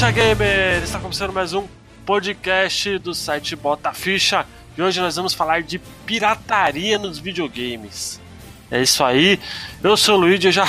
Ficha 0.00 0.12
Gamer! 0.12 0.82
Está 0.82 0.98
começando 0.98 1.30
mais 1.30 1.52
um 1.52 1.66
podcast 2.06 2.98
do 3.00 3.12
site 3.12 3.54
Bota 3.54 3.92
Ficha 3.92 4.46
e 4.74 4.80
hoje 4.80 4.98
nós 4.98 5.14
vamos 5.14 5.34
falar 5.34 5.62
de 5.62 5.78
pirataria 6.06 6.98
nos 6.98 7.18
videogames. 7.18 8.18
É 8.70 8.80
isso 8.80 9.04
aí, 9.04 9.38
eu 9.82 9.98
sou 9.98 10.16
o 10.16 10.20
Luigi, 10.22 10.46
eu 10.46 10.52
já, 10.52 10.64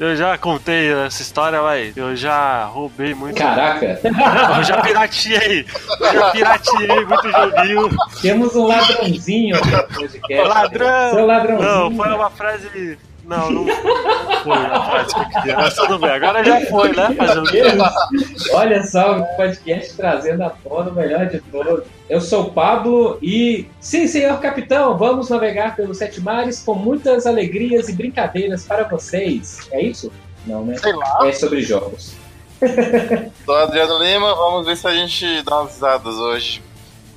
eu 0.00 0.16
já 0.16 0.36
contei 0.36 0.92
essa 0.92 1.22
história, 1.22 1.62
vai. 1.62 1.92
Eu 1.94 2.16
já 2.16 2.64
roubei 2.64 3.14
muito. 3.14 3.38
Caraca! 3.38 4.00
Eu 4.02 4.64
já 4.64 4.82
pirateei! 4.82 5.66
Eu 6.00 6.12
já 6.12 6.30
pirateei 6.32 7.04
muito 7.04 7.30
joguinho. 7.30 7.96
Temos 8.20 8.56
um 8.56 8.66
ladrãozinho 8.66 9.56
aqui 9.56 9.70
no 9.70 9.84
podcast. 9.84 10.48
Ladrão! 10.48 11.14
Seu 11.14 11.26
ladrãozinho. 11.26 11.70
Não, 11.70 11.94
foi 11.94 12.08
uma 12.08 12.30
frase. 12.30 12.98
Não, 13.26 13.50
não 13.50 13.64
foi 13.64 14.52
a 14.52 14.84
frase 14.84 15.14
que 15.14 15.20
eu 15.20 15.28
queria. 15.28 15.56
Mas 15.56 15.74
tudo 15.74 15.98
bem, 15.98 16.10
agora 16.10 16.44
já 16.44 16.60
foi, 16.66 16.92
né? 16.92 17.14
Fazer 17.16 17.38
o 17.38 17.44
quê? 17.44 17.62
Olha 18.52 18.84
só 18.84 19.18
o 19.18 19.24
podcast 19.36 19.96
trazendo 19.96 20.42
a 20.42 20.50
tona 20.50 20.90
o 20.90 20.94
melhor 20.94 21.26
de 21.26 21.40
todos. 21.40 21.84
Eu 22.08 22.20
sou 22.20 22.44
o 22.44 22.52
Pablo 22.52 23.18
e, 23.22 23.66
sim, 23.80 24.06
senhor 24.06 24.38
capitão, 24.40 24.96
vamos 24.98 25.30
navegar 25.30 25.74
pelos 25.74 25.98
sete 25.98 26.20
mares 26.20 26.62
com 26.62 26.74
muitas 26.74 27.26
alegrias 27.26 27.88
e 27.88 27.92
brincadeiras 27.92 28.64
para 28.64 28.84
vocês. 28.84 29.66
É 29.72 29.82
isso? 29.82 30.12
Não, 30.46 30.64
né? 30.64 30.76
Sei 30.76 30.92
lá. 30.92 31.20
É 31.24 31.32
sobre 31.32 31.62
jogos. 31.62 32.14
Sou 33.44 33.56
Adriano 33.56 34.02
Lima, 34.02 34.34
vamos 34.34 34.66
ver 34.66 34.76
se 34.76 34.86
a 34.86 34.94
gente 34.94 35.42
dá 35.42 35.60
umas 35.60 35.72
risadas 35.72 36.14
hoje. 36.16 36.62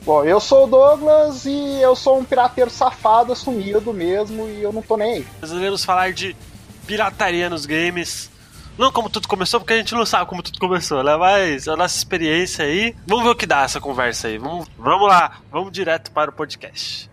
Bom, 0.08 0.24
eu 0.24 0.40
sou 0.40 0.64
o 0.64 0.68
Douglas 0.68 1.44
e 1.46 1.82
eu 1.82 1.94
sou 1.94 2.18
um 2.18 2.24
pirateiro 2.24 2.70
safado, 2.70 3.34
assumido 3.34 3.94
mesmo, 3.94 4.48
e 4.48 4.64
eu 4.64 4.72
não 4.72 4.82
tô 4.82 4.96
nem 4.96 5.16
aí. 5.16 5.28
Nós 5.42 5.52
falar 5.84 6.14
de 6.14 6.34
pirataria 6.86 7.50
nos 7.50 7.66
games. 7.66 8.32
Não 8.78 8.90
como 8.90 9.10
tudo 9.10 9.28
começou, 9.28 9.60
porque 9.60 9.74
a 9.74 9.78
gente 9.78 9.94
não 9.94 10.06
sabe 10.06 10.26
como 10.30 10.42
tudo 10.42 10.60
começou, 10.60 11.04
né? 11.04 11.18
Mas 11.18 11.68
a 11.68 11.76
nossa 11.76 11.98
experiência 11.98 12.64
aí. 12.64 12.96
Vamos 13.06 13.26
ver 13.26 13.32
o 13.32 13.36
que 13.36 13.46
dá 13.46 13.64
essa 13.64 13.82
conversa 13.82 14.30
aí. 14.30 14.38
Vamos, 14.38 14.70
vamos 14.78 15.10
lá, 15.10 15.42
vamos 15.52 15.74
direto 15.74 16.10
para 16.12 16.30
o 16.30 16.34
podcast. 16.34 17.10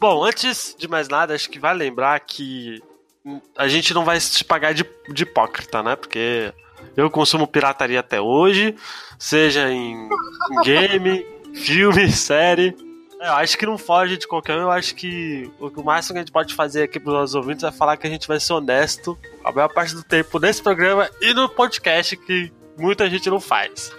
Bom, 0.00 0.24
antes 0.24 0.74
de 0.78 0.88
mais 0.88 1.08
nada, 1.08 1.34
acho 1.34 1.50
que 1.50 1.58
vale 1.58 1.80
lembrar 1.80 2.18
que 2.20 2.82
a 3.54 3.68
gente 3.68 3.92
não 3.92 4.02
vai 4.02 4.18
se 4.18 4.42
pagar 4.42 4.72
de, 4.72 4.82
de 5.12 5.24
hipócrita, 5.24 5.82
né? 5.82 5.94
Porque 5.94 6.54
eu 6.96 7.10
consumo 7.10 7.46
pirataria 7.46 8.00
até 8.00 8.18
hoje, 8.18 8.74
seja 9.18 9.70
em, 9.70 10.08
em 10.08 10.62
game, 10.64 11.26
filme, 11.54 12.10
série. 12.10 12.74
Eu 13.20 13.34
acho 13.34 13.58
que 13.58 13.66
não 13.66 13.76
foge 13.76 14.16
de 14.16 14.26
qualquer 14.26 14.56
um. 14.56 14.62
Eu 14.62 14.70
acho 14.70 14.94
que 14.94 15.50
o 15.60 15.82
máximo 15.82 16.14
que 16.14 16.18
a 16.18 16.22
gente 16.22 16.32
pode 16.32 16.54
fazer 16.54 16.84
aqui 16.84 16.98
para 16.98 17.10
os 17.10 17.18
nossos 17.18 17.34
ouvintes 17.34 17.62
é 17.62 17.70
falar 17.70 17.98
que 17.98 18.06
a 18.06 18.10
gente 18.10 18.26
vai 18.26 18.40
ser 18.40 18.54
honesto 18.54 19.18
a 19.44 19.52
maior 19.52 19.68
parte 19.68 19.94
do 19.94 20.02
tempo 20.02 20.38
nesse 20.38 20.62
programa 20.62 21.10
e 21.20 21.34
no 21.34 21.46
podcast, 21.46 22.16
que 22.16 22.50
muita 22.78 23.08
gente 23.08 23.28
não 23.30 23.40
faz. 23.40 23.92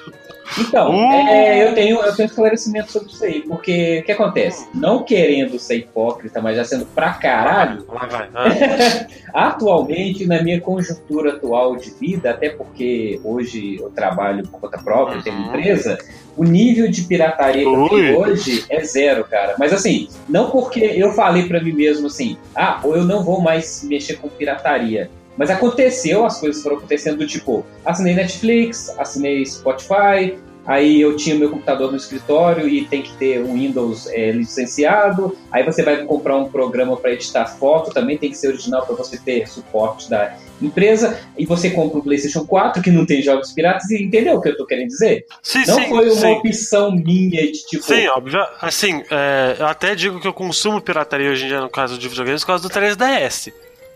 Então, 0.59 0.91
Uh! 0.93 1.11
é, 1.29 1.65
eu, 1.69 1.73
tenho, 1.73 2.01
eu 2.01 2.13
tenho 2.13 2.27
esclarecimento 2.27 2.91
sobre 2.91 3.09
isso 3.09 3.23
aí, 3.23 3.41
porque 3.41 3.99
o 3.99 4.03
que 4.03 4.11
acontece? 4.11 4.67
Não 4.73 5.01
querendo 5.03 5.57
ser 5.57 5.77
hipócrita, 5.77 6.41
mas 6.41 6.57
já 6.57 6.65
sendo 6.65 6.85
pra 6.87 7.13
caralho, 7.13 7.85
Lá 7.87 8.05
vai. 8.05 8.29
Ah, 8.35 9.05
Atualmente, 9.51 10.25
na 10.27 10.41
minha 10.41 10.59
conjuntura 10.59 11.33
atual 11.33 11.77
de 11.77 11.91
vida, 11.91 12.31
até 12.31 12.49
porque 12.49 13.19
hoje 13.23 13.77
eu 13.79 13.89
trabalho 13.91 14.43
por 14.47 14.59
conta 14.59 14.77
própria, 14.77 15.21
tenho 15.21 15.37
Uhum. 15.37 15.47
empresa, 15.47 15.97
o 16.35 16.43
nível 16.43 16.89
de 16.91 17.03
pirataria 17.03 17.63
que 17.63 17.69
eu 17.69 17.87
tenho 17.89 18.19
hoje 18.19 18.65
é 18.69 18.83
zero, 18.83 19.23
cara. 19.23 19.55
Mas 19.57 19.71
assim, 19.71 20.09
não 20.27 20.49
porque 20.49 20.79
eu 20.81 21.13
falei 21.13 21.47
pra 21.47 21.61
mim 21.61 21.71
mesmo 21.71 22.07
assim, 22.07 22.35
ah, 22.53 22.79
ou 22.83 22.97
eu 22.97 23.05
não 23.05 23.23
vou 23.23 23.39
mais 23.41 23.83
mexer 23.85 24.17
com 24.17 24.27
pirataria. 24.27 25.09
Mas 25.37 25.49
aconteceu, 25.49 26.25
as 26.25 26.39
coisas 26.39 26.61
foram 26.61 26.77
acontecendo 26.77 27.17
do 27.17 27.27
tipo, 27.27 27.65
assinei 27.85 28.13
Netflix, 28.13 28.93
assinei 28.97 29.45
Spotify, 29.45 30.37
aí 30.65 31.01
eu 31.01 31.15
tinha 31.15 31.35
meu 31.35 31.49
computador 31.49 31.89
no 31.91 31.97
escritório 31.97 32.67
e 32.67 32.85
tem 32.85 33.01
que 33.01 33.13
ter 33.13 33.41
um 33.41 33.53
Windows 33.53 34.07
é, 34.07 34.31
licenciado, 34.31 35.35
aí 35.51 35.63
você 35.63 35.83
vai 35.83 36.03
comprar 36.05 36.37
um 36.37 36.49
programa 36.49 36.95
para 36.97 37.13
editar 37.13 37.45
foto, 37.45 37.91
também 37.91 38.17
tem 38.17 38.29
que 38.29 38.37
ser 38.37 38.49
original 38.49 38.85
para 38.85 38.95
você 38.95 39.17
ter 39.17 39.47
suporte 39.47 40.09
da 40.09 40.35
empresa, 40.61 41.19
e 41.37 41.45
você 41.45 41.71
compra 41.71 41.97
um 41.97 42.01
PlayStation 42.01 42.45
4 42.45 42.83
que 42.83 42.91
não 42.91 43.05
tem 43.05 43.21
jogos 43.21 43.51
piratas, 43.51 43.89
e 43.89 44.03
entendeu 44.03 44.35
o 44.35 44.41
que 44.41 44.49
eu 44.49 44.57
tô 44.57 44.65
querendo 44.65 44.89
dizer? 44.89 45.25
Sim, 45.41 45.63
Não 45.65 45.75
sim, 45.75 45.89
foi 45.89 46.09
uma 46.09 46.15
sim. 46.15 46.31
opção 46.33 46.91
minha 46.91 47.51
de 47.51 47.65
tipo. 47.65 47.83
Sim, 47.83 48.07
óbvio. 48.07 48.45
Assim, 48.61 49.01
é, 49.09 49.55
eu 49.57 49.65
até 49.65 49.95
digo 49.95 50.19
que 50.19 50.27
eu 50.27 50.33
consumo 50.33 50.79
pirataria 50.79 51.31
hoje 51.31 51.45
em 51.45 51.47
dia 51.47 51.61
no 51.61 51.69
caso 51.69 51.97
de 51.97 52.07
videogames 52.07 52.41
por 52.41 52.47
causa 52.47 52.67
do 52.67 52.69
3DS. 52.69 53.51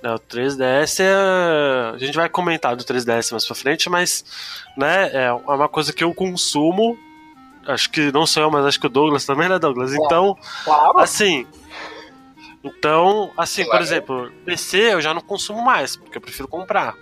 Né, 0.06 0.14
o 0.14 0.20
3DS 0.20 1.00
é. 1.04 1.92
A 1.96 1.98
gente 1.98 2.16
vai 2.16 2.30
comentar 2.30 2.76
do 2.76 2.84
3DS 2.84 3.32
mais 3.32 3.44
pra 3.46 3.56
frente, 3.56 3.90
mas 3.90 4.24
né, 4.78 5.10
é 5.12 5.34
uma 5.34 5.68
coisa 5.68 5.92
que 5.92 6.04
eu 6.04 6.14
consumo. 6.14 6.96
Acho 7.68 7.90
que 7.90 8.12
não 8.12 8.28
sou 8.28 8.44
eu, 8.44 8.52
mas 8.52 8.64
acho 8.68 8.80
que 8.80 8.86
o 8.86 8.90
Douglas 8.90 9.26
também, 9.26 9.50
né, 9.50 9.58
Douglas? 9.58 9.92
Então, 9.96 10.38
Claro. 10.64 11.00
assim. 11.00 11.48
Então, 12.64 13.32
assim, 13.36 13.64
por 13.64 13.70
Claro. 13.72 13.84
exemplo, 13.84 14.32
PC 14.46 14.94
eu 14.94 15.02
já 15.02 15.12
não 15.14 15.22
consumo 15.22 15.64
mais, 15.64 15.96
porque 15.96 16.18
eu 16.18 16.22
prefiro 16.22 16.48
comprar. 16.48 16.94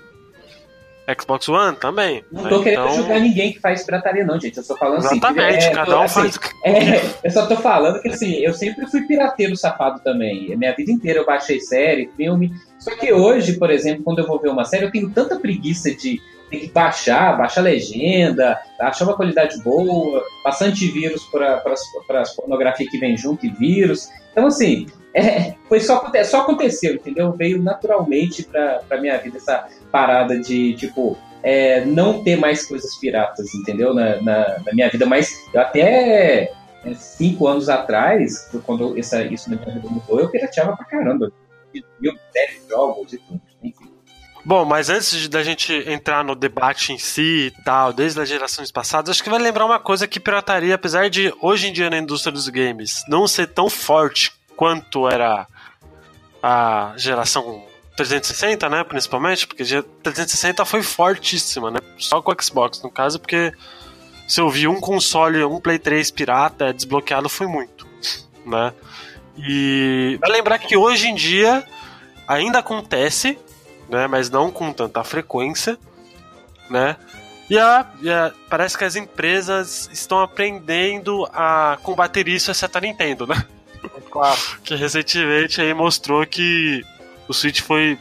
Xbox 1.19 1.49
One 1.49 1.75
também. 1.75 2.23
Não 2.31 2.43
né, 2.43 2.49
tô 2.49 2.63
querendo 2.63 2.83
então- 2.85 2.95
julgar 2.95 3.19
ninguém 3.19 3.53
que 3.53 3.59
faz 3.59 3.83
pirataria, 3.83 4.25
não, 4.25 4.39
gente. 4.39 4.57
Eu 4.57 4.63
só 4.63 4.77
falando 4.77 4.99
assim. 4.99 5.17
Exatamente, 5.17 5.65
é, 5.65 5.71
cada 5.71 5.99
um 5.99 6.03
assim, 6.03 6.21
faz 6.21 6.35
o 6.35 6.39
que. 6.39 6.49
É, 6.63 7.01
eu 7.23 7.31
só 7.31 7.45
tô 7.45 7.57
falando 7.57 8.01
que 8.01 8.07
assim, 8.07 8.35
eu 8.35 8.53
sempre 8.53 8.87
fui 8.87 9.01
pirateiro 9.01 9.55
safado 9.57 9.99
também. 10.01 10.55
Minha 10.55 10.73
vida 10.73 10.91
inteira 10.91 11.19
eu 11.19 11.25
baixei 11.25 11.59
série, 11.59 12.09
filme. 12.15 12.53
Só 12.79 12.95
que 12.95 13.11
hoje, 13.11 13.53
por 13.53 13.69
exemplo, 13.69 14.03
quando 14.03 14.19
eu 14.19 14.27
vou 14.27 14.39
ver 14.39 14.49
uma 14.49 14.65
série, 14.65 14.85
eu 14.85 14.91
tenho 14.91 15.09
tanta 15.09 15.37
preguiça 15.37 15.93
de 15.93 16.21
ter 16.49 16.57
que 16.59 16.71
baixar, 16.71 17.37
baixar 17.37 17.61
legenda, 17.61 18.59
achar 18.79 19.05
uma 19.05 19.15
qualidade 19.15 19.61
boa, 19.61 20.23
passar 20.43 20.65
antivírus 20.65 21.23
para 21.25 21.61
as 22.21 22.35
pornografias 22.35 22.89
que 22.89 22.97
vem 22.97 23.17
junto 23.17 23.45
e 23.45 23.49
vírus. 23.49 24.09
Então, 24.31 24.47
assim, 24.47 24.85
é, 25.13 25.55
foi 25.69 25.79
só, 25.79 26.11
só 26.25 26.41
aconteceu, 26.41 26.95
entendeu? 26.95 27.31
Veio 27.33 27.61
naturalmente 27.61 28.43
pra, 28.43 28.81
pra 28.87 28.99
minha 28.99 29.17
vida 29.17 29.37
essa 29.37 29.67
parada 29.91 30.39
de, 30.39 30.73
tipo, 30.75 31.17
é, 31.43 31.85
não 31.85 32.23
ter 32.23 32.37
mais 32.37 32.65
coisas 32.65 32.95
piratas, 32.95 33.53
entendeu? 33.53 33.93
Na, 33.93 34.21
na, 34.21 34.59
na 34.65 34.73
minha 34.73 34.89
vida. 34.89 35.05
Mas 35.05 35.31
eu 35.53 35.61
até 35.61 36.51
é, 36.83 36.93
cinco 36.95 37.47
anos 37.47 37.69
atrás, 37.69 38.49
quando 38.65 38.97
essa, 38.97 39.23
isso 39.23 39.49
na 39.49 39.57
minha 39.57 39.75
vida 39.75 39.89
mudou, 39.89 40.19
eu 40.19 40.29
pirateava 40.29 40.75
pra 40.75 40.85
caramba. 40.85 41.31
Mil 41.99 42.13
séries, 42.31 42.67
jogos 42.69 43.13
e 43.13 43.17
tudo. 43.17 43.41
Enfim. 43.63 43.93
Bom, 44.45 44.65
mas 44.65 44.89
antes 44.89 45.29
da 45.29 45.41
gente 45.41 45.71
entrar 45.89 46.23
no 46.23 46.35
debate 46.35 46.91
em 46.91 46.97
si 46.97 47.47
e 47.47 47.63
tal, 47.63 47.93
desde 47.93 48.19
as 48.19 48.27
gerações 48.27 48.71
passadas, 48.71 49.11
acho 49.11 49.23
que 49.23 49.29
vai 49.29 49.39
lembrar 49.39 49.65
uma 49.65 49.79
coisa 49.79 50.05
que 50.05 50.19
pirataria, 50.19 50.75
apesar 50.75 51.09
de 51.09 51.33
hoje 51.41 51.67
em 51.67 51.73
dia 51.73 51.89
na 51.89 51.97
indústria 51.97 52.31
dos 52.31 52.49
games 52.49 53.03
não 53.07 53.25
ser 53.25 53.47
tão 53.47 53.69
forte 53.69 54.33
quanto 54.63 55.09
era 55.09 55.45
a 56.41 56.93
geração 56.95 57.65
360, 57.97 58.69
né, 58.69 58.81
principalmente, 58.85 59.45
porque 59.45 59.61
a 59.63 59.83
360 60.01 60.63
foi 60.63 60.81
fortíssima, 60.81 61.69
né, 61.69 61.79
só 61.97 62.21
com 62.21 62.31
o 62.31 62.35
Xbox 62.41 62.81
no 62.81 62.89
caso, 62.89 63.19
porque 63.19 63.51
se 64.25 64.39
eu 64.39 64.49
vi 64.49 64.65
um 64.65 64.79
console, 64.79 65.43
um 65.43 65.59
Play 65.59 65.77
3 65.79 66.09
pirata 66.11 66.73
desbloqueado 66.73 67.27
foi 67.27 67.45
muito, 67.45 67.85
né? 68.45 68.71
E 69.37 70.17
vai 70.21 70.31
lembrar 70.31 70.59
que 70.59 70.77
hoje 70.77 71.09
em 71.09 71.15
dia 71.15 71.61
ainda 72.25 72.59
acontece, 72.59 73.37
né, 73.89 74.07
mas 74.07 74.29
não 74.29 74.49
com 74.49 74.71
tanta 74.71 75.03
frequência, 75.03 75.77
né? 76.69 76.95
E, 77.49 77.59
a, 77.59 77.85
e 78.01 78.09
a- 78.09 78.31
parece 78.49 78.77
que 78.77 78.85
as 78.85 78.95
empresas 78.95 79.89
estão 79.91 80.21
aprendendo 80.21 81.27
a 81.33 81.77
combater 81.83 82.29
isso, 82.29 82.49
exceto 82.49 82.77
a 82.77 82.81
Nintendo, 82.81 83.27
né? 83.27 83.45
Claro. 84.11 84.39
Que 84.63 84.75
recentemente 84.75 85.61
aí 85.61 85.73
mostrou 85.73 86.25
que 86.25 86.83
o 87.27 87.33
Switch 87.33 87.61
foi, 87.61 87.97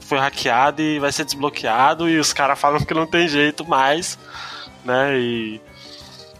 foi 0.00 0.18
hackeado 0.18 0.82
e 0.82 0.98
vai 0.98 1.12
ser 1.12 1.24
desbloqueado 1.24 2.08
e 2.08 2.18
os 2.18 2.32
caras 2.32 2.58
falam 2.58 2.84
que 2.84 2.94
não 2.94 3.06
tem 3.06 3.28
jeito 3.28 3.64
mais, 3.66 4.18
né? 4.84 5.18
E, 5.18 5.60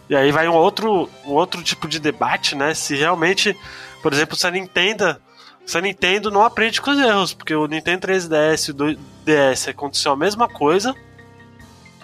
e 0.09 0.15
aí 0.15 0.31
vai 0.31 0.47
um 0.47 0.53
outro, 0.53 1.09
um 1.25 1.31
outro 1.31 1.63
tipo 1.63 1.87
de 1.87 1.99
debate, 1.99 2.55
né? 2.55 2.73
Se 2.73 2.95
realmente. 2.95 3.55
Por 4.01 4.13
exemplo, 4.13 4.35
se 4.35 4.45
a 4.45 4.51
Nintendo, 4.51 5.17
se 5.65 5.75
a 5.75 5.81
Nintendo 5.81 6.29
não 6.29 6.43
aprende 6.43 6.79
com 6.79 6.91
os 6.91 6.99
erros, 6.99 7.33
porque 7.33 7.55
o 7.55 7.65
Nintendo 7.65 8.07
3DS 8.07 8.67
e 8.67 8.71
o 8.71 8.97
2DS 9.25 9.71
aconteceu 9.71 10.11
a 10.11 10.15
mesma 10.15 10.47
coisa, 10.47 10.93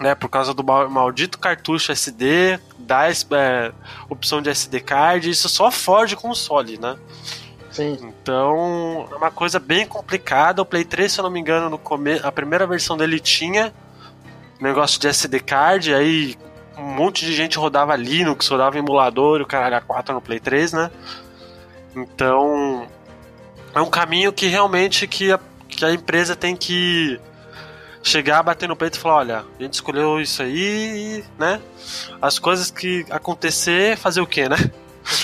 né, 0.00 0.14
por 0.14 0.28
causa 0.28 0.52
do 0.52 0.64
maldito 0.64 1.38
cartucho 1.38 1.92
SD, 1.92 2.58
da 2.78 3.08
é, 3.08 3.72
opção 4.08 4.42
de 4.42 4.50
SD 4.50 4.80
card, 4.80 5.30
isso 5.30 5.48
só 5.48 5.70
foge 5.70 6.16
console, 6.16 6.78
né? 6.78 6.96
Sim. 7.70 7.98
Então, 8.02 9.08
é 9.10 9.14
uma 9.14 9.30
coisa 9.30 9.58
bem 9.58 9.86
complicada. 9.86 10.60
O 10.60 10.66
Play 10.66 10.84
3, 10.84 11.10
se 11.10 11.20
eu 11.20 11.22
não 11.22 11.30
me 11.30 11.40
engano, 11.40 11.70
no 11.70 11.78
come... 11.78 12.20
a 12.22 12.30
primeira 12.30 12.66
versão 12.66 12.96
dele 12.96 13.18
tinha 13.18 13.72
negócio 14.60 15.00
de 15.00 15.08
SD 15.08 15.40
card, 15.40 15.94
aí 15.94 16.36
um 16.78 16.82
monte 16.82 17.24
de 17.24 17.34
gente 17.34 17.58
rodava 17.58 17.96
Linux, 17.96 18.46
rodava 18.48 18.78
emulador, 18.78 19.40
o 19.40 19.46
caralho 19.46 19.84
A4 19.84 20.10
no 20.10 20.20
Play 20.20 20.38
3, 20.38 20.72
né? 20.72 20.90
Então, 21.96 22.86
é 23.74 23.80
um 23.80 23.90
caminho 23.90 24.32
que 24.32 24.46
realmente 24.46 25.06
que 25.06 25.32
a, 25.32 25.40
que 25.68 25.84
a 25.84 25.92
empresa 25.92 26.36
tem 26.36 26.54
que 26.54 27.18
chegar, 28.02 28.42
bater 28.42 28.68
no 28.68 28.76
peito 28.76 28.96
e 28.96 29.00
falar, 29.00 29.16
olha, 29.16 29.44
a 29.58 29.62
gente 29.62 29.74
escolheu 29.74 30.20
isso 30.20 30.42
aí, 30.42 31.24
né? 31.38 31.60
As 32.20 32.38
coisas 32.38 32.70
que 32.70 33.04
acontecer, 33.10 33.96
fazer 33.96 34.20
o 34.20 34.26
quê, 34.26 34.48
né? 34.48 34.56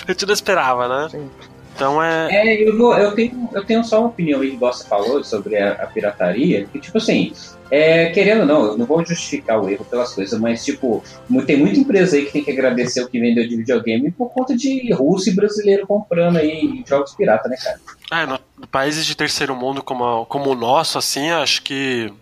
A 0.08 0.10
gente 0.10 0.26
não 0.26 0.34
esperava, 0.34 0.88
né? 0.88 1.08
Sim. 1.08 1.30
Então 1.78 2.02
é. 2.02 2.28
É, 2.32 2.69
eu, 2.69 2.76
vou, 2.76 2.92
eu, 2.98 3.14
tenho, 3.14 3.48
eu 3.52 3.64
tenho 3.64 3.84
só 3.84 4.00
uma 4.00 4.08
opinião 4.08 4.40
aí 4.40 4.50
que 4.50 4.56
você 4.56 4.84
falou 4.84 5.22
sobre 5.22 5.56
a, 5.56 5.75
a 5.75 5.86
pirataria, 5.86 6.66
que 6.66 6.80
tipo 6.80 6.98
assim, 6.98 7.32
é, 7.70 8.06
querendo 8.06 8.40
ou 8.40 8.46
não, 8.46 8.64
eu 8.64 8.76
não 8.76 8.84
vou 8.84 9.06
justificar 9.06 9.62
o 9.62 9.70
erro 9.70 9.84
pelas 9.84 10.12
coisas, 10.12 10.38
mas 10.40 10.64
tipo, 10.64 11.04
tem 11.46 11.56
muita 11.56 11.78
empresa 11.78 12.16
aí 12.16 12.26
que 12.26 12.32
tem 12.32 12.42
que 12.42 12.50
agradecer 12.50 13.00
o 13.00 13.08
que 13.08 13.20
vendeu 13.20 13.46
de 13.46 13.54
videogame 13.54 14.10
por 14.10 14.28
conta 14.31 14.56
de 14.56 14.92
russo 14.92 15.31
e 15.31 15.34
brasileiro 15.34 15.86
comprando 15.86 16.38
aí 16.38 16.82
jogos 16.84 17.14
pirata, 17.14 17.48
né, 17.48 17.56
cara? 17.56 17.81
É, 18.10 18.26
no, 18.26 18.40
países 18.66 19.06
de 19.06 19.16
terceiro 19.16 19.54
mundo 19.54 19.81
como, 19.81 20.26
como 20.26 20.50
o 20.50 20.56
nosso, 20.56 20.98
assim, 20.98 21.31
acho 21.31 21.62
que 21.62 22.12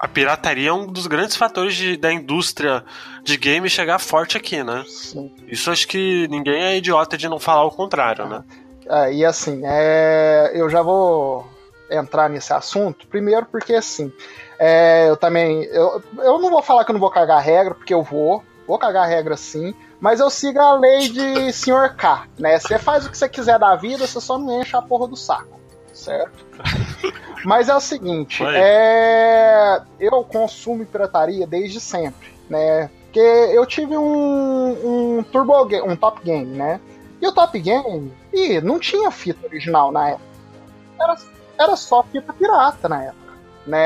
a 0.00 0.08
pirataria 0.08 0.70
é 0.70 0.72
um 0.72 0.86
dos 0.86 1.06
grandes 1.06 1.36
fatores 1.36 1.74
de, 1.74 1.94
da 1.94 2.10
indústria 2.10 2.82
de 3.22 3.36
game 3.36 3.68
chegar 3.68 3.98
forte 3.98 4.34
aqui, 4.34 4.64
né? 4.64 4.82
Sim. 4.88 5.30
Isso 5.46 5.70
acho 5.70 5.86
que 5.86 6.26
ninguém 6.28 6.62
é 6.62 6.76
idiota 6.78 7.18
de 7.18 7.28
não 7.28 7.38
falar 7.38 7.64
o 7.64 7.70
contrário, 7.70 8.26
né? 8.26 8.42
É, 8.88 9.12
e 9.12 9.24
assim, 9.24 9.60
é, 9.62 10.52
eu 10.54 10.70
já 10.70 10.80
vou 10.80 11.46
entrar 11.90 12.30
nesse 12.30 12.50
assunto, 12.52 13.06
primeiro 13.08 13.44
porque 13.44 13.74
assim, 13.74 14.10
é, 14.58 15.10
eu 15.10 15.18
também. 15.18 15.64
Eu, 15.64 16.02
eu 16.18 16.38
não 16.38 16.48
vou 16.50 16.62
falar 16.62 16.84
que 16.86 16.90
eu 16.90 16.94
não 16.94 17.00
vou 17.00 17.10
cagar 17.10 17.36
a 17.36 17.42
regra, 17.42 17.74
porque 17.74 17.92
eu 17.92 18.02
vou, 18.02 18.42
vou 18.66 18.78
cagar 18.78 19.04
a 19.04 19.06
regra 19.06 19.36
sim, 19.36 19.74
mas 20.00 20.18
eu 20.18 20.30
sigo 20.30 20.58
a 20.58 20.72
lei 20.78 21.10
de 21.10 21.52
senhor 21.52 21.94
K, 21.94 22.26
né? 22.38 22.58
Você 22.58 22.78
faz 22.78 23.04
o 23.04 23.10
que 23.10 23.18
você 23.18 23.28
quiser 23.28 23.58
da 23.58 23.76
vida, 23.76 24.06
você 24.06 24.18
só 24.18 24.38
não 24.38 24.62
enche 24.62 24.74
a 24.74 24.80
porra 24.80 25.06
do 25.06 25.16
saco, 25.16 25.59
certo? 26.00 26.44
Mas 27.44 27.68
é 27.68 27.74
o 27.74 27.80
seguinte, 27.80 28.42
é... 28.44 29.80
eu 29.98 30.24
consumo 30.24 30.84
pirataria 30.84 31.46
desde 31.46 31.80
sempre, 31.80 32.28
né? 32.48 32.90
Porque 33.04 33.20
eu 33.20 33.66
tive 33.66 33.96
um, 33.96 35.18
um 35.18 35.22
Turbo 35.22 35.64
Game, 35.64 35.88
um 35.88 35.96
Top 35.96 36.20
Game, 36.22 36.56
né? 36.56 36.80
E 37.20 37.26
o 37.26 37.32
Top 37.32 37.58
Game, 37.58 38.12
e 38.32 38.60
não 38.60 38.78
tinha 38.78 39.10
fita 39.10 39.46
original 39.46 39.90
na 39.90 40.10
época. 40.10 40.24
Era, 41.00 41.16
era 41.58 41.76
só 41.76 42.02
fita 42.02 42.32
pirata 42.32 42.88
na 42.88 43.04
época. 43.04 43.20
Né, 43.66 43.78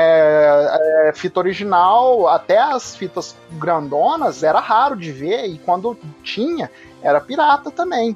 é, 1.07 1.11
fita 1.13 1.39
original, 1.39 2.27
até 2.29 2.57
as 2.57 2.95
fitas 2.95 3.35
grandonas 3.51 4.41
era 4.41 4.59
raro 4.59 4.95
de 4.95 5.11
ver, 5.11 5.47
e 5.47 5.59
quando 5.59 5.97
tinha, 6.23 6.71
era 7.01 7.19
pirata 7.19 7.69
também. 7.69 8.15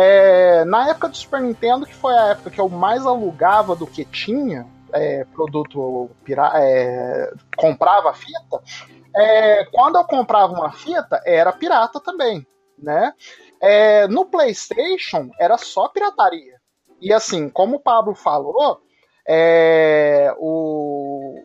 É, 0.00 0.64
na 0.64 0.90
época 0.90 1.08
do 1.08 1.16
Super 1.16 1.40
Nintendo, 1.40 1.84
que 1.84 1.94
foi 1.94 2.16
a 2.16 2.28
época 2.28 2.50
que 2.50 2.60
eu 2.60 2.68
mais 2.68 3.04
alugava 3.04 3.74
do 3.74 3.84
que 3.84 4.04
tinha, 4.04 4.64
é, 4.92 5.24
produto 5.24 6.08
pirata, 6.22 6.56
é, 6.60 7.32
comprava 7.56 8.14
fita, 8.14 8.62
é, 9.16 9.64
quando 9.72 9.96
eu 9.96 10.04
comprava 10.04 10.52
uma 10.52 10.70
fita, 10.70 11.20
era 11.26 11.52
pirata 11.52 11.98
também, 11.98 12.46
né? 12.78 13.12
É, 13.60 14.06
no 14.06 14.24
PlayStation, 14.24 15.30
era 15.36 15.58
só 15.58 15.88
pirataria. 15.88 16.60
E 17.00 17.12
assim, 17.12 17.48
como 17.48 17.78
o 17.78 17.80
Pablo 17.80 18.14
falou, 18.14 18.80
é, 19.30 20.34
o, 20.38 21.44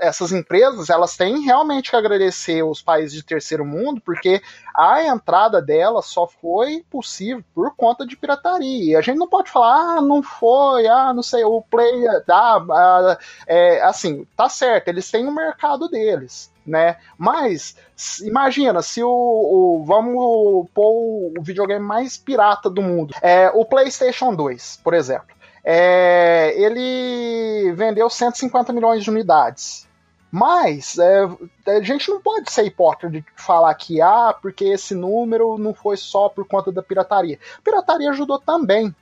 essas 0.00 0.32
empresas 0.32 0.88
elas 0.88 1.14
têm 1.14 1.40
realmente 1.42 1.90
que 1.90 1.96
agradecer 1.96 2.62
os 2.62 2.80
países 2.80 3.12
de 3.12 3.22
terceiro 3.22 3.66
mundo, 3.66 4.00
porque 4.00 4.40
a 4.74 5.04
entrada 5.04 5.60
delas 5.60 6.06
só 6.06 6.26
foi 6.26 6.82
possível 6.90 7.44
por 7.54 7.76
conta 7.76 8.06
de 8.06 8.16
pirataria. 8.16 8.98
A 8.98 9.02
gente 9.02 9.18
não 9.18 9.28
pode 9.28 9.50
falar, 9.50 9.98
ah, 9.98 10.00
não 10.00 10.22
foi, 10.22 10.86
ah, 10.86 11.12
não 11.12 11.22
sei, 11.22 11.44
o 11.44 11.60
play, 11.60 12.06
ah, 12.08 12.24
ah, 12.30 13.18
é, 13.46 13.82
assim, 13.82 14.26
tá 14.34 14.48
certo, 14.48 14.88
eles 14.88 15.10
têm 15.10 15.26
o 15.26 15.28
um 15.28 15.34
mercado 15.34 15.86
deles. 15.86 16.50
Né? 16.66 16.96
Mas 17.16 17.76
imagina 18.22 18.82
se 18.82 19.02
o, 19.02 19.08
o, 19.08 19.84
vamos 19.86 20.68
pôr 20.74 21.32
o 21.38 21.42
videogame 21.42 21.84
mais 21.84 22.18
pirata 22.18 22.68
do 22.68 22.82
mundo, 22.82 23.14
é 23.22 23.50
o 23.50 23.64
PlayStation 23.64 24.34
2, 24.34 24.80
por 24.84 24.92
exemplo. 24.92 25.37
É, 25.64 26.54
ele 26.56 27.72
vendeu 27.72 28.08
150 28.08 28.72
milhões 28.72 29.02
de 29.02 29.10
unidades. 29.10 29.86
Mas 30.30 30.98
é, 30.98 31.28
a 31.66 31.80
gente 31.80 32.10
não 32.10 32.20
pode 32.20 32.52
ser 32.52 32.64
hipócrita 32.64 33.10
de 33.10 33.24
falar 33.34 33.74
que 33.74 34.00
ah, 34.00 34.34
porque 34.40 34.64
esse 34.66 34.94
número 34.94 35.56
não 35.56 35.72
foi 35.72 35.96
só 35.96 36.28
por 36.28 36.46
conta 36.46 36.70
da 36.70 36.82
pirataria. 36.82 37.38
Pirataria 37.64 38.10
ajudou 38.10 38.38
também. 38.38 38.94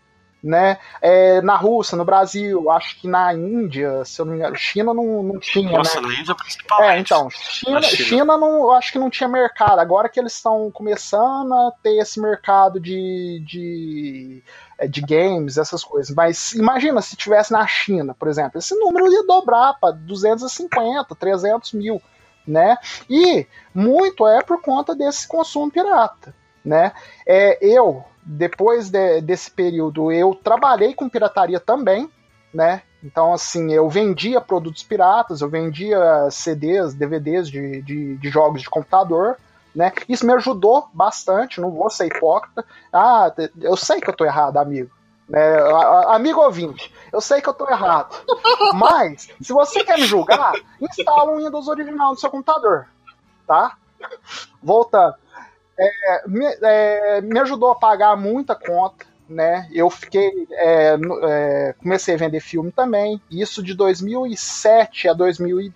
Né? 0.46 0.78
É, 1.02 1.40
na 1.42 1.56
Rússia, 1.56 1.96
no 1.96 2.04
Brasil, 2.04 2.70
acho 2.70 3.00
que 3.00 3.08
na 3.08 3.34
Índia, 3.34 4.04
se 4.04 4.20
eu 4.20 4.24
não 4.24 4.32
me 4.32 4.38
engano, 4.38 4.54
China 4.54 4.94
não, 4.94 5.20
não 5.20 5.40
tinha. 5.40 5.76
Nossa, 5.78 6.00
né? 6.00 6.06
na 6.06 6.20
Índia 6.20 6.36
principalmente. 6.36 6.92
É, 6.92 7.00
então, 7.00 7.28
China, 7.30 7.82
China. 7.82 8.08
China 8.08 8.38
não, 8.38 8.58
eu 8.58 8.72
acho 8.72 8.92
que 8.92 8.98
não 8.98 9.10
tinha 9.10 9.28
mercado. 9.28 9.80
Agora 9.80 10.08
que 10.08 10.20
eles 10.20 10.34
estão 10.34 10.70
começando 10.70 11.52
a 11.52 11.72
ter 11.82 11.98
esse 11.98 12.20
mercado 12.20 12.78
de, 12.78 13.42
de 13.44 14.44
é, 14.78 14.86
de 14.86 15.00
games, 15.00 15.56
essas 15.56 15.82
coisas. 15.82 16.14
Mas 16.14 16.52
imagina 16.52 17.00
se 17.00 17.16
tivesse 17.16 17.50
na 17.50 17.66
China, 17.66 18.14
por 18.14 18.28
exemplo, 18.28 18.58
esse 18.58 18.74
número 18.74 19.10
ia 19.10 19.24
dobrar 19.26 19.74
para 19.80 19.92
250, 19.92 21.14
300 21.14 21.72
mil, 21.72 22.00
né? 22.46 22.76
E 23.08 23.46
muito 23.74 24.28
é 24.28 24.42
por 24.42 24.60
conta 24.60 24.94
desse 24.94 25.26
consumo 25.26 25.70
pirata, 25.70 26.34
né? 26.64 26.92
É, 27.26 27.58
eu, 27.66 28.04
depois 28.26 28.90
de, 28.90 29.20
desse 29.20 29.48
período, 29.48 30.10
eu 30.10 30.34
trabalhei 30.34 30.92
com 30.92 31.08
pirataria 31.08 31.60
também, 31.60 32.10
né? 32.52 32.82
Então, 33.02 33.32
assim, 33.32 33.72
eu 33.72 33.88
vendia 33.88 34.40
produtos 34.40 34.82
piratas, 34.82 35.40
eu 35.40 35.48
vendia 35.48 36.28
CDs, 36.30 36.92
DVDs 36.92 37.48
de, 37.48 37.80
de, 37.82 38.16
de 38.16 38.28
jogos 38.28 38.62
de 38.62 38.68
computador, 38.68 39.36
né? 39.72 39.92
Isso 40.08 40.26
me 40.26 40.32
ajudou 40.32 40.88
bastante, 40.92 41.60
não 41.60 41.70
vou 41.70 41.88
ser 41.88 42.06
hipócrita. 42.06 42.64
Ah, 42.92 43.32
eu 43.60 43.76
sei 43.76 44.00
que 44.00 44.10
eu 44.10 44.16
tô 44.16 44.24
errado, 44.24 44.56
amigo. 44.56 44.90
É, 45.32 45.58
amigo 46.08 46.40
ouvinte, 46.40 46.92
eu 47.12 47.20
sei 47.20 47.40
que 47.40 47.48
eu 47.48 47.54
tô 47.54 47.68
errado. 47.68 48.16
Mas, 48.74 49.28
se 49.40 49.52
você 49.52 49.84
quer 49.84 49.98
me 49.98 50.06
julgar, 50.06 50.52
instala 50.80 51.30
um 51.30 51.36
Windows 51.36 51.68
original 51.68 52.10
no 52.10 52.18
seu 52.18 52.30
computador. 52.30 52.88
Tá? 53.46 53.76
Voltando. 54.60 55.14
É, 55.78 56.28
me, 56.28 56.46
é, 56.62 57.20
me 57.20 57.38
ajudou 57.40 57.70
a 57.70 57.76
pagar 57.76 58.16
muita 58.16 58.54
conta 58.54 59.06
né? 59.28 59.68
Eu 59.72 59.90
fiquei. 59.90 60.30
É, 60.52 60.96
é, 61.22 61.74
comecei 61.78 62.14
a 62.14 62.18
vender 62.18 62.40
filme 62.40 62.70
também. 62.70 63.20
Isso 63.30 63.62
de 63.62 63.74
2007 63.74 65.08
a 65.08 65.12
2000. 65.12 65.72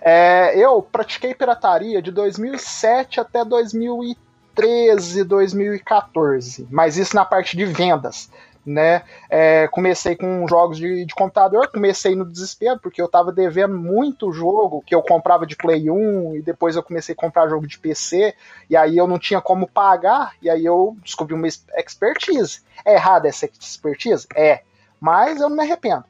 É, 0.00 0.56
eu 0.58 0.82
pratiquei 0.82 1.34
pirataria 1.34 2.00
de 2.00 2.10
2007 2.10 3.20
até 3.20 3.44
2013, 3.44 5.24
2014. 5.24 6.68
Mas 6.70 6.96
isso 6.96 7.14
na 7.16 7.24
parte 7.24 7.56
de 7.56 7.64
vendas 7.64 8.30
né? 8.64 9.02
É, 9.28 9.66
comecei 9.68 10.16
com 10.16 10.46
jogos 10.46 10.78
de, 10.78 11.04
de, 11.04 11.14
computador, 11.14 11.68
comecei 11.68 12.14
no 12.14 12.24
desespero, 12.24 12.78
porque 12.80 13.02
eu 13.02 13.08
tava 13.08 13.32
devendo 13.32 13.76
muito 13.76 14.32
jogo 14.32 14.82
que 14.86 14.94
eu 14.94 15.02
comprava 15.02 15.46
de 15.46 15.56
Play 15.56 15.90
1 15.90 16.36
e 16.36 16.42
depois 16.42 16.76
eu 16.76 16.82
comecei 16.82 17.14
a 17.14 17.16
comprar 17.16 17.48
jogo 17.48 17.66
de 17.66 17.78
PC, 17.78 18.34
e 18.70 18.76
aí 18.76 18.96
eu 18.96 19.06
não 19.06 19.18
tinha 19.18 19.40
como 19.40 19.66
pagar, 19.66 20.34
e 20.40 20.48
aí 20.48 20.64
eu 20.64 20.96
descobri 21.02 21.34
uma 21.34 21.48
expertise. 21.48 22.60
É 22.84 22.94
errado 22.94 23.26
essa 23.26 23.46
expertise? 23.46 24.26
É. 24.34 24.62
Mas 25.00 25.40
eu 25.40 25.48
não 25.48 25.56
me 25.56 25.62
arrependo. 25.62 26.04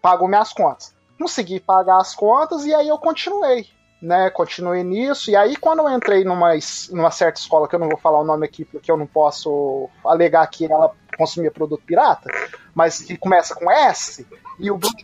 Pagou 0.00 0.28
minhas 0.28 0.52
contas. 0.52 0.94
Consegui 1.18 1.60
pagar 1.60 1.98
as 1.98 2.14
contas 2.14 2.64
e 2.64 2.72
aí 2.74 2.88
eu 2.88 2.96
continuei 2.96 3.66
né, 4.00 4.30
continuei 4.30 4.82
nisso, 4.82 5.30
e 5.30 5.36
aí 5.36 5.56
quando 5.56 5.80
eu 5.80 5.90
entrei 5.90 6.24
numa, 6.24 6.52
numa 6.90 7.10
certa 7.10 7.38
escola, 7.38 7.68
que 7.68 7.74
eu 7.74 7.78
não 7.78 7.88
vou 7.88 7.98
falar 7.98 8.20
o 8.20 8.24
nome 8.24 8.46
aqui 8.46 8.64
porque 8.64 8.90
eu 8.90 8.96
não 8.96 9.06
posso 9.06 9.90
alegar 10.04 10.46
que 10.46 10.64
ela 10.64 10.92
consumia 11.18 11.50
produto 11.50 11.84
pirata, 11.84 12.30
mas 12.74 13.00
que 13.00 13.16
começa 13.16 13.54
com 13.54 13.70
S, 13.70 14.26
e 14.58 14.70
o 14.70 14.78
Bruno, 14.78 14.96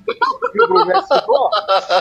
e 0.54 0.64
o 0.64 0.68
Bruno 0.68 0.92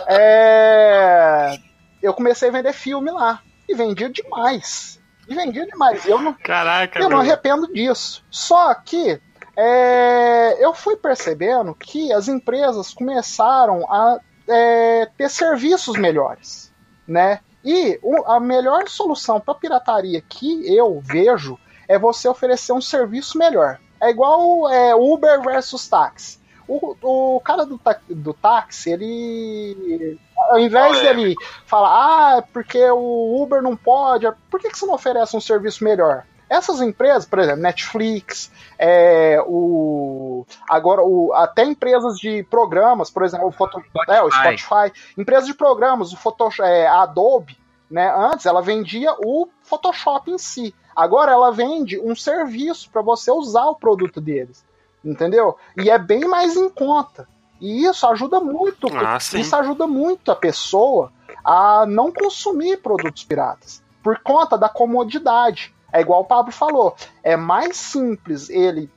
é, 0.08 1.58
eu 2.02 2.14
comecei 2.14 2.48
a 2.48 2.52
vender 2.52 2.72
filme 2.72 3.12
lá, 3.12 3.42
e 3.68 3.76
vendia 3.76 4.10
demais, 4.10 5.02
e 5.28 5.36
vendia 5.36 5.66
demais, 5.66 6.06
eu 6.06 6.22
não, 6.22 6.34
Caraca, 6.34 6.98
eu 7.00 7.10
não 7.10 7.20
arrependo 7.20 7.68
disso, 7.74 8.24
só 8.30 8.74
que 8.74 9.20
é, 9.58 10.64
eu 10.64 10.74
fui 10.74 10.96
percebendo 10.96 11.76
que 11.76 12.14
as 12.14 12.30
empresas 12.30 12.94
começaram 12.94 13.86
a 13.92 14.20
é, 14.48 15.08
ter 15.18 15.30
serviços 15.30 15.98
melhores, 15.98 16.74
né? 17.08 17.40
E 17.64 18.00
a 18.28 18.40
melhor 18.40 18.88
solução 18.88 19.40
para 19.40 19.56
pirataria 19.56 20.22
que 20.22 20.72
eu 20.72 21.02
vejo 21.04 21.58
é 21.88 21.98
você 21.98 22.28
oferecer 22.28 22.74
um 22.74 22.82
serviço 22.82 23.38
melhor. 23.38 23.80
É 24.02 24.10
igual 24.10 24.70
é, 24.70 24.96
Uber 24.96 25.42
versus 25.42 25.88
táxi. 25.88 26.40
O, 26.68 26.96
o 27.02 27.40
cara 27.42 27.66
do, 27.66 27.80
do 28.10 28.34
táxi, 28.34 28.92
ele. 28.92 30.20
Ao 30.36 30.60
invés 30.60 31.00
dele 31.00 31.36
falar, 31.66 31.90
ah, 32.38 32.42
porque 32.42 32.84
o 32.90 33.42
Uber 33.42 33.62
não 33.62 33.76
pode, 33.76 34.28
por 34.50 34.60
que, 34.60 34.70
que 34.70 34.78
você 34.78 34.86
não 34.86 34.96
oferece 34.96 35.38
um 35.38 35.42
serviço 35.42 35.84
melhor? 35.84 36.26
Essas 36.50 36.80
empresas, 36.82 37.26
por 37.26 37.40
exemplo, 37.40 37.62
Netflix, 37.62 38.52
é, 38.78 39.44
o, 39.48 40.46
agora 40.70 41.02
o, 41.02 41.34
até 41.34 41.64
empresas 41.64 42.18
de 42.20 42.44
programas, 42.44 43.10
por 43.10 43.24
exemplo, 43.24 43.48
o, 43.48 43.52
Foto, 43.52 43.80
Spotify. 43.80 44.12
É, 44.12 44.22
o 44.22 44.32
Spotify, 44.32 45.00
empresas 45.18 45.48
de 45.48 45.54
programas, 45.54 46.14
o 46.14 46.18
Photoshop, 46.18 46.68
é, 46.68 46.88
a 46.88 47.02
Adobe, 47.02 47.58
né, 47.90 48.14
antes 48.16 48.46
ela 48.46 48.62
vendia 48.62 49.14
o 49.20 49.48
Photoshop 49.64 50.30
em 50.32 50.38
si. 50.38 50.74
Agora 50.96 51.32
ela 51.32 51.52
vende 51.52 52.00
um 52.00 52.16
serviço 52.16 52.90
para 52.90 53.02
você 53.02 53.32
usar 53.32 53.66
o 53.66 53.76
produto 53.76 54.22
deles. 54.22 54.64
Entendeu? 55.04 55.58
E 55.78 55.90
é 55.90 56.00
bem 56.00 56.22
mais 56.22 56.56
em 56.56 56.70
conta. 56.70 57.28
E 57.62 57.86
isso 57.86 58.08
ajuda 58.08 58.40
muito. 58.40 58.88
Ah, 58.96 59.18
isso 59.18 59.56
ajuda 59.56 59.86
muito 59.86 60.32
a 60.32 60.36
pessoa 60.36 61.12
a 61.44 61.86
não 61.86 62.12
consumir 62.12 62.78
produtos 62.78 63.24
piratas. 63.24 63.84
Por 64.02 64.20
conta 64.20 64.58
da 64.58 64.68
comodidade. 64.68 65.75
É 65.96 66.02
igual 66.02 66.22
o 66.22 66.26
Pablo 66.26 66.52
falou. 66.52 66.94
É 67.24 67.38
mais 67.38 67.78
simples 67.78 68.50
ele 68.50 68.92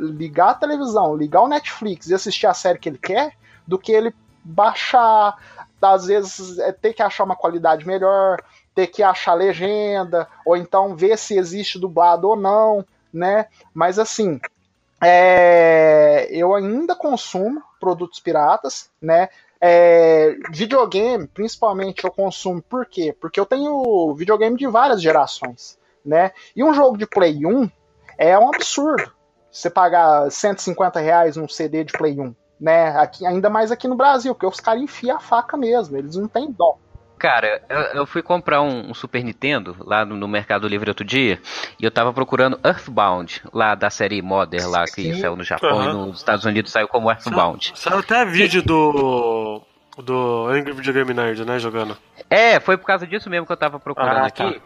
ligar 0.00 0.50
a 0.50 0.54
televisão, 0.54 1.16
ligar 1.16 1.42
o 1.42 1.48
Netflix 1.48 2.08
e 2.08 2.14
assistir 2.14 2.48
a 2.48 2.54
série 2.54 2.78
que 2.80 2.88
ele 2.88 2.98
quer, 2.98 3.34
do 3.64 3.78
que 3.78 3.92
ele 3.92 4.12
baixar, 4.42 5.36
às 5.80 6.06
vezes 6.06 6.58
é, 6.58 6.72
ter 6.72 6.92
que 6.92 7.04
achar 7.04 7.22
uma 7.22 7.36
qualidade 7.36 7.86
melhor, 7.86 8.42
ter 8.74 8.88
que 8.88 9.00
achar 9.00 9.34
legenda, 9.34 10.26
ou 10.44 10.56
então 10.56 10.96
ver 10.96 11.16
se 11.16 11.38
existe 11.38 11.78
dublado 11.78 12.28
ou 12.28 12.34
não, 12.34 12.84
né? 13.14 13.46
Mas 13.72 13.96
assim, 13.96 14.40
é, 15.00 16.26
eu 16.32 16.52
ainda 16.52 16.96
consumo 16.96 17.62
produtos 17.78 18.18
piratas, 18.18 18.90
né? 19.00 19.28
É, 19.60 20.36
videogame, 20.50 21.28
principalmente, 21.28 22.02
eu 22.02 22.10
consumo 22.10 22.60
por 22.60 22.86
quê? 22.86 23.14
Porque 23.20 23.38
eu 23.38 23.46
tenho 23.46 24.14
videogame 24.14 24.56
de 24.56 24.66
várias 24.66 25.00
gerações, 25.00 25.78
né? 26.04 26.32
E 26.54 26.62
um 26.64 26.72
jogo 26.74 26.96
de 26.96 27.06
Play 27.06 27.44
1 27.44 27.70
é 28.18 28.38
um 28.38 28.48
absurdo. 28.48 29.10
Você 29.50 29.68
pagar 29.68 30.30
150 30.30 31.00
reais 31.00 31.36
num 31.36 31.48
CD 31.48 31.84
de 31.84 31.92
Play 31.92 32.18
1, 32.18 32.34
né? 32.60 32.96
Aqui, 32.96 33.26
ainda 33.26 33.50
mais 33.50 33.72
aqui 33.72 33.88
no 33.88 33.96
Brasil, 33.96 34.34
porque 34.34 34.46
os 34.46 34.60
caras 34.60 34.82
enfiam 34.82 35.16
a 35.16 35.20
faca 35.20 35.56
mesmo, 35.56 35.96
eles 35.96 36.16
não 36.16 36.28
têm 36.28 36.52
dó. 36.52 36.78
Cara, 37.20 37.60
eu, 37.68 37.78
eu, 37.78 38.06
fui 38.06 38.22
comprar 38.22 38.62
um, 38.62 38.90
um, 38.90 38.94
Super 38.94 39.22
Nintendo 39.22 39.76
lá 39.80 40.06
no, 40.06 40.16
no, 40.16 40.26
Mercado 40.26 40.66
Livre 40.66 40.88
outro 40.88 41.04
dia 41.04 41.38
e 41.78 41.84
eu 41.84 41.90
tava 41.90 42.14
procurando 42.14 42.58
Earthbound, 42.64 43.42
lá 43.52 43.74
da 43.74 43.90
série 43.90 44.22
Modern, 44.22 44.70
lá 44.70 44.86
que 44.86 45.02
Sim. 45.02 45.20
saiu 45.20 45.36
no 45.36 45.44
Japão 45.44 45.76
uhum. 45.76 45.90
e 45.90 45.92
nos 45.92 46.20
Estados 46.20 46.46
Unidos 46.46 46.72
saiu 46.72 46.88
como 46.88 47.10
Earthbound. 47.10 47.72
Saiu 47.74 47.98
até 47.98 48.24
vídeo 48.24 48.62
do. 48.62 49.60
do 49.98 50.46
Angry 50.48 50.72
Video 50.72 50.94
Game 50.94 51.12
Nerd, 51.12 51.44
né? 51.44 51.58
Jogando. 51.58 51.94
É, 52.30 52.58
foi 52.58 52.78
por 52.78 52.86
causa 52.86 53.06
disso 53.06 53.28
mesmo 53.28 53.44
que 53.44 53.52
eu 53.52 53.56
tava 53.56 53.78
procurando 53.78 54.20
ah, 54.20 54.26
aqui. 54.26 54.54
Tá 54.54 54.60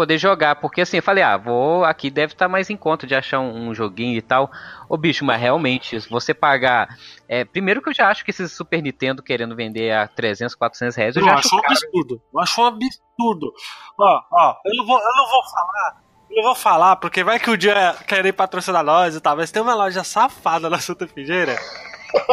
poder 0.00 0.16
jogar, 0.16 0.56
porque 0.56 0.80
assim, 0.80 0.96
eu 0.96 1.02
falei, 1.02 1.22
ah, 1.22 1.36
vou, 1.36 1.84
aqui 1.84 2.08
deve 2.10 2.32
estar 2.32 2.46
tá 2.46 2.48
mais 2.48 2.70
em 2.70 2.76
conta 2.76 3.06
de 3.06 3.14
achar 3.14 3.38
um, 3.38 3.68
um, 3.68 3.74
joguinho 3.74 4.16
e 4.16 4.22
tal. 4.22 4.50
Ô 4.88 4.96
bicho, 4.96 5.26
mas 5.26 5.38
realmente, 5.38 6.00
se 6.00 6.08
você 6.08 6.32
pagar, 6.32 6.96
é, 7.28 7.44
primeiro 7.44 7.82
que 7.82 7.90
eu 7.90 7.94
já 7.94 8.08
acho 8.08 8.24
que 8.24 8.30
esses 8.30 8.50
Super 8.50 8.82
Nintendo 8.82 9.22
querendo 9.22 9.54
vender 9.54 9.92
a 9.92 10.08
300, 10.08 10.54
400 10.54 10.96
reais, 10.96 11.16
eu, 11.16 11.20
eu 11.20 11.28
já 11.28 11.34
acho, 11.34 11.54
um 11.54 11.58
absurdo, 11.58 12.22
eu 12.32 12.40
acho 12.40 12.62
um 12.62 12.64
absurdo. 12.64 13.52
Ó, 13.98 14.22
ó, 14.32 14.56
eu 14.64 14.74
não 14.74 14.86
vou, 14.86 14.98
eu 14.98 15.16
não 15.16 15.30
vou 15.30 15.42
falar, 15.44 16.02
eu 16.30 16.36
não 16.36 16.42
vou 16.44 16.54
falar, 16.54 16.96
porque 16.96 17.22
vai 17.22 17.38
que 17.38 17.50
o 17.50 17.58
dia 17.58 17.94
querem 18.06 18.32
patrocinar 18.32 18.82
nós 18.82 19.14
e 19.14 19.20
tal, 19.20 19.36
mas 19.36 19.50
tem 19.50 19.60
uma 19.60 19.74
loja 19.74 20.02
safada 20.02 20.70
na 20.70 20.78
Santa 20.78 21.06
Figueira, 21.06 21.58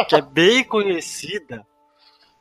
que 0.08 0.16
é 0.16 0.22
bem 0.22 0.64
conhecida, 0.64 1.66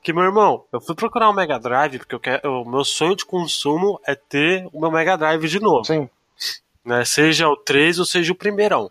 que, 0.01 0.13
meu 0.13 0.23
irmão, 0.23 0.63
eu 0.71 0.79
fui 0.79 0.95
procurar 0.95 1.29
um 1.29 1.33
Mega 1.33 1.59
Drive, 1.59 1.99
porque 1.99 2.15
eu 2.15 2.19
quero, 2.19 2.61
o 2.61 2.69
meu 2.69 2.83
sonho 2.83 3.15
de 3.15 3.25
consumo 3.25 3.99
é 4.05 4.15
ter 4.15 4.67
o 4.71 4.79
meu 4.79 4.91
Mega 4.91 5.17
Drive 5.17 5.47
de 5.47 5.59
novo. 5.59 5.83
Sim. 5.85 6.09
Né, 6.85 7.03
seja 7.03 7.49
o 7.49 7.57
3 7.57 7.99
ou 7.99 8.05
seja 8.05 8.31
o 8.31 8.35
primeirão. 8.35 8.89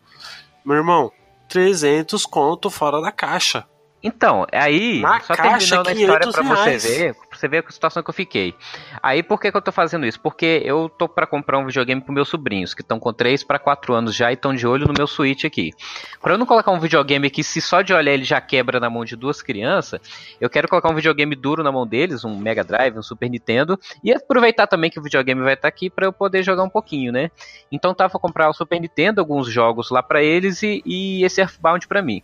Meu 0.65 0.77
irmão, 0.77 1.11
300 1.49 2.27
conto 2.27 2.69
fora 2.69 3.01
da 3.01 3.11
caixa. 3.11 3.67
Então, 4.03 4.47
aí, 4.53 5.00
Na 5.00 5.21
só 5.21 5.35
caixa, 5.35 5.83
terminando 5.83 5.88
a 5.88 5.93
história 5.93 6.33
pra 6.33 6.55
reais. 6.65 6.83
você 6.83 6.99
ver, 6.99 7.15
pra 7.15 7.38
você 7.38 7.49
ver 7.49 7.65
a 7.67 7.71
situação 7.71 8.03
que 8.03 8.11
eu 8.11 8.15
fiquei. 8.15 8.55
Aí, 9.03 9.23
por 9.23 9.41
que, 9.41 9.50
que 9.50 9.57
eu 9.57 9.62
tô 9.62 9.73
fazendo 9.73 10.07
isso? 10.07 10.21
Porque 10.21 10.62
eu 10.65 10.88
tô 10.88 11.09
para 11.09 11.26
comprar 11.26 11.59
um 11.59 11.67
videogame 11.67 12.00
pros 12.00 12.15
meus 12.15 12.29
sobrinhos, 12.29 12.75
que 12.75 12.83
estão 12.83 13.00
com 13.00 13.12
3 13.12 13.43
para 13.43 13.59
4 13.59 13.95
anos 13.95 14.15
já 14.15 14.31
e 14.31 14.35
estão 14.35 14.55
de 14.55 14.67
olho 14.67 14.87
no 14.87 14.93
meu 14.93 15.07
Switch 15.07 15.45
aqui. 15.45 15.73
Pra 16.21 16.35
eu 16.35 16.38
não 16.38 16.47
colocar 16.47 16.71
um 16.71 16.79
videogame 16.79 17.31
que, 17.31 17.43
se 17.43 17.61
só 17.61 17.81
de 17.81 17.93
olhar 17.95 18.12
ele 18.12 18.25
já 18.25 18.41
quebra 18.41 18.79
na 18.79 18.91
mão 18.91 19.05
de 19.05 19.17
duas 19.17 19.41
crianças, 19.43 20.00
eu 20.41 20.50
quero 20.50 20.69
colocar 20.69 20.91
um 20.91 20.95
videogame 20.95 21.35
duro 21.35 21.62
na 21.62 21.73
mão 21.73 21.87
deles, 21.87 22.25
um 22.25 22.37
Mega 22.37 22.62
Drive, 22.62 22.99
um 22.99 23.03
Super 23.03 23.31
Nintendo, 23.31 23.79
e 24.05 24.12
aproveitar 24.12 24.67
também 24.67 24.91
que 24.91 25.00
o 25.00 25.03
videogame 25.03 25.43
vai 25.43 25.55
estar 25.55 25.62
tá 25.62 25.69
aqui 25.69 25.88
para 25.88 26.07
eu 26.07 26.12
poder 26.12 26.43
jogar 26.43 26.62
um 26.62 26.71
pouquinho, 26.71 27.11
né? 27.12 27.31
Então 27.73 27.95
tava 27.95 28.19
comprar 28.19 28.49
o 28.50 28.53
Super 28.53 28.81
Nintendo, 28.81 29.21
alguns 29.21 29.50
jogos 29.50 29.91
lá 29.91 30.03
para 30.03 30.23
eles 30.23 30.62
e, 30.62 30.83
e 30.85 31.25
esse 31.25 31.41
Earthbound 31.41 31.88
para 31.88 32.03
mim. 32.03 32.23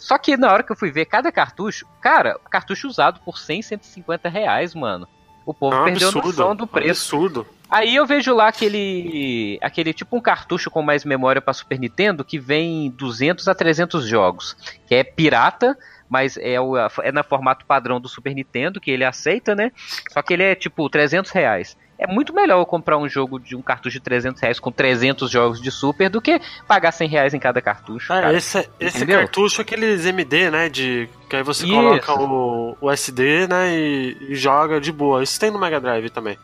Só 0.00 0.16
que 0.16 0.34
na 0.34 0.50
hora 0.50 0.62
que 0.62 0.72
eu 0.72 0.76
fui 0.76 0.90
ver 0.90 1.04
cada 1.04 1.30
cartucho, 1.30 1.86
cara, 2.00 2.40
cartucho 2.50 2.88
usado 2.88 3.20
por 3.20 3.38
100, 3.38 3.62
150 3.62 4.28
reais, 4.30 4.74
mano. 4.74 5.06
O 5.44 5.52
povo 5.52 5.76
é 5.76 5.80
um 5.80 5.84
perdeu 5.84 6.08
absurdo, 6.08 6.26
a 6.26 6.32
noção 6.32 6.56
do 6.56 6.66
preço. 6.66 7.16
Absurdo. 7.16 7.46
Aí 7.68 7.94
eu 7.94 8.06
vejo 8.06 8.34
lá 8.34 8.48
aquele 8.48 9.58
aquele 9.62 9.92
tipo 9.92 10.16
um 10.16 10.20
cartucho 10.20 10.70
com 10.70 10.82
mais 10.82 11.04
memória 11.04 11.40
para 11.40 11.52
Super 11.52 11.78
Nintendo 11.78 12.24
que 12.24 12.38
vem 12.38 12.90
200 12.90 13.46
a 13.46 13.54
300 13.54 14.06
jogos, 14.06 14.56
que 14.86 14.94
é 14.94 15.04
pirata, 15.04 15.78
mas 16.10 16.36
é, 16.36 16.60
o, 16.60 16.76
é 16.76 17.12
na 17.12 17.22
formato 17.22 17.64
padrão 17.64 18.00
do 18.00 18.08
Super 18.08 18.34
Nintendo 18.34 18.80
que 18.80 18.90
ele 18.90 19.04
aceita, 19.04 19.54
né? 19.54 19.72
Só 20.10 20.20
que 20.20 20.34
ele 20.34 20.42
é 20.42 20.54
tipo 20.54 20.90
300 20.90 21.30
reais 21.30 21.76
é 22.00 22.06
muito 22.06 22.34
melhor 22.34 22.58
eu 22.58 22.64
comprar 22.64 22.96
um 22.96 23.06
jogo 23.06 23.38
de 23.38 23.54
um 23.54 23.60
cartucho 23.60 23.98
de 23.98 24.00
300 24.00 24.40
reais 24.40 24.58
com 24.58 24.72
300 24.72 25.30
jogos 25.30 25.60
de 25.60 25.70
Super 25.70 26.08
do 26.08 26.20
que 26.20 26.40
pagar 26.66 26.92
100 26.92 27.08
reais 27.08 27.34
em 27.34 27.38
cada 27.38 27.60
cartucho. 27.60 28.10
Ah, 28.10 28.32
esse, 28.32 28.66
esse 28.80 29.04
cartucho 29.04 29.60
é 29.60 29.62
aqueles 29.62 30.06
MD, 30.06 30.50
né? 30.50 30.70
De, 30.70 31.10
que 31.28 31.36
aí 31.36 31.42
você 31.42 31.66
Isso. 31.66 31.74
coloca 31.74 32.14
o, 32.14 32.74
o 32.80 32.90
SD, 32.90 33.46
né? 33.46 33.78
E, 33.78 34.16
e 34.30 34.34
joga 34.34 34.80
de 34.80 34.90
boa. 34.90 35.22
Isso 35.22 35.38
tem 35.38 35.50
no 35.50 35.58
Mega 35.58 35.78
Drive 35.78 36.08
também. 36.08 36.38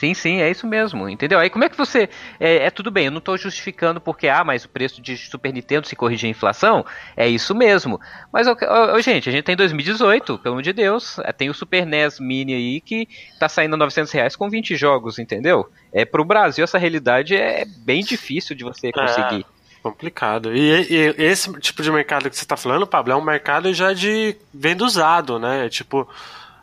Sim, 0.00 0.14
sim, 0.14 0.40
é 0.40 0.50
isso 0.50 0.66
mesmo, 0.66 1.06
entendeu? 1.10 1.38
Aí 1.38 1.50
como 1.50 1.62
é 1.62 1.68
que 1.68 1.76
você. 1.76 2.08
É, 2.40 2.64
é 2.64 2.70
tudo 2.70 2.90
bem, 2.90 3.04
eu 3.04 3.10
não 3.10 3.18
estou 3.18 3.36
justificando 3.36 4.00
porque, 4.00 4.28
ah, 4.28 4.42
mas 4.42 4.64
o 4.64 4.68
preço 4.70 5.02
de 5.02 5.14
Super 5.14 5.52
Nintendo 5.52 5.86
se 5.86 5.94
corrigir 5.94 6.26
a 6.26 6.30
inflação, 6.30 6.86
é 7.14 7.28
isso 7.28 7.54
mesmo. 7.54 8.00
Mas, 8.32 8.48
ó, 8.48 8.56
ó, 8.62 8.98
gente, 9.02 9.28
a 9.28 9.32
gente 9.32 9.44
tem 9.44 9.54
2018, 9.54 10.38
pelo 10.38 10.54
amor 10.54 10.62
de 10.62 10.72
Deus, 10.72 11.18
é, 11.18 11.34
tem 11.34 11.50
o 11.50 11.54
Super 11.54 11.84
NES 11.84 12.18
Mini 12.18 12.54
aí 12.54 12.80
que 12.80 13.06
tá 13.38 13.46
saindo 13.46 13.74
a 13.74 13.76
900 13.76 14.10
reais 14.10 14.34
com 14.34 14.48
20 14.48 14.74
jogos, 14.74 15.18
entendeu? 15.18 15.70
É, 15.92 16.06
pro 16.06 16.24
Brasil 16.24 16.64
essa 16.64 16.78
realidade 16.78 17.36
é 17.36 17.66
bem 17.66 18.02
difícil 18.02 18.56
de 18.56 18.64
você 18.64 18.90
conseguir. 18.90 19.44
É 19.44 19.82
complicado. 19.82 20.56
E, 20.56 20.86
e, 20.90 21.14
esse 21.18 21.52
tipo 21.60 21.82
de 21.82 21.92
mercado 21.92 22.30
que 22.30 22.36
você 22.36 22.44
está 22.44 22.56
falando, 22.56 22.86
Pablo, 22.86 23.12
é 23.12 23.16
um 23.16 23.24
mercado 23.24 23.72
já 23.74 23.92
de 23.92 24.34
venda 24.52 24.82
usado, 24.82 25.38
né? 25.38 25.68
Tipo, 25.68 26.08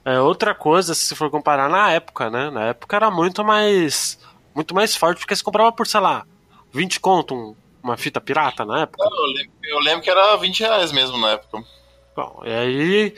é 0.08 0.22
outra 0.22 0.56
coisa, 0.56 0.96
se 0.96 1.14
for 1.16 1.30
comparar 1.30 1.70
na 1.70 1.92
época, 1.92 2.30
né? 2.30 2.50
Na 2.50 2.68
época 2.68 2.96
era 2.96 3.12
muito 3.12 3.44
mais 3.44 4.18
muito 4.56 4.74
mais 4.74 4.96
forte, 4.96 5.20
porque 5.20 5.36
você 5.36 5.44
comprava 5.44 5.72
por, 5.72 5.86
sei 5.86 6.00
lá, 6.00 6.26
20 6.72 7.00
conto 7.02 7.36
um, 7.36 7.56
uma 7.84 7.98
fita 7.98 8.22
pirata 8.22 8.64
na 8.64 8.84
época. 8.84 9.04
eu, 9.04 9.26
lembro, 9.34 9.52
eu, 9.64 9.80
lembro, 9.80 10.02
que 10.02 10.10
era 10.10 10.36
20 10.38 10.62
reais 10.62 10.92
mesmo 10.94 11.18
na 11.18 11.32
época. 11.32 11.62
Bom, 12.16 12.42
e 12.46 12.52
aí, 12.52 13.16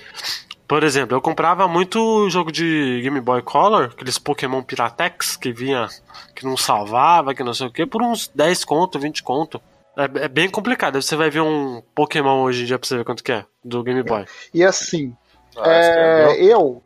por 0.67 0.83
exemplo, 0.83 1.15
eu 1.15 1.21
comprava 1.21 1.67
muito 1.67 2.27
jogo 2.29 2.51
de 2.51 3.01
Game 3.03 3.21
Boy 3.21 3.43
Color, 3.43 3.91
aqueles 3.93 4.17
Pokémon 4.17 4.63
Piratex 4.63 5.37
que 5.37 5.53
vinha, 5.53 5.87
que 6.35 6.43
não 6.43 6.57
salvava, 6.57 7.35
que 7.35 7.43
não 7.43 7.53
sei 7.53 7.67
o 7.67 7.71
que, 7.71 7.85
por 7.85 8.01
uns 8.01 8.27
10 8.33 8.65
conto, 8.65 8.99
20 8.99 9.21
conto. 9.21 9.61
É, 9.95 10.25
é, 10.25 10.27
bem 10.27 10.49
complicado. 10.49 10.99
Você 10.99 11.15
vai 11.15 11.29
ver 11.29 11.41
um 11.41 11.83
Pokémon 11.93 12.41
hoje 12.41 12.63
em 12.63 12.65
dia 12.65 12.79
pra 12.79 12.87
você 12.87 12.97
ver 12.97 13.05
quanto 13.05 13.23
que 13.23 13.31
é, 13.31 13.45
do 13.63 13.83
Game 13.83 14.01
Boy. 14.01 14.25
E 14.53 14.63
assim, 14.63 15.15
ah, 15.57 15.69
é, 15.69 16.43
eu. 16.43 16.83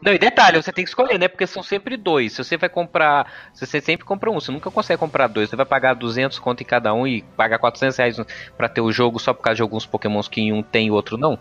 Não, 0.00 0.12
e 0.12 0.18
detalhe, 0.18 0.62
você 0.62 0.72
tem 0.72 0.84
que 0.84 0.90
escolher, 0.90 1.18
né? 1.18 1.26
Porque 1.26 1.46
são 1.46 1.62
sempre 1.62 1.96
dois. 1.96 2.32
Se 2.32 2.44
você 2.44 2.56
vai 2.56 2.68
comprar. 2.68 3.32
Se 3.52 3.66
você 3.66 3.80
sempre 3.80 4.06
compra 4.06 4.30
um, 4.30 4.40
você 4.40 4.52
nunca 4.52 4.70
consegue 4.70 4.98
comprar 4.98 5.26
dois. 5.26 5.50
Você 5.50 5.56
vai 5.56 5.66
pagar 5.66 5.94
200 5.94 6.38
conto 6.38 6.62
em 6.62 6.66
cada 6.66 6.94
um 6.94 7.06
e 7.06 7.22
pagar 7.36 7.58
400 7.58 7.96
reais 7.96 8.20
pra 8.56 8.68
ter 8.68 8.80
o 8.80 8.92
jogo 8.92 9.18
só 9.18 9.34
por 9.34 9.42
causa 9.42 9.56
de 9.56 9.62
alguns 9.62 9.86
pokémons 9.86 10.28
que 10.28 10.52
um 10.52 10.62
tem 10.62 10.86
e 10.86 10.90
o 10.90 10.94
outro 10.94 11.16
não. 11.16 11.38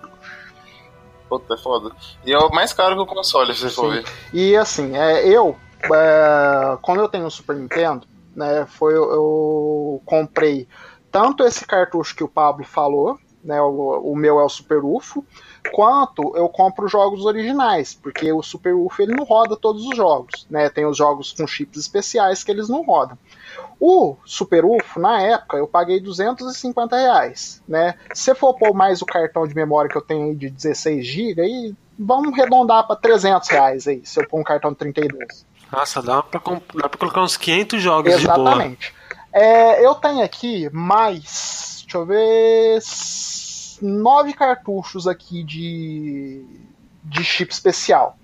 Puta, 1.30 1.54
é 1.54 1.58
foda. 1.58 1.92
E 2.26 2.34
é 2.34 2.38
o 2.38 2.50
mais 2.50 2.74
caro 2.74 2.96
que 2.96 3.02
o 3.02 3.06
console, 3.06 3.54
se 3.54 3.70
for 3.70 3.92
ver. 3.92 4.06
E 4.34 4.56
assim, 4.56 4.96
é, 4.98 5.28
eu. 5.28 5.56
É, 5.84 6.78
quando 6.82 7.02
eu 7.02 7.10
tenho 7.10 7.26
o 7.26 7.32
Super 7.32 7.56
Nintendo, 7.56 8.08
né? 8.36 8.66
Foi 8.66 8.94
eu, 8.94 9.12
eu 9.12 10.02
comprei 10.06 10.68
tanto 11.12 11.44
esse 11.44 11.66
cartucho 11.66 12.16
que 12.16 12.24
o 12.24 12.28
Pablo 12.28 12.66
falou, 12.66 13.18
né, 13.44 13.62
o, 13.62 14.12
o 14.12 14.16
meu 14.16 14.40
é 14.40 14.44
o 14.44 14.50
Super 14.50 14.84
UFO, 14.84 15.26
quanto 15.72 16.36
eu 16.36 16.48
compro 16.50 16.88
jogos 16.88 17.26
originais, 17.26 17.94
porque 17.94 18.32
o 18.32 18.42
Super 18.42 18.74
UFO 18.74 19.02
ele 19.02 19.14
não 19.14 19.24
roda 19.24 19.56
todos 19.56 19.86
os 19.86 19.96
jogos, 19.96 20.46
né? 20.50 20.70
Tem 20.70 20.86
os 20.86 20.98
jogos 20.98 21.34
com 21.34 21.48
chips 21.48 21.80
especiais 21.80 22.44
que 22.44 22.52
eles 22.52 22.70
não 22.70 22.84
rodam. 22.84 23.18
O 23.80 24.16
Super 24.26 24.66
UFO, 24.66 25.00
na 25.00 25.22
época, 25.22 25.58
eu 25.58 25.68
paguei 25.68 26.00
250 26.00 26.96
reais, 26.98 27.62
né? 27.68 27.96
Se 28.14 28.34
for 28.34 28.54
pôr 28.54 28.74
mais 28.74 29.02
o 29.02 29.06
cartão 29.06 29.48
de 29.48 29.56
memória 29.56 29.90
que 29.90 29.98
eu 29.98 30.02
tenho 30.02 30.36
de 30.36 30.50
16 30.50 31.06
GB, 31.06 31.42
aí 31.42 31.76
vamos 31.98 32.34
arredondar 32.34 32.86
para 32.88 32.96
300 32.96 33.50
reais 33.50 33.88
aí, 33.88 34.02
se 34.04 34.20
eu 34.20 34.28
pôr 34.28 34.40
um 34.40 34.44
cartão 34.44 34.72
de 34.72 34.78
32. 34.78 35.46
Nossa, 35.72 36.02
dá 36.02 36.24
pra 36.24 36.40
colocar 36.40 37.22
uns 37.22 37.38
500 37.38 37.82
jogos 37.82 38.14
Exatamente. 38.14 38.94
É, 39.34 39.86
eu 39.86 39.94
tenho 39.96 40.24
aqui 40.24 40.70
mais, 40.72 41.84
deixa 41.84 41.98
eu 41.98 42.06
ver, 42.06 42.80
nove 43.82 44.34
cartuchos 44.34 45.08
aqui 45.08 45.44
de, 45.44 46.46
de 47.04 47.24
chip 47.24 47.52
especial. 47.52 48.18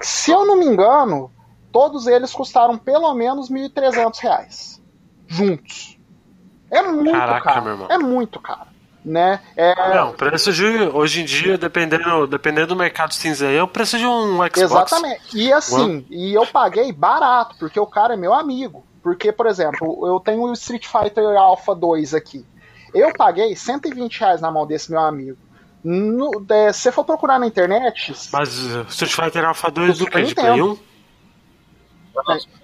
Se 0.00 0.30
eu 0.30 0.46
não 0.46 0.56
me 0.56 0.66
engano, 0.66 1.30
todos 1.70 2.06
eles 2.06 2.32
custaram 2.32 2.76
pelo 2.76 3.12
menos 3.14 3.48
R$ 3.48 3.68
1.300 3.68 4.80
juntos. 5.26 5.98
É 6.70 6.82
muito 6.82 7.12
Caraca, 7.12 7.52
caro. 7.52 7.86
É 7.88 7.98
muito 7.98 8.40
caro. 8.40 8.72
Né? 9.04 9.40
É... 9.56 9.96
Não, 9.96 10.12
preço 10.12 10.52
de 10.52 10.64
hoje 10.64 11.22
em 11.22 11.24
dia, 11.24 11.58
dependendo, 11.58 12.26
dependendo 12.26 12.68
do 12.68 12.76
mercado 12.76 13.12
cinza 13.12 13.48
aí, 13.48 13.56
é 13.56 13.62
o 13.62 13.66
preço 13.66 13.98
de 13.98 14.06
um 14.06 14.36
Xbox. 14.36 14.58
Exatamente. 14.58 15.22
E 15.34 15.52
assim, 15.52 15.96
One. 15.96 16.06
e 16.08 16.32
eu 16.34 16.46
paguei 16.46 16.92
barato, 16.92 17.56
porque 17.58 17.80
o 17.80 17.86
cara 17.86 18.14
é 18.14 18.16
meu 18.16 18.32
amigo. 18.32 18.84
Porque, 19.02 19.32
por 19.32 19.46
exemplo, 19.46 20.06
eu 20.06 20.20
tenho 20.20 20.42
o 20.42 20.52
Street 20.52 20.86
Fighter 20.86 21.36
Alpha 21.36 21.74
2 21.74 22.14
aqui. 22.14 22.46
Eu 22.94 23.12
paguei 23.14 23.54
120 23.56 24.20
reais 24.20 24.40
na 24.40 24.50
mão 24.50 24.66
desse 24.66 24.90
meu 24.90 25.00
amigo. 25.00 25.38
No, 25.82 26.44
é, 26.48 26.72
se 26.72 26.82
você 26.82 26.92
for 26.92 27.04
procurar 27.04 27.38
na 27.38 27.46
internet. 27.46 28.14
Mas 28.32 28.58
uh, 28.58 28.86
Street 28.88 29.12
Fighter 29.12 29.44
Alpha 29.44 29.70
2 29.70 29.98
do 29.98 30.06
que? 30.06 30.22
De 30.22 30.34
Play 30.34 30.62
1? 30.62 30.78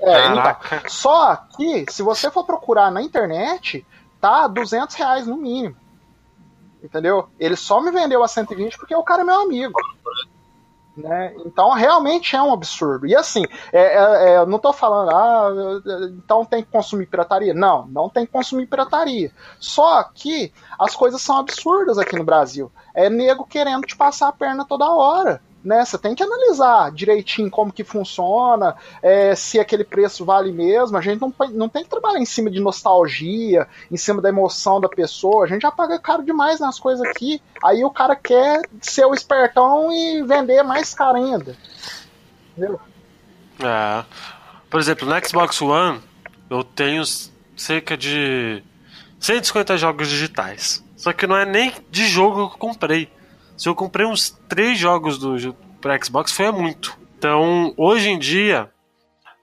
É, 0.01 0.11
é 0.11 0.27
então, 0.29 0.57
só 0.87 1.35
que, 1.57 1.87
se 1.89 2.03
você 2.03 2.31
for 2.31 2.45
procurar 2.45 2.91
na 2.91 3.03
internet, 3.03 3.85
tá 4.21 4.47
200 4.47 4.95
reais 4.95 5.27
no 5.27 5.37
mínimo. 5.37 5.77
Entendeu? 6.83 7.29
Ele 7.41 7.57
só 7.57 7.81
me 7.81 7.91
vendeu 7.91 8.23
a 8.23 8.29
120 8.29 8.79
porque 8.79 8.95
o 8.95 9.03
cara 9.03 9.23
é 9.23 9.25
meu 9.25 9.41
amigo. 9.41 9.75
Né? 10.99 11.33
Então 11.47 11.73
realmente 11.73 12.35
é 12.35 12.43
um 12.43 12.53
absurdo. 12.53 13.07
E 13.07 13.15
assim, 13.15 13.45
é, 13.73 13.81
é, 13.81 14.33
é, 14.33 14.47
não 14.47 14.57
estou 14.57 14.73
falando, 14.73 15.11
ah, 15.11 15.49
então 16.17 16.45
tem 16.45 16.63
que 16.63 16.71
consumir 16.71 17.07
pirataria. 17.07 17.55
Não, 17.55 17.87
não 17.87 18.09
tem 18.09 18.27
que 18.27 18.33
consumir 18.33 18.67
pirataria. 18.67 19.31
Só 19.61 20.03
que 20.03 20.53
as 20.79 20.97
coisas 20.97 21.23
são 21.23 21.39
absurdas 21.39 21.99
aqui 21.99 22.17
no 22.17 22.25
Brasil. 22.25 22.71
É 22.95 23.09
nego 23.09 23.47
querendo 23.47 23.87
te 23.87 23.97
passar 23.97 24.29
a 24.29 24.33
perna 24.33 24.65
toda 24.65 24.91
hora 24.91 25.41
né? 25.63 25.85
Você 25.85 25.99
tem 25.99 26.15
que 26.15 26.23
analisar 26.23 26.93
direitinho 26.93 27.51
como 27.51 27.73
que 27.73 27.85
funciona, 27.85 28.77
é, 29.03 29.35
se 29.35 29.59
aquele 29.59 29.85
preço 29.85 30.25
vale 30.25 30.53
mesmo. 30.53 30.97
A 30.97 31.01
gente 31.01 31.21
não, 31.21 31.33
não 31.51 31.69
tem 31.69 31.83
que 31.83 31.91
trabalhar 31.91 32.19
em 32.19 32.25
cima 32.25 32.51
de 32.51 32.61
nostalgia, 32.61 33.67
em 33.91 33.97
cima 33.97 34.23
da 34.23 34.29
emoção 34.29 34.81
da 34.81 34.89
pessoa. 34.89 35.45
A 35.45 35.49
gente 35.49 35.63
já 35.63 35.71
paga 35.71 35.99
caro 35.99 36.23
demais 36.23 36.61
nas 36.61 36.79
coisas 36.79 37.07
aqui. 37.07 37.43
Aí 37.63 37.85
o 37.85 37.91
cara 37.91 38.15
quer 38.15 38.63
ser 38.81 39.05
o 39.05 39.15
espertão 39.15 39.93
e 39.93 40.23
vender 40.23 40.63
mais 40.63 40.95
caro 40.95 41.17
ainda. 41.17 41.57
Entendeu? 42.57 42.81
É. 43.61 44.05
Por 44.71 44.81
exemplo, 44.81 45.09
no 45.09 45.27
Xbox 45.27 45.61
One, 45.61 46.01
eu 46.51 46.63
tenho 46.63 47.03
cerca 47.57 47.97
de 47.97 48.63
150 49.19 49.77
jogos 49.77 50.09
digitais. 50.09 50.85
Só 50.97 51.13
que 51.13 51.27
não 51.27 51.37
é 51.37 51.45
nem 51.45 51.73
de 51.91 52.07
jogo 52.07 52.49
que 52.49 52.55
eu 52.55 52.59
comprei. 52.59 53.18
Se 53.59 53.69
eu 53.69 53.75
comprei 53.75 54.07
uns 54.07 54.31
três 54.49 54.79
jogos 54.79 55.19
do 55.19 55.55
para 55.81 56.03
Xbox 56.03 56.33
foi 56.33 56.51
muito. 56.53 56.97
Então, 57.19 57.75
hoje 57.77 58.09
em 58.09 58.19
dia 58.19 58.71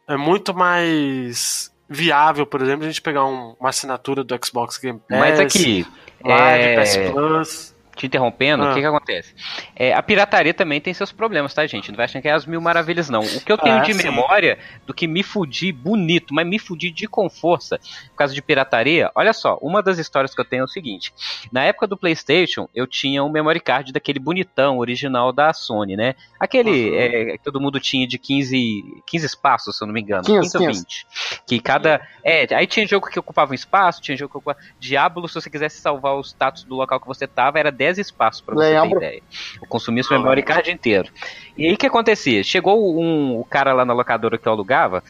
é 0.07 0.15
muito 0.15 0.53
mais 0.53 1.71
viável, 1.89 2.45
por 2.45 2.61
exemplo, 2.61 2.85
a 2.85 2.87
gente 2.87 3.01
pegar 3.01 3.25
um, 3.25 3.55
uma 3.59 3.69
assinatura 3.69 4.23
do 4.23 4.39
Xbox 4.43 4.77
Game 4.77 4.99
Pass. 5.07 5.19
Mas 5.19 5.39
aqui, 5.39 5.85
Live, 6.23 6.63
é... 6.63 6.81
PS 6.81 7.11
Plus 7.11 7.74
te 8.05 8.07
interrompendo, 8.07 8.63
o 8.63 8.67
ah. 8.67 8.73
que, 8.73 8.79
que 8.79 8.85
acontece? 8.85 9.33
É, 9.75 9.93
a 9.93 10.01
pirataria 10.01 10.53
também 10.53 10.79
tem 10.79 10.93
seus 10.93 11.11
problemas, 11.11 11.53
tá, 11.53 11.65
gente? 11.65 11.89
Não 11.89 11.97
vai 11.97 12.05
achar 12.05 12.21
que 12.21 12.27
é 12.27 12.31
as 12.31 12.45
mil 12.45 12.61
maravilhas, 12.61 13.09
não. 13.09 13.21
O 13.21 13.41
que 13.41 13.51
eu 13.51 13.57
tenho 13.57 13.77
ah, 13.77 13.81
de 13.81 13.93
sim. 13.93 14.03
memória 14.03 14.57
do 14.85 14.93
que 14.93 15.07
me 15.07 15.23
fudi 15.23 15.71
bonito, 15.71 16.33
mas 16.33 16.45
me 16.45 16.59
fudi 16.59 16.91
de 16.91 17.07
com 17.07 17.29
força 17.29 17.79
por 18.09 18.17
causa 18.17 18.33
de 18.33 18.41
pirataria, 18.41 19.11
olha 19.15 19.33
só, 19.33 19.57
uma 19.61 19.81
das 19.81 19.97
histórias 19.97 20.33
que 20.33 20.41
eu 20.41 20.45
tenho 20.45 20.61
é 20.61 20.65
o 20.65 20.67
seguinte: 20.67 21.13
na 21.51 21.63
época 21.63 21.87
do 21.87 21.97
PlayStation, 21.97 22.67
eu 22.73 22.87
tinha 22.87 23.23
um 23.23 23.29
memory 23.29 23.59
card 23.59 23.91
daquele 23.91 24.19
bonitão 24.19 24.77
original 24.77 25.31
da 25.31 25.53
Sony, 25.53 25.95
né? 25.95 26.15
Aquele 26.39 26.89
uhum. 26.89 26.95
é, 26.95 27.37
que 27.37 27.43
todo 27.43 27.59
mundo 27.59 27.79
tinha 27.79 28.07
de 28.07 28.17
15, 28.17 29.01
15 29.05 29.25
espaços, 29.25 29.77
se 29.77 29.83
eu 29.83 29.87
não 29.87 29.93
me 29.93 30.01
engano. 30.01 30.23
15, 30.23 30.41
15 30.41 30.57
ou 30.57 30.73
20. 30.73 31.07
Que 31.47 31.59
cada. 31.59 32.01
É, 32.23 32.53
aí 32.55 32.67
tinha 32.67 32.87
jogo 32.87 33.09
que 33.09 33.19
ocupava 33.19 33.51
um 33.51 33.55
espaço, 33.55 34.01
tinha 34.01 34.17
jogo 34.17 34.31
que 34.31 34.37
ocupava. 34.37 34.59
Diablo, 34.79 35.27
se 35.27 35.35
você 35.35 35.49
quisesse 35.49 35.79
salvar 35.79 36.15
o 36.15 36.21
status 36.21 36.63
do 36.63 36.75
local 36.75 36.99
que 36.99 37.07
você 37.07 37.27
tava, 37.27 37.59
era 37.59 37.71
10 37.71 37.94
10 37.95 38.07
espaços, 38.07 38.41
para 38.41 38.55
você 38.55 38.79
Lembro. 38.79 38.99
ter 38.99 39.05
ideia. 39.05 39.23
Eu 39.61 39.67
consumia 39.67 40.03
seu 40.03 40.19
memory 40.19 40.43
card 40.43 40.71
inteiro. 40.71 41.09
E 41.57 41.65
aí 41.65 41.73
o 41.73 41.77
que 41.77 41.87
acontecia? 41.87 42.43
Chegou 42.43 43.01
um, 43.01 43.39
o 43.39 43.45
cara 43.45 43.71
lá 43.73 43.85
na 43.85 43.93
locadora 43.93 44.37
que 44.37 44.47
eu 44.47 44.51
alugava, 44.51 45.03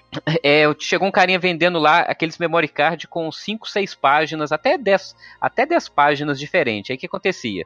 é, 0.44 0.64
chegou 0.80 1.08
um 1.08 1.12
carinha 1.12 1.40
vendendo 1.40 1.80
lá 1.80 2.02
aqueles 2.02 2.38
memory 2.38 2.68
card 2.68 3.08
com 3.08 3.32
5, 3.32 3.68
6 3.68 3.96
páginas, 3.96 4.52
até 4.52 4.78
10, 4.78 5.16
até 5.42 5.66
10 5.66 5.90
páginas 5.90 6.40
diferentes. 6.40 6.92
Aí 6.92 6.98
o 6.98 7.00
que 7.00 7.08
acontecia? 7.08 7.66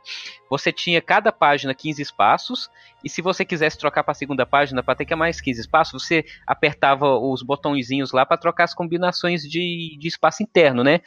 Você 0.50 0.72
tinha 0.72 1.02
cada 1.02 1.32
página 1.32 1.74
15 1.74 2.02
espaços, 2.02 2.70
e 3.04 3.10
se 3.10 3.22
você 3.22 3.46
quisesse 3.46 3.78
trocar 3.78 4.04
para 4.04 4.12
a 4.12 4.16
segunda 4.16 4.46
página 4.46 4.84
para 4.84 4.96
ter 4.96 5.06
que 5.06 5.14
é 5.14 5.16
mais 5.16 5.40
15 5.40 5.62
espaços, 5.62 6.04
você 6.04 6.26
apertava 6.46 7.18
os 7.18 7.42
botõezinhos 7.42 8.12
lá 8.12 8.26
para 8.26 8.38
trocar 8.38 8.66
as 8.66 8.74
combinações 8.74 9.44
de, 9.44 9.98
de 10.00 10.08
espaço 10.08 10.44
interno, 10.44 10.84
né? 10.84 11.02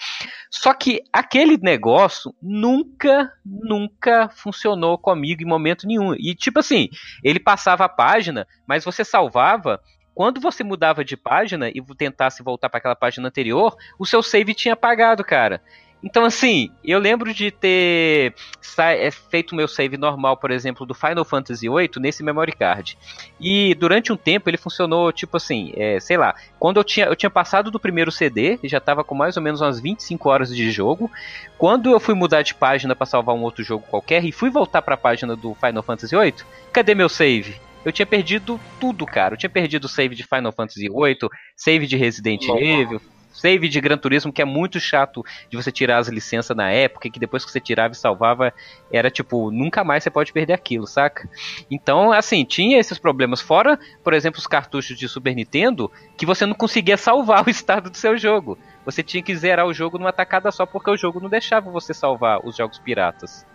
Só 0.51 0.73
que 0.75 1.01
aquele 1.13 1.57
negócio 1.59 2.35
nunca, 2.43 3.33
nunca 3.45 4.29
funcionou 4.29 4.97
comigo 4.99 5.43
em 5.43 5.47
momento 5.47 5.87
nenhum. 5.87 6.15
E 6.15 6.35
tipo 6.35 6.61
assim, 6.61 6.89
ele 7.23 7.39
passava 7.39 7.85
a 7.85 7.89
página, 7.89 8.47
mas 8.67 8.85
você 8.85 9.05
salvava 9.05 9.81
quando 10.15 10.41
você 10.41 10.63
mudava 10.63 11.05
de 11.05 11.17
página 11.17 11.69
e 11.69 11.83
tentasse 11.97 12.43
voltar 12.43 12.69
para 12.69 12.79
aquela 12.79 12.97
página 12.97 13.29
anterior, 13.29 13.75
o 13.99 14.07
seu 14.07 14.23
save 14.23 14.55
tinha 14.55 14.75
apagado, 14.75 15.25
cara. 15.25 15.63
Então, 16.03 16.25
assim, 16.25 16.71
eu 16.83 16.99
lembro 16.99 17.33
de 17.33 17.51
ter 17.51 18.35
é, 18.79 19.11
feito 19.11 19.55
meu 19.55 19.69
save 19.69 19.97
normal, 19.97 20.37
por 20.37 20.51
exemplo, 20.51 20.85
do 20.85 20.95
Final 20.95 21.25
Fantasy 21.25 21.69
VIII 21.69 21.91
nesse 21.99 22.25
memory 22.25 22.53
card. 22.53 22.99
E 23.41 23.75
durante 23.77 24.13
um 24.13 24.17
tempo 24.17 24.51
ele 24.51 24.57
funcionou, 24.57 25.13
tipo 25.13 25.37
assim, 25.37 25.73
é, 25.77 26.01
sei 26.01 26.17
lá, 26.17 26.35
quando 26.59 26.79
eu 26.79 26.85
tinha, 26.85 27.07
eu 27.07 27.15
tinha 27.15 27.31
passado 27.31 27.71
do 27.71 27.79
primeiro 27.79 28.11
CD, 28.11 28.59
já 28.65 28.81
tava 28.81 29.05
com 29.05 29.15
mais 29.15 29.37
ou 29.37 29.43
menos 29.43 29.61
umas 29.61 29.79
25 29.79 30.29
horas 30.29 30.55
de 30.55 30.71
jogo. 30.71 31.11
Quando 31.57 31.91
eu 31.91 32.01
fui 32.01 32.15
mudar 32.15 32.43
de 32.43 32.55
página 32.55 32.97
para 32.97 33.07
salvar 33.07 33.35
um 33.37 33.43
outro 33.43 33.63
jogo 33.63 33.87
qualquer 33.89 34.25
e 34.25 34.33
fui 34.33 34.51
voltar 34.51 34.83
para 34.83 34.95
a 34.95 34.99
página 34.99 35.37
do 35.37 35.55
Final 35.55 35.83
Fantasy 35.83 36.17
VIII, 36.17 36.35
cadê 36.73 36.95
meu 36.95 37.09
save? 37.09 37.55
eu 37.85 37.93
tinha 37.93 38.07
perdido 38.07 38.61
tudo, 38.81 39.05
cara. 39.05 39.35
Eu 39.35 39.39
tinha 39.39 39.51
perdido 39.51 39.85
o 39.85 39.89
save 39.89 40.15
de 40.15 40.25
Final 40.25 40.53
Fantasy 40.53 40.89
VIII, 40.89 41.29
save 41.57 41.87
de 41.87 41.97
Resident 41.97 42.43
Evil, 42.49 43.01
save 43.33 43.69
de 43.69 43.81
Gran 43.81 43.97
Turismo, 43.97 44.33
que 44.33 44.43
é 44.43 44.45
muito 44.45 44.79
chato 44.79 45.25
de 45.49 45.57
você 45.57 45.73
tirar 45.73 45.99
as 45.99 46.09
licenças 46.09 46.57
na 46.57 46.71
época, 46.71 47.11
que 47.11 47.19
depois 47.19 47.45
que 47.45 47.51
você 47.51 47.61
tirava 47.61 47.93
e 47.93 47.97
salvava, 47.97 48.53
era 48.91 49.11
tipo, 49.11 49.51
nunca 49.51 49.83
mais 49.83 50.05
você 50.05 50.11
pode 50.11 50.33
perder 50.33 50.53
aquilo, 50.53 50.87
saca? 50.87 51.29
Então, 51.71 52.13
assim, 52.13 52.45
tinha 52.45 52.79
esses 52.79 52.99
problemas. 52.99 53.41
Fora, 53.41 53.79
por 54.05 54.15
exemplo, 54.15 54.39
os 54.39 54.47
cartuchos 54.47 54.97
de 54.99 55.09
Super 55.09 55.35
Nintendo, 55.35 55.91
que 56.17 56.27
você 56.27 56.47
não 56.47 56.55
conseguia 56.55 56.97
salvar 56.97 57.45
o 57.47 57.51
estado 57.51 57.91
do 57.91 57.97
seu 57.97 58.17
jogo. 58.17 58.59
Você 58.85 59.03
tinha 59.03 59.23
que 59.23 59.35
zerar 59.35 59.67
o 59.67 59.75
jogo 59.75 59.99
numa 59.99 60.13
tacada 60.13 60.51
só 60.51 60.67
porque 60.67 60.91
o 60.91 60.97
jogo 60.97 61.21
não 61.21 61.29
deixava 61.29 61.71
você 61.71 61.95
salvar 61.95 62.41
os 62.45 62.57
jogos 62.57 62.79
piratas. 62.79 63.47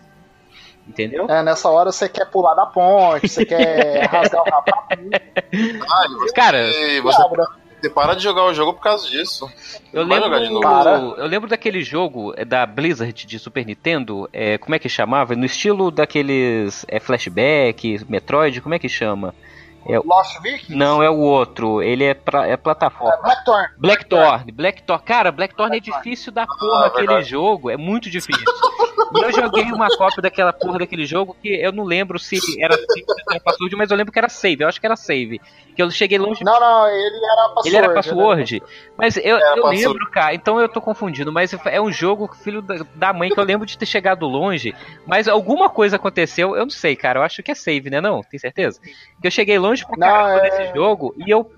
Entendeu? 0.87 1.29
É, 1.29 1.43
nessa 1.43 1.69
hora 1.69 1.91
você 1.91 2.07
quer 2.07 2.25
pular 2.29 2.53
da 2.53 2.65
ponte, 2.65 3.27
você 3.27 3.45
quer 3.45 4.07
rasgar 4.07 4.41
o 4.41 4.49
rapaz. 4.49 4.99
Cara, 6.33 6.65
você, 6.65 7.01
você 7.01 7.21
para 7.89 8.13
de 8.13 8.23
jogar 8.23 8.45
o 8.45 8.53
jogo 8.53 8.73
por 8.73 8.81
causa 8.81 9.09
disso. 9.09 9.49
Eu 9.91 10.03
lembro, 10.03 10.35
eu 11.17 11.27
lembro 11.27 11.49
daquele 11.49 11.81
jogo 11.81 12.33
é, 12.35 12.43
da 12.43 12.65
Blizzard 12.65 13.25
de 13.25 13.39
Super 13.39 13.65
Nintendo, 13.65 14.29
é, 14.31 14.57
como 14.57 14.75
é 14.75 14.79
que 14.79 14.89
chamava? 14.89 15.35
No 15.35 15.45
estilo 15.45 15.89
daqueles 15.91 16.85
é, 16.87 16.99
flashback, 16.99 18.05
Metroid, 18.07 18.61
como 18.61 18.75
é 18.75 18.79
que 18.79 18.89
chama? 18.89 19.33
É, 19.87 19.97
Lost 19.99 20.41
Vikings? 20.41 20.75
Não, 20.75 21.01
é 21.01 21.09
o 21.09 21.17
outro. 21.17 21.81
Ele 21.81 22.03
é, 22.03 22.13
pra, 22.13 22.45
é 22.45 22.57
plataforma. 22.57 23.15
É 23.15 23.21
Blackthorn. 23.21 23.67
Blackthorn. 23.77 24.51
Blackthorn. 24.51 25.03
Cara, 25.03 25.31
Blackthorn 25.31 25.77
é 25.77 25.79
difícil 25.79 26.31
da 26.31 26.45
porra 26.45 26.83
ah, 26.83 26.87
aquele 26.87 27.07
verdade. 27.07 27.29
jogo. 27.29 27.69
É 27.69 27.77
muito 27.77 28.09
difícil. 28.09 28.43
e 29.15 29.21
eu 29.21 29.31
joguei 29.31 29.63
uma 29.71 29.87
cópia 29.95 30.21
daquela 30.21 30.51
porra 30.51 30.79
daquele 30.79 31.05
jogo 31.05 31.35
que 31.41 31.49
eu 31.49 31.71
não 31.71 31.85
lembro 31.85 32.19
se 32.19 32.37
era 32.61 32.77
password, 33.43 33.75
mas 33.77 33.89
eu 33.89 33.95
lembro 33.95 34.11
que 34.11 34.19
era 34.19 34.27
save. 34.27 34.63
Eu 34.63 34.67
acho 34.67 34.79
que 34.79 34.85
era 34.85 34.97
save. 34.97 35.39
Que 35.73 35.81
eu 35.81 35.89
cheguei 35.89 36.17
longe. 36.17 36.43
Não, 36.43 36.59
não, 36.59 36.87
ele 36.89 37.25
era 37.25 37.49
password. 37.49 37.67
Ele 37.67 37.77
era 37.77 37.93
password. 37.93 38.63
Mas 38.97 39.15
eu, 39.17 39.37
eu 39.37 39.67
lembro, 39.67 40.09
cara. 40.09 40.33
Então 40.33 40.59
eu 40.59 40.67
tô 40.67 40.81
confundindo. 40.81 41.31
Mas 41.31 41.53
é 41.65 41.79
um 41.79 41.91
jogo, 41.91 42.29
filho 42.35 42.61
da 42.95 43.13
mãe, 43.13 43.29
que 43.29 43.39
eu 43.39 43.43
lembro 43.43 43.65
de 43.65 43.77
ter 43.77 43.85
chegado 43.85 44.27
longe. 44.27 44.75
Mas 45.05 45.29
alguma 45.29 45.69
coisa 45.69 45.95
aconteceu. 45.95 46.55
Eu 46.55 46.63
não 46.63 46.69
sei, 46.69 46.95
cara. 46.95 47.19
Eu 47.19 47.23
acho 47.23 47.41
que 47.41 47.51
é 47.51 47.55
save, 47.55 47.89
né? 47.89 48.01
Não? 48.01 48.21
Tem 48.21 48.39
certeza? 48.39 48.81
Que 49.21 49.27
eu 49.27 49.31
cheguei 49.31 49.57
longe 49.57 49.76
pra 49.85 49.97
caramba 49.97 50.47
é... 50.47 50.49
desse 50.49 50.73
jogo 50.73 51.13
e 51.17 51.29
eu 51.29 51.49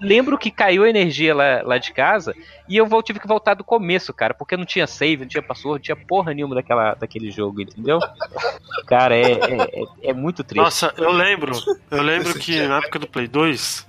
lembro 0.00 0.36
que 0.36 0.50
caiu 0.50 0.84
a 0.84 0.88
energia 0.88 1.34
lá, 1.34 1.62
lá 1.62 1.78
de 1.78 1.92
casa 1.92 2.34
e 2.68 2.76
eu 2.76 2.88
tive 3.02 3.20
que 3.20 3.26
voltar 3.26 3.54
do 3.54 3.64
começo, 3.64 4.12
cara, 4.12 4.34
porque 4.34 4.56
não 4.56 4.64
tinha 4.64 4.86
save, 4.86 5.22
não 5.22 5.28
tinha 5.28 5.42
password, 5.42 5.78
não 5.78 5.82
tinha 5.82 6.06
porra 6.06 6.32
nenhuma 6.34 6.54
daquela, 6.54 6.94
daquele 6.94 7.30
jogo, 7.30 7.62
entendeu? 7.62 7.98
Cara, 8.86 9.16
é, 9.16 9.32
é, 9.32 9.82
é, 9.82 10.10
é 10.10 10.12
muito 10.12 10.44
triste. 10.44 10.62
Nossa, 10.62 10.92
eu 10.98 11.10
lembro, 11.10 11.52
eu 11.90 12.02
lembro 12.02 12.34
que 12.38 12.60
na 12.66 12.78
época 12.78 12.98
do 12.98 13.06
Play 13.06 13.26
2, 13.26 13.86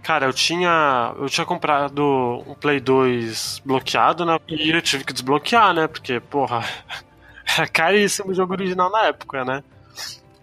cara, 0.00 0.26
eu 0.26 0.32
tinha, 0.32 1.12
eu 1.18 1.28
tinha 1.28 1.44
comprado 1.44 2.44
um 2.46 2.54
Play 2.54 2.78
2 2.78 3.62
bloqueado, 3.64 4.24
né, 4.24 4.38
e 4.48 4.70
eu 4.70 4.80
tive 4.80 5.04
que 5.04 5.12
desbloquear, 5.12 5.74
né, 5.74 5.88
porque, 5.88 6.20
porra, 6.20 6.64
era 7.58 7.66
caríssimo 7.66 8.30
o 8.30 8.34
jogo 8.34 8.52
original 8.52 8.90
na 8.90 9.06
época, 9.06 9.44
né. 9.44 9.64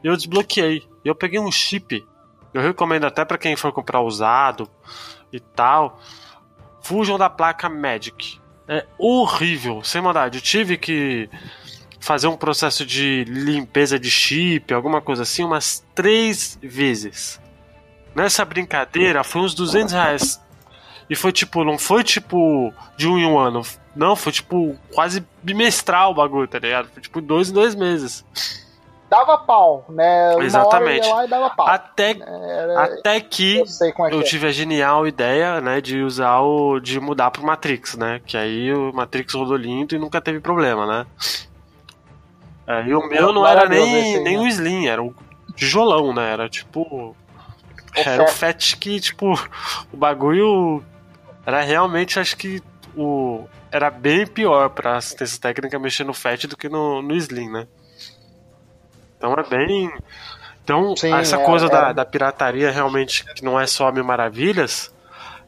Eu 0.04 0.16
desbloqueei. 0.16 0.84
Eu 1.04 1.16
peguei 1.16 1.40
um 1.40 1.52
chip 1.52 2.06
eu 2.54 2.62
recomendo 2.62 3.06
até 3.06 3.26
para 3.26 3.38
quem 3.38 3.56
for 3.56 3.72
comprar 3.72 4.02
usado 4.02 4.70
e 5.32 5.40
tal. 5.40 6.00
Fujam 6.82 7.18
da 7.18 7.30
placa 7.30 7.70
Magic. 7.70 8.40
É 8.68 8.86
horrível, 8.98 9.84
sem 9.84 10.02
maldade. 10.02 10.38
Eu 10.38 10.42
tive 10.42 10.78
que 10.78 11.30
fazer 12.00 12.28
um 12.28 12.38
processo 12.38 12.86
de 12.86 13.24
limpeza 13.26 14.00
de 14.00 14.10
chip, 14.10 14.74
alguma 14.74 15.02
coisa 15.02 15.24
assim, 15.24 15.44
umas 15.44 15.86
três 15.94 16.58
vezes. 16.62 17.40
Nessa 18.16 18.44
brincadeira 18.44 19.24
foi 19.24 19.42
uns 19.42 19.54
200 19.54 19.94
reais. 19.94 20.42
E 21.10 21.16
foi 21.16 21.32
tipo, 21.32 21.64
não 21.64 21.78
foi 21.78 22.04
tipo 22.04 22.74
de 22.98 23.08
um 23.08 23.18
em 23.18 23.26
um 23.26 23.40
ano. 23.40 23.62
Não, 23.96 24.16
foi 24.16 24.32
tipo 24.32 24.78
quase 24.94 25.26
bimestral 25.42 26.12
o 26.12 26.16
bagulho, 26.16 26.48
tá 26.48 26.60
ligado? 26.60 26.90
Foi 26.90 27.02
tipo 27.02 27.22
dois 27.22 27.50
em 27.50 27.54
dois 27.54 27.76
meses 27.76 28.26
dava 29.10 29.38
pau, 29.38 29.86
né? 29.90 30.36
Exatamente. 30.40 31.08
Até, 31.60 32.18
Era... 32.20 32.84
até 32.84 33.20
que 33.20 33.58
eu, 33.58 33.66
é 33.66 34.14
eu 34.14 34.20
é. 34.22 34.24
tive 34.24 34.48
a 34.48 34.52
genial 34.52 35.08
ideia, 35.08 35.62
né, 35.62 35.82
de 35.82 36.02
usar 36.02 36.40
o. 36.42 36.80
de 36.80 37.00
mudar 37.00 37.32
pro 37.32 37.46
Matrix, 37.46 37.96
né? 37.96 38.22
Que 38.26 38.38
aí 38.38 38.74
o 38.74 38.92
Matrix 38.94 39.34
rodou 39.34 39.58
lindo 39.58 39.96
e 39.96 40.00
nunca 40.00 40.22
teve 40.22 40.40
problema, 40.40 40.86
né? 40.86 41.06
É, 42.68 42.86
e 42.88 42.94
o 42.94 43.08
meu 43.08 43.32
não 43.32 43.48
era 43.48 43.68
nem, 43.68 44.22
nem 44.22 44.38
o 44.38 44.48
Slim, 44.48 44.88
era 44.88 45.02
o 45.02 45.16
tijolão, 45.56 46.14
né? 46.14 46.32
Era 46.32 46.50
tipo. 46.50 46.82
O 46.82 47.16
era 47.96 48.24
o 48.24 48.28
Fat 48.28 48.76
que, 48.78 49.00
tipo, 49.00 49.34
o 49.92 49.98
bagulho 49.98 50.84
era 51.46 51.62
realmente, 51.62 52.20
acho 52.20 52.36
que 52.38 52.62
o. 52.96 53.48
Era 53.72 53.90
bem 53.90 54.26
pior 54.26 54.70
pra 54.70 54.98
assistência 54.98 55.40
técnica 55.42 55.80
mexer 55.80 56.04
no 56.04 56.14
Fat 56.14 56.46
do 56.46 56.58
que 56.58 56.70
no, 56.70 57.02
no 57.02 57.16
Slim, 57.16 57.50
né? 57.50 57.68
Então 59.18 59.34
é 59.34 59.44
bem. 59.44 59.92
Então, 60.64 60.96
Sim, 60.96 61.14
essa 61.14 61.38
é, 61.38 61.44
coisa 61.46 61.68
é. 61.68 61.70
Da, 61.70 61.94
da 61.94 62.06
pirataria 62.06 62.70
realmente, 62.72 63.26
que 63.34 63.44
não 63.44 63.60
é 63.60 63.66
só 63.66 63.92
mil 63.92 64.04
maravilhas, 64.04 64.94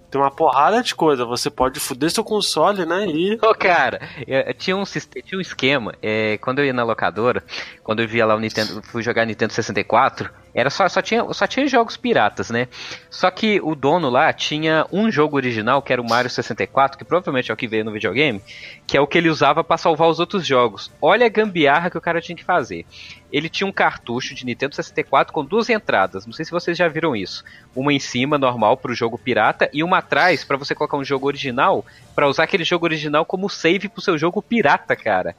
tem 0.10 0.20
uma 0.20 0.32
porrada 0.32 0.82
de 0.82 0.96
coisa. 0.96 1.26
Você 1.26 1.50
pode 1.50 1.80
foder 1.80 2.10
seu 2.10 2.24
console, 2.24 2.86
né? 2.86 3.06
E. 3.06 3.38
Ô, 3.42 3.54
cara, 3.54 4.02
eu, 4.28 4.54
tinha, 4.54 4.76
um, 4.76 4.84
tinha 4.84 5.38
um 5.38 5.42
esquema. 5.42 5.94
É, 6.02 6.38
quando 6.40 6.60
eu 6.60 6.66
ia 6.66 6.74
na 6.74 6.84
locadora, 6.84 7.44
quando 7.84 8.02
eu 8.02 8.08
via 8.08 8.26
lá 8.26 8.36
o 8.36 8.40
Nintendo, 8.40 8.82
fui 8.84 9.04
jogar 9.04 9.26
Nintendo 9.26 9.54
64, 9.54 10.30
era 10.54 10.70
só, 10.70 10.88
só, 10.90 11.02
tinha, 11.02 11.26
só 11.34 11.46
tinha 11.46 11.68
jogos 11.68 11.98
piratas, 11.98 12.50
né? 12.50 12.68
Só 13.10 13.30
que 13.30 13.60
o 13.62 13.76
dono 13.76 14.10
lá 14.10 14.32
tinha 14.34 14.86
um 14.92 15.12
jogo 15.12 15.36
original, 15.36 15.82
que 15.82 15.94
era 15.94 16.02
o 16.02 16.10
Mario 16.10 16.30
64, 16.30 16.98
que 16.98 17.06
provavelmente 17.06 17.52
é 17.52 17.54
o 17.54 17.58
que 17.58 17.68
veio 17.68 17.86
no 17.86 17.92
videogame, 17.92 18.42
que 18.88 18.98
é 18.98 19.02
o 19.02 19.08
que 19.08 19.18
ele 19.18 19.30
usava 19.30 19.64
para 19.64 19.78
salvar 19.78 20.08
os 20.08 20.20
outros 20.20 20.46
jogos. 20.46 20.92
Olha 21.02 21.26
a 21.26 21.30
gambiarra 21.30 21.90
que 21.90 21.98
o 21.98 22.02
cara 22.02 22.22
tinha 22.22 22.36
que 22.36 22.44
fazer. 22.44 22.86
Ele 23.32 23.48
tinha 23.48 23.68
um 23.68 23.72
cartucho 23.72 24.34
de 24.34 24.46
Nintendo 24.46 24.76
64 24.76 25.32
com 25.32 25.46
duas 25.46 25.70
entradas. 25.70 26.26
Não 26.26 26.34
sei 26.34 26.46
se 26.46 26.52
vocês 26.52 26.78
já 26.78 26.88
viram 26.88 27.16
isso. 27.16 27.44
Uma 27.76 27.94
em 27.94 28.00
cima, 28.00 28.38
normal, 28.38 28.76
para 28.78 28.92
o 28.92 28.96
jogo 28.96 29.18
pirata, 29.18 29.70
e 29.72 29.84
uma 29.84 30.00
atrás 30.00 30.44
para 30.44 30.58
você 30.58 30.74
colocar 30.74 30.98
um 30.98 31.04
jogo 31.04 31.28
original, 31.28 31.86
para 32.16 32.28
usar 32.28 32.44
aquele 32.44 32.64
jogo 32.64 32.86
original 32.86 33.24
como 33.26 33.50
save 33.50 33.88
pro 33.88 34.02
seu 34.02 34.18
jogo 34.18 34.42
pirata, 34.42 34.96
cara. 34.96 35.36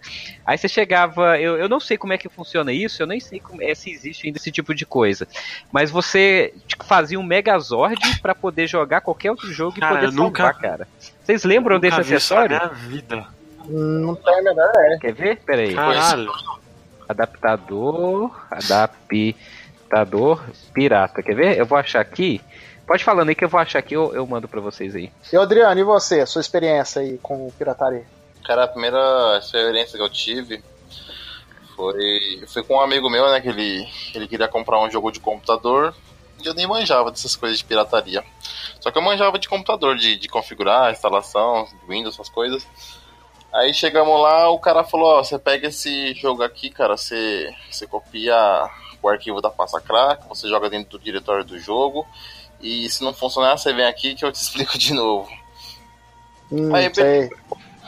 Aí 0.47 0.57
você 0.57 0.69
chegava. 0.69 1.39
Eu, 1.39 1.57
eu 1.57 1.69
não 1.69 1.81
sei 1.81 1.99
como 1.99 2.13
é 2.13 2.19
que 2.19 2.29
funciona 2.29 2.73
isso, 2.73 3.03
eu 3.03 3.07
nem 3.07 3.19
sei 3.19 3.41
como, 3.41 3.61
é, 3.61 3.75
se 3.75 3.91
existe 3.91 4.27
ainda 4.27 4.39
esse 4.39 4.53
tipo 4.53 4.75
de 4.75 4.87
coisa. 4.87 5.10
Mas 5.73 5.91
você 5.91 6.55
tipo, 6.67 6.85
fazia 6.85 7.19
um 7.19 7.23
Megazord 7.23 8.21
para 8.21 8.35
poder 8.35 8.67
jogar 8.67 9.01
qualquer 9.01 9.31
outro 9.31 9.53
jogo 9.53 9.77
e 9.77 9.81
poder 9.81 10.09
salvar, 10.09 10.13
nunca, 10.13 10.55
cara. 10.55 10.89
Vocês 11.23 11.45
lembram 11.45 11.79
desse 11.79 12.01
acessório? 12.01 12.57
Isso 12.57 12.67
na 12.67 12.73
minha 12.73 12.89
vida. 12.89 13.27
Não 13.67 14.15
tem 14.15 14.39
a 14.39 14.43
menor 14.43 14.71
ideia. 14.71 14.99
Quer 15.01 15.13
ver? 15.13 15.37
Pera 15.41 15.63
aí. 15.63 15.75
Caralho. 15.75 16.33
Adaptador. 17.09 18.31
Adaptador 18.51 20.43
pirata. 20.73 21.23
Quer 21.23 21.35
ver? 21.35 21.59
Eu 21.59 21.67
vou 21.67 21.79
achar 21.79 22.01
aqui. 22.01 22.41
Pode 22.87 23.05
falando 23.05 23.29
aí 23.29 23.35
que 23.37 23.45
eu 23.45 23.49
vou 23.49 23.61
achar 23.61 23.79
aqui, 23.79 23.95
eu, 23.95 24.13
eu 24.15 24.27
mando 24.27 24.49
pra 24.49 24.61
vocês 24.61 24.97
aí. 24.97 25.13
E 25.33 25.37
Adriano, 25.37 25.81
e 25.81 25.85
você? 25.85 26.27
Sua 26.27 26.41
experiência 26.41 27.01
aí 27.01 27.19
com 27.23 27.49
pirataria? 27.57 28.05
Cara, 28.45 28.65
a 28.65 28.69
primeira 28.69 29.39
experiência 29.39 29.97
que 29.97 30.03
eu 30.03 30.11
tive 30.11 30.61
foi, 31.81 32.45
foi 32.47 32.63
com 32.63 32.75
um 32.75 32.81
amigo 32.81 33.09
meu, 33.09 33.31
né? 33.31 33.41
Que 33.41 33.49
ele, 33.49 33.89
ele 34.15 34.29
queria 34.29 34.47
comprar 34.47 34.79
um 34.81 34.91
jogo 34.91 35.11
de 35.11 35.19
computador 35.19 35.95
e 36.39 36.47
eu 36.47 36.53
nem 36.53 36.67
manjava 36.67 37.11
dessas 37.11 37.35
coisas 37.35 37.59
de 37.59 37.65
pirataria. 37.65 38.23
Só 38.81 38.91
que 38.91 38.99
eu 38.99 39.03
manjava 39.03 39.39
de 39.39 39.49
computador, 39.49 39.97
de, 39.97 40.17
de 40.17 40.29
configurar, 40.29 40.93
instalação, 40.93 41.67
Windows, 41.89 42.15
essas 42.15 42.29
coisas. 42.29 42.67
Aí 43.53 43.73
chegamos 43.73 44.21
lá, 44.21 44.51
o 44.51 44.59
cara 44.59 44.85
falou, 44.85 45.19
ó, 45.19 45.25
você 45.25 45.39
pega 45.39 45.69
esse 45.69 46.15
jogo 46.15 46.43
aqui, 46.43 46.71
cara, 46.71 46.97
você, 46.97 47.53
você 47.71 47.87
copia 47.87 48.37
o 49.03 49.09
arquivo 49.09 49.41
da 49.41 49.51
pasta 49.51 49.81
crack, 49.81 50.29
você 50.29 50.49
joga 50.49 50.71
dentro 50.71 50.99
do 50.99 51.03
diretório 51.03 51.45
do 51.45 51.59
jogo, 51.59 52.07
e 52.61 52.89
se 52.91 53.03
não 53.03 53.13
funcionar, 53.13 53.57
você 53.57 53.73
vem 53.73 53.87
aqui 53.87 54.15
que 54.15 54.25
eu 54.25 54.31
te 54.31 54.37
explico 54.41 54.79
de 54.79 54.95
novo. 54.95 55.29
Hum, 56.53 56.75
Aí 56.75 56.95
sei. 56.95 57.29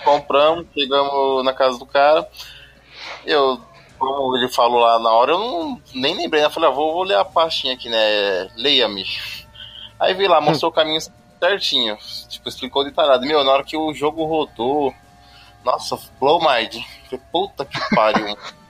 compramos, 0.03 0.67
chegamos 0.75 1.45
na 1.45 1.53
casa 1.53 1.79
do 1.79 1.87
cara, 1.87 2.29
eu 3.25 3.61
como 4.03 4.37
ele 4.37 4.49
falou 4.49 4.81
lá 4.81 4.99
na 4.99 5.11
hora, 5.11 5.33
eu 5.33 5.39
não, 5.39 5.81
nem 5.95 6.17
lembrei. 6.17 6.43
Né? 6.43 6.49
Eu 6.49 6.51
falei, 6.51 6.69
ah, 6.69 6.73
vou, 6.73 6.93
vou 6.93 7.05
ler 7.05 7.17
a 7.17 7.25
pastinha 7.25 7.75
aqui, 7.75 7.89
né? 7.89 8.49
Leia-me. 8.57 9.05
Aí 9.99 10.13
vi 10.15 10.27
lá, 10.27 10.41
mostrou 10.41 10.71
o 10.71 10.75
caminho 10.75 11.01
certinho. 11.39 11.97
Tipo, 12.29 12.49
explicou 12.49 12.85
detalhado. 12.85 13.25
Meu, 13.25 13.45
na 13.45 13.53
hora 13.53 13.65
que 13.65 13.77
o 13.77 13.95
jogo 13.95 14.25
rodou. 14.25 14.93
Nossa, 15.65 15.97
blow 16.19 16.41
mind. 16.41 16.83
Puta 17.31 17.65
que 17.65 17.79
pariu. 17.95 18.37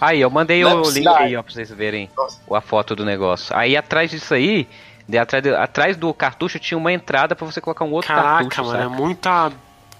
Aí, 0.00 0.20
eu 0.20 0.28
mandei 0.28 0.62
o 0.64 0.82
link 0.90 1.06
aí, 1.06 1.36
ó, 1.36 1.42
pra 1.42 1.52
vocês 1.52 1.70
verem 1.70 2.10
Nossa. 2.14 2.38
a 2.50 2.60
foto 2.60 2.96
do 2.96 3.04
negócio. 3.06 3.56
Aí 3.56 3.74
atrás 3.74 4.10
disso 4.10 4.34
aí, 4.34 4.68
de, 5.08 5.16
atrás, 5.16 5.42
de, 5.42 5.54
atrás 5.54 5.96
do 5.96 6.12
cartucho 6.12 6.58
tinha 6.58 6.76
uma 6.76 6.92
entrada 6.92 7.34
para 7.34 7.46
você 7.46 7.58
colocar 7.60 7.84
um 7.84 7.92
outro 7.92 8.08
Caraca, 8.08 8.48
cartucho. 8.48 8.56
Caraca, 8.56 8.62
mano, 8.64 8.90
saca? 8.90 8.94
é 8.94 9.06
muita. 9.06 9.52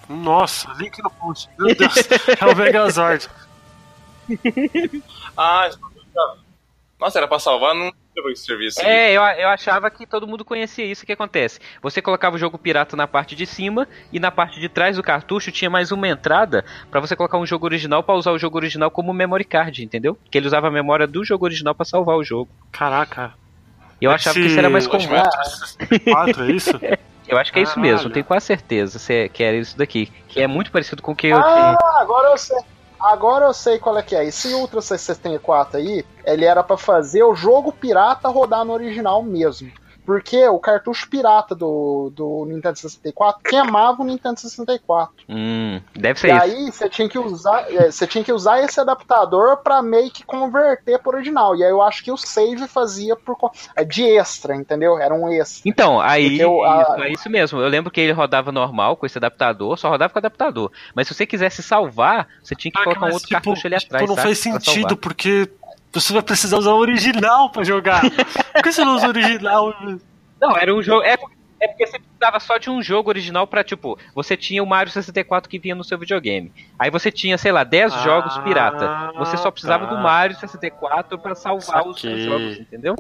Nossa, 0.09 0.68
link 0.74 1.00
no 1.03 1.11
post. 1.11 1.48
Meu 1.57 1.74
Deus, 1.74 1.94
é 2.38 2.44
o 2.44 2.57
Megazord. 2.57 3.31
ah, 5.37 5.71
nossa, 6.99 7.19
era 7.19 7.29
pra 7.29 7.39
salvar, 7.39 7.75
não 7.75 7.93
teve 8.15 8.33
esse 8.33 8.47
serviço. 8.47 8.81
É, 8.81 9.13
eu, 9.13 9.23
eu 9.23 9.49
achava 9.49 9.91
que 9.91 10.07
todo 10.07 10.27
mundo 10.27 10.45
conhecia 10.45 10.85
isso. 10.85 11.05
Que 11.05 11.13
acontece? 11.13 11.61
Você 11.83 12.01
colocava 12.01 12.37
o 12.37 12.39
jogo 12.39 12.57
pirata 12.57 12.97
na 12.97 13.07
parte 13.07 13.35
de 13.35 13.45
cima 13.45 13.89
e 14.13 14.21
na 14.21 14.31
parte 14.31 14.61
de 14.61 14.69
trás 14.69 14.97
do 14.97 15.03
cartucho 15.03 15.51
tinha 15.51 15.69
mais 15.69 15.91
uma 15.91 16.09
entrada 16.09 16.65
para 16.91 17.01
você 17.01 17.17
colocar 17.17 17.37
um 17.39 17.47
jogo 17.47 17.67
original 17.67 18.03
para 18.03 18.15
usar 18.15 18.31
o 18.31 18.39
jogo 18.39 18.57
original 18.57 18.91
como 18.91 19.13
memory 19.13 19.45
card, 19.45 19.85
entendeu? 19.85 20.17
Que 20.31 20.39
ele 20.39 20.47
usava 20.47 20.69
a 20.69 20.71
memória 20.71 21.07
do 21.07 21.25
jogo 21.25 21.45
original 21.45 21.75
para 21.75 21.85
salvar 21.85 22.17
o 22.17 22.25
jogo. 22.25 22.51
Caraca. 22.71 23.35
Eu 24.01 24.11
Esse... 24.11 24.29
achava 24.29 24.41
que 24.41 24.47
isso 24.47 24.59
era 24.59 24.71
mais 24.71 24.87
comum. 24.87 25.07
4, 26.05 26.45
é 26.45 26.53
isso? 26.53 26.71
Eu 27.27 27.39
acho 27.39 27.51
que 27.53 27.59
é 27.59 27.63
isso 27.63 27.81
mesmo, 27.81 28.11
tenho 28.11 28.25
quase 28.25 28.45
certeza 28.45 28.99
que 29.31 29.43
era 29.43 29.57
isso 29.57 29.79
daqui. 29.79 30.13
Que 30.29 30.43
é 30.43 30.47
muito 30.47 30.71
parecido 30.71 31.01
com 31.01 31.13
o 31.13 31.17
que 31.17 31.29
eu. 31.29 31.39
Ah, 31.39 31.79
agora 32.01 32.31
eu 32.33 32.37
sei. 32.37 32.59
Agora 33.05 33.45
eu 33.45 33.53
sei 33.53 33.79
qual 33.79 33.99
é 33.99 34.03
que 34.03 34.17
é. 34.17 34.25
Esse 34.25 34.55
Ultra 34.55 34.81
64 34.81 35.77
aí, 35.77 36.03
ele 36.25 36.47
era 36.47 36.62
para 36.62 36.79
fazer 36.79 37.23
o 37.23 37.35
jogo 37.35 37.71
pirata 37.71 38.31
rodar 38.31 38.64
no 38.64 38.73
original 38.73 39.23
mesmo. 39.23 39.71
Porque 40.05 40.47
o 40.49 40.59
cartucho 40.59 41.09
pirata 41.09 41.55
do, 41.55 42.11
do 42.14 42.45
Nintendo 42.47 42.79
64 42.79 43.43
queimava 43.43 44.03
o 44.03 44.05
Nintendo 44.05 44.38
64. 44.38 45.14
Hum, 45.29 45.81
deve 45.95 46.21
ser 46.21 46.29
e 46.29 46.31
isso. 46.31 46.43
aí 46.43 46.73
você 46.73 46.88
tinha 46.88 47.09
que 47.09 47.19
usar, 47.19 47.73
é, 47.73 47.90
você 47.90 48.07
tinha 48.07 48.23
que 48.23 48.33
usar 48.33 48.62
esse 48.62 48.79
adaptador 48.79 49.59
para 49.59 49.83
meio 49.83 50.11
que 50.11 50.25
converter 50.25 50.99
pro 50.99 51.17
original. 51.17 51.57
E 51.57 51.64
aí 51.64 51.71
eu 51.71 51.81
acho 51.81 52.05
que 52.05 52.12
o 52.12 52.17
save 52.17 52.69
fazia 52.69 53.17
por 53.17 53.35
é, 53.75 53.85
de 53.85 54.05
extra, 54.05 54.55
entendeu? 54.55 54.99
Era 54.99 55.14
um 55.14 55.29
extra. 55.29 55.62
Então, 55.69 56.01
aí 56.01 56.38
eu, 56.38 56.62
a... 56.62 56.83
isso, 56.83 57.03
é 57.03 57.12
isso 57.12 57.31
mesmo. 57.31 57.61
Eu 57.61 57.69
lembro 57.69 57.90
que 57.90 58.01
ele 58.01 58.12
rodava 58.12 58.53
normal 58.53 58.97
com 58.97 59.07
esse 59.07 59.19
adaptador, 59.19 59.77
só 59.79 59.88
rodava 59.88 60.12
com 60.12 60.19
o 60.19 60.21
adaptador. 60.21 60.71
Mas 60.95 61.09
se 61.09 61.14
você 61.14 61.27
quisesse 61.27 61.62
salvar, 61.62 62.29
você 62.43 62.55
tinha 62.55 62.71
que 62.71 62.79
ah, 62.79 62.85
colocar 62.85 63.07
um 63.07 63.12
outro 63.12 63.29
tipo, 63.29 63.33
cartucho 63.33 63.67
ali 63.67 63.77
atrás. 63.77 64.03
Tipo, 64.03 64.17
não 64.17 64.23
faz 64.23 64.38
sentido, 64.38 64.97
porque 64.97 65.51
você 66.01 66.13
vai 66.13 66.23
precisar 66.23 66.59
usar 66.59 66.73
o 66.73 66.79
original 66.79 67.51
para 67.51 67.65
jogar. 67.65 68.03
Por 68.53 68.63
que 68.63 68.73
você 68.73 68.85
não 68.85 68.97
usa 68.97 69.07
o 69.07 69.11
original? 69.11 69.75
Não, 70.41 70.57
era 70.57 70.75
um 70.75 70.83
jogo. 70.83 71.03
É, 71.03 71.17
é 71.61 71.69
porque 71.69 71.87
você 71.87 71.99
precisava 71.99 72.41
só 72.41 72.59
de 72.59 72.69
um 72.69 72.83
jogo 72.83 73.09
original 73.09 73.47
para 73.47 73.65
tipo, 73.65 73.99
você 74.15 74.37
tinha 74.37 74.63
o 74.63 74.67
Mario 74.67 74.93
64 74.93 75.49
que 75.49 75.59
vinha 75.59 75.75
no 75.75 75.85
seu 75.85 75.99
videogame. 75.99 76.53
Aí 76.79 76.91
você 76.91 77.11
tinha, 77.11 77.39
sei 77.39 77.53
lá, 77.53 77.65
10 77.65 77.93
ah, 77.93 77.99
jogos 77.99 78.39
pirata. 78.39 79.13
Você 79.17 79.37
só 79.37 79.51
precisava 79.51 79.87
tá. 79.87 79.95
do 79.95 80.03
Mario 80.03 80.37
64 80.37 81.19
para 81.19 81.35
salvar 81.35 81.87
os, 81.87 82.03
os 82.03 82.23
jogos, 82.23 82.59
entendeu? 82.59 82.97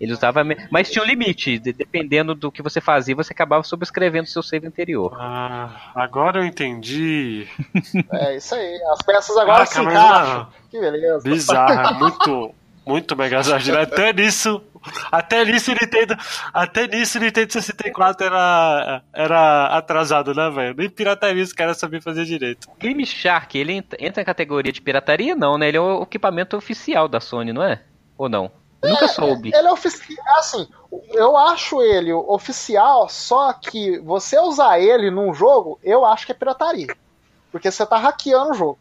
Ele 0.00 0.12
usava. 0.12 0.42
Mas 0.70 0.90
tinha 0.90 1.02
um 1.02 1.06
limite. 1.06 1.58
Dependendo 1.58 2.34
do 2.34 2.52
que 2.52 2.62
você 2.62 2.80
fazia, 2.80 3.14
você 3.14 3.32
acabava 3.32 3.62
subscrevendo 3.62 4.28
seu 4.28 4.42
save 4.42 4.66
anterior. 4.66 5.16
Ah, 5.18 5.90
agora 5.94 6.40
eu 6.40 6.44
entendi. 6.44 7.46
É 8.12 8.36
isso 8.36 8.54
aí. 8.54 8.80
As 8.92 9.02
peças 9.02 9.36
agora 9.36 9.62
ah, 9.62 9.66
se 9.66 9.80
encaixam. 9.80 10.48
Que 10.70 10.80
beleza. 10.80 11.28
Bizarra, 11.28 11.92
muito. 11.98 12.54
Muito 12.86 13.14
Megazord. 13.14 13.70
Até 13.76 14.14
nisso. 14.14 14.62
Até 15.12 15.44
nisso 15.44 15.72
o 15.72 15.74
Nintendo. 15.74 16.16
Até 16.54 16.86
nisso 16.86 17.18
o 17.18 17.20
Nintendo 17.20 17.52
64 17.52 18.26
era, 18.26 19.02
era 19.12 19.66
atrasado, 19.76 20.34
né, 20.34 20.48
velho? 20.48 20.74
Nem 20.74 20.88
pirataria 20.88 21.42
os 21.42 21.52
caras 21.52 21.76
sabiam 21.76 22.00
fazer 22.00 22.24
direito. 22.24 22.66
Game 22.78 23.04
Shark, 23.04 23.58
ele 23.58 23.74
entra 23.74 24.22
na 24.22 24.24
categoria 24.24 24.72
de 24.72 24.80
pirataria, 24.80 25.36
não, 25.36 25.58
né? 25.58 25.68
Ele 25.68 25.76
é 25.76 25.80
o 25.80 26.02
equipamento 26.02 26.56
oficial 26.56 27.08
da 27.08 27.20
Sony, 27.20 27.52
não 27.52 27.62
é? 27.62 27.82
Ou 28.16 28.26
não? 28.26 28.50
Nunca 28.82 29.06
é, 29.06 29.08
soube. 29.08 29.52
Ele 29.54 29.66
é 29.66 29.72
oficial. 29.72 30.24
Assim, 30.38 30.68
eu 31.12 31.36
acho 31.36 31.82
ele 31.82 32.12
oficial, 32.12 33.08
só 33.08 33.52
que 33.52 33.98
você 33.98 34.38
usar 34.38 34.78
ele 34.78 35.10
num 35.10 35.34
jogo, 35.34 35.78
eu 35.82 36.04
acho 36.04 36.26
que 36.26 36.32
é 36.32 36.34
pirataria. 36.34 36.96
Porque 37.50 37.70
você 37.70 37.84
tá 37.84 37.96
hackeando 37.96 38.50
o 38.50 38.54
jogo. 38.54 38.78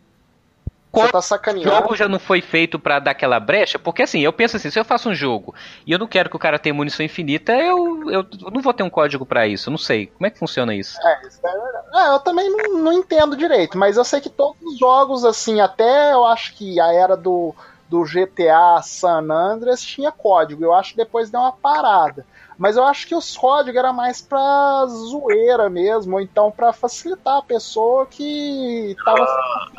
Você 0.91 1.11
tá 1.11 1.21
sacaneando. 1.21 1.69
O 1.69 1.75
jogo 1.75 1.95
já 1.95 2.07
não 2.07 2.19
foi 2.19 2.41
feito 2.41 2.79
para 2.79 2.99
dar 2.99 3.11
aquela 3.11 3.39
brecha? 3.39 3.77
Porque 3.77 4.03
assim, 4.03 4.21
eu 4.21 4.33
penso 4.33 4.57
assim, 4.57 4.69
se 4.69 4.79
eu 4.79 4.85
faço 4.85 5.09
um 5.09 5.13
jogo 5.13 5.53
e 5.85 5.91
eu 5.91 5.99
não 5.99 6.07
quero 6.07 6.29
que 6.29 6.35
o 6.35 6.39
cara 6.39 6.57
tenha 6.57 6.73
munição 6.73 7.05
infinita, 7.05 7.53
eu, 7.53 8.09
eu 8.09 8.25
não 8.51 8.61
vou 8.61 8.73
ter 8.73 8.83
um 8.83 8.89
código 8.89 9.25
para 9.25 9.47
isso. 9.47 9.69
Não 9.69 9.77
sei. 9.77 10.07
Como 10.07 10.25
é 10.25 10.29
que 10.29 10.39
funciona 10.39 10.73
isso? 10.73 10.97
É, 11.05 11.27
isso 11.27 11.39
é 11.45 11.51
verdade. 11.51 11.87
É, 11.93 12.07
eu 12.15 12.19
também 12.19 12.49
não, 12.49 12.79
não 12.79 12.93
entendo 12.93 13.35
direito, 13.35 13.77
mas 13.77 13.97
eu 13.97 14.03
sei 14.03 14.21
que 14.21 14.29
todos 14.29 14.61
os 14.61 14.79
jogos, 14.79 15.25
assim, 15.25 15.61
até 15.61 16.13
eu 16.13 16.25
acho 16.25 16.53
que 16.55 16.79
a 16.79 16.91
era 16.93 17.15
do 17.15 17.53
do 17.89 18.03
GTA 18.03 18.81
San 18.81 19.31
Andreas 19.31 19.81
tinha 19.81 20.11
código. 20.11 20.63
Eu 20.63 20.73
acho 20.73 20.91
que 20.91 20.97
depois 20.97 21.29
deu 21.29 21.39
uma 21.39 21.51
parada. 21.51 22.25
Mas 22.57 22.75
eu 22.75 22.83
acho 22.83 23.07
que 23.07 23.15
os 23.15 23.37
códigos 23.37 23.77
era 23.77 23.93
mais 23.93 24.19
pra 24.21 24.85
zoeira 24.87 25.69
mesmo, 25.69 26.15
ou 26.15 26.21
então 26.21 26.51
para 26.51 26.73
facilitar 26.73 27.37
a 27.37 27.41
pessoa 27.41 28.07
que 28.07 28.95
tava 29.05 29.27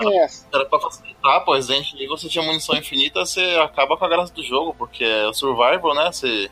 era, 0.00 0.28
era 0.54 0.64
pra 0.66 0.78
facilitar, 0.78 1.44
pô, 1.44 1.54
Resident 1.54 1.92
Evil 1.94 2.16
você 2.16 2.28
tinha 2.28 2.44
munição 2.44 2.76
infinita, 2.76 3.26
você 3.26 3.58
acaba 3.62 3.96
com 3.96 4.04
a 4.04 4.08
graça 4.08 4.32
do 4.32 4.44
jogo, 4.44 4.74
porque 4.78 5.02
é 5.02 5.26
o 5.26 5.34
survival, 5.34 5.92
né? 5.92 6.12
Você 6.12 6.48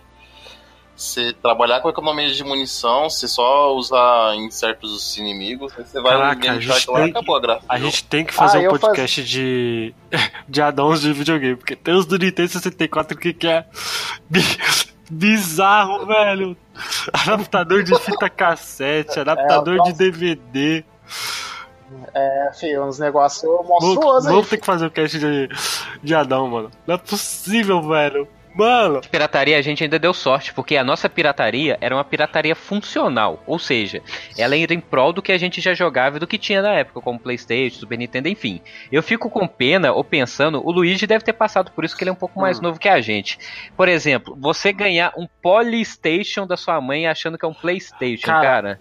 você 0.96 1.32
trabalhar 1.35 1.80
com 1.80 1.90
economia 1.90 2.28
de 2.30 2.42
munição, 2.42 3.11
se 3.11 3.28
só 3.28 3.74
usar 3.74 4.35
em 4.35 4.50
certos 4.50 5.16
inimigos, 5.18 5.72
você 5.74 6.00
vai 6.00 6.12
Caraca, 6.12 6.52
a 6.52 6.61
gente 6.61 6.87
tem, 6.87 7.11
acabou 7.11 7.37
a 7.37 7.40
graça. 7.40 7.64
A 7.68 7.78
gente 7.78 8.04
tem 8.04 8.24
que 8.24 8.32
fazer 8.32 8.64
ah, 8.64 8.68
um 8.68 8.70
podcast 8.70 9.20
faz... 9.20 9.28
de, 9.28 9.94
de 10.48 10.62
addons 10.62 11.02
de 11.02 11.12
videogame, 11.12 11.56
porque 11.56 11.76
tem 11.76 11.94
os 11.94 12.06
do 12.06 12.18
Nintendo 12.18 12.48
64 12.48 13.18
que, 13.18 13.35
que 13.35 13.46
é 13.46 13.66
bizarro, 15.11 16.06
velho. 16.06 16.56
Adaptador 17.12 17.82
de 17.82 17.98
fita 17.98 18.30
cassete, 18.30 19.20
adaptador 19.20 19.78
é, 19.80 19.82
de 19.82 19.92
DVD. 19.92 20.85
É, 22.14 22.50
filho, 22.59 22.85
uns 22.85 22.98
negócios 22.98 23.50
monstruosos. 23.66 24.30
Vamos 24.30 24.48
ter 24.48 24.56
que 24.56 24.66
fazer 24.66 24.87
o 24.87 24.88
um 24.88 24.90
cast 24.90 25.18
de, 25.18 25.48
de 26.02 26.14
Adão, 26.14 26.48
mano. 26.48 26.70
Não 26.87 26.94
é 26.94 26.98
possível, 26.98 27.82
velho. 27.82 28.26
Mano. 28.57 29.03
Pirataria 29.11 29.59
a 29.59 29.62
gente 29.62 29.85
ainda 29.85 29.99
deu 29.99 30.14
sorte, 30.14 30.55
porque 30.55 30.77
a 30.77 30.85
nossa 30.85 31.09
pirataria 31.09 31.77
era 31.81 31.95
uma 31.95 32.05
pirataria 32.05 32.55
funcional. 32.55 33.42
Ou 33.47 33.59
seja, 33.59 34.03
ela 34.38 34.57
era 34.57 34.73
em 34.73 34.81
prol 34.81 35.12
do 35.12 35.21
que 35.21 35.31
a 35.31 35.38
gente 35.38 35.61
já 35.61 35.75
jogava 35.75 36.16
e 36.16 36.21
do 36.21 36.27
que 36.27 36.38
tinha 36.38 36.62
na 36.62 36.73
época, 36.73 37.01
como 37.01 37.19
Playstation, 37.19 37.81
Super 37.81 37.99
Nintendo, 37.99 38.29
enfim. 38.29 38.61
Eu 38.90 39.03
fico 39.03 39.29
com 39.29 39.47
pena 39.47 39.92
ou 39.92 40.03
pensando, 40.03 40.64
o 40.64 40.71
Luigi 40.73 41.07
deve 41.07 41.25
ter 41.25 41.35
passado 41.35 41.71
por 41.71 41.85
isso 41.85 41.97
que 41.97 42.03
ele 42.03 42.11
é 42.11 42.12
um 42.12 42.16
pouco 42.16 42.40
mais 42.40 42.59
hum. 42.59 42.62
novo 42.62 42.81
que 42.81 42.88
a 42.88 43.01
gente. 43.01 43.38
Por 43.77 43.88
exemplo, 43.88 44.37
você 44.40 44.73
ganhar 44.73 45.12
um 45.16 45.27
Polystation 45.42 46.47
da 46.47 46.57
sua 46.57 46.81
mãe 46.81 47.07
achando 47.07 47.37
que 47.37 47.45
é 47.45 47.49
um 47.49 47.55
Playstation, 47.55 48.27
cara. 48.27 48.42
cara 48.42 48.81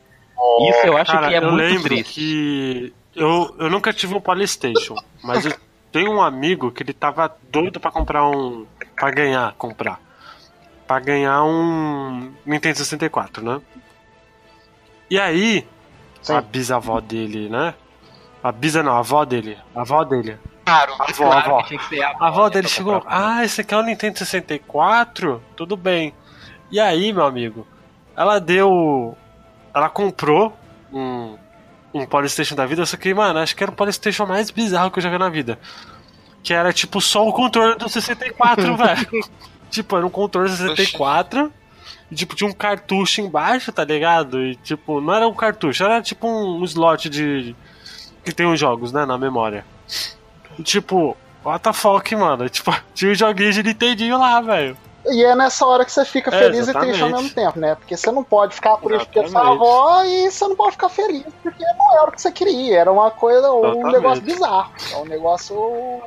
isso 0.69 0.87
eu 0.87 0.97
acho 0.97 1.11
cara, 1.11 1.27
que 1.27 1.35
é 1.35 1.41
muito 1.41 1.83
triste. 1.83 2.13
Que 2.13 2.93
eu, 3.15 3.55
eu 3.59 3.69
nunca 3.69 3.93
tive 3.93 4.13
um 4.13 4.21
Polystation, 4.21 4.95
mas 5.23 5.45
eu 5.45 5.53
tenho 5.91 6.11
um 6.11 6.21
amigo 6.21 6.71
que 6.71 6.83
ele 6.83 6.93
tava 6.93 7.33
doido 7.49 7.79
para 7.79 7.91
comprar 7.91 8.29
um 8.29 8.65
para 8.95 9.11
ganhar, 9.11 9.53
comprar. 9.53 9.99
para 10.87 10.99
ganhar 10.99 11.43
um 11.43 12.33
Nintendo 12.45 12.77
64, 12.77 13.43
né? 13.43 13.61
E 15.09 15.19
aí, 15.19 15.67
Sim. 16.21 16.33
a 16.33 16.41
bisavó 16.41 16.99
dele, 16.99 17.49
né? 17.49 17.73
A 18.43 18.51
bisa 18.51 18.83
não, 18.83 18.93
a 18.93 18.99
avó 18.99 19.25
dele. 19.25 19.57
A 19.75 19.81
avó 19.81 20.03
dele. 20.03 20.37
Claro, 20.65 20.93
a 20.93 21.03
avó, 21.03 21.13
claro 21.13 21.33
a 21.33 21.39
avó. 21.39 21.57
a 21.57 21.61
avó, 21.61 22.23
a 22.23 22.27
avó 22.27 22.49
dele 22.49 22.67
chegou. 22.67 23.03
Ah, 23.07 23.43
esse 23.43 23.61
aqui 23.61 23.73
é 23.73 23.77
o 23.77 23.83
Nintendo 23.83 24.17
64? 24.17 25.41
Tudo 25.55 25.75
bem. 25.75 26.13
E 26.71 26.79
aí, 26.79 27.13
meu 27.13 27.25
amigo, 27.25 27.67
ela 28.15 28.39
deu. 28.39 29.15
Ela 29.73 29.89
comprou 29.89 30.55
um, 30.91 31.37
um 31.93 32.05
Polystation 32.05 32.55
da 32.55 32.65
vida, 32.65 32.85
só 32.85 32.97
que, 32.97 33.13
mano, 33.13 33.39
acho 33.39 33.55
que 33.55 33.63
era 33.63 33.71
o 33.71 33.75
Polystation 33.75 34.25
mais 34.25 34.49
bizarro 34.49 34.89
que 34.89 34.99
eu 34.99 35.03
já 35.03 35.09
vi 35.09 35.17
na 35.17 35.29
vida. 35.29 35.59
Que 36.45 36.53
era 36.53 36.71
tipo 36.71 37.01
só 37.01 37.27
o 37.27 37.33
controle 37.33 37.75
do 37.75 37.89
64, 37.89 38.77
velho. 38.77 39.29
Tipo, 39.71 39.97
era 39.97 40.05
um 40.05 40.11
controle 40.11 40.47
64. 40.47 41.51
E, 42.11 42.13
tipo, 42.13 42.35
tinha 42.35 42.47
um 42.47 42.53
cartucho 42.53 43.19
embaixo, 43.19 43.71
tá 43.71 43.83
ligado? 43.83 44.43
E, 44.43 44.55
tipo, 44.57 45.01
não 45.01 45.11
era 45.11 45.27
um 45.27 45.33
cartucho, 45.33 45.83
era 45.83 45.99
tipo 46.03 46.27
um, 46.27 46.63
slot 46.63 47.09
de. 47.09 47.55
que 48.23 48.31
tem 48.31 48.45
os 48.45 48.59
jogos, 48.59 48.91
né, 48.91 49.07
na 49.07 49.17
memória. 49.17 49.65
E, 50.59 50.61
tipo, 50.61 51.17
what 51.43 51.63
the 51.63 51.73
fuck, 51.73 52.15
mano? 52.15 52.47
Tipo, 52.47 52.75
tinha 52.93 53.11
um 53.11 53.15
joguinho 53.15 53.51
de 53.51 53.63
Nintendinho 53.63 54.19
lá, 54.19 54.39
velho. 54.39 54.77
E 55.07 55.23
é 55.23 55.35
nessa 55.35 55.65
hora 55.65 55.83
que 55.83 55.91
você 55.91 56.05
fica 56.05 56.35
é, 56.35 56.39
feliz 56.39 56.59
exatamente. 56.59 56.89
e 56.89 56.91
triste 56.93 57.03
ao 57.03 57.21
mesmo 57.21 57.35
tempo, 57.35 57.59
né? 57.59 57.73
Porque 57.73 57.97
você 57.97 58.11
não 58.11 58.23
pode 58.23 58.53
ficar 58.53 58.77
triste 58.77 59.05
porque 59.05 59.27
sua 59.29 59.49
avó 59.51 60.03
e 60.03 60.29
você 60.29 60.47
não 60.47 60.55
pode 60.55 60.73
ficar 60.73 60.89
feliz 60.89 61.25
porque 61.41 61.63
não 61.63 61.93
era 61.93 62.09
o 62.09 62.11
que 62.11 62.21
você 62.21 62.31
queria. 62.31 62.79
Era 62.81 62.91
uma 62.91 63.09
coisa, 63.09 63.51
um 63.51 63.91
negócio 63.91 64.23
bizarro. 64.23 64.71
É 64.91 64.97
um 64.97 65.05
negócio 65.05 66.01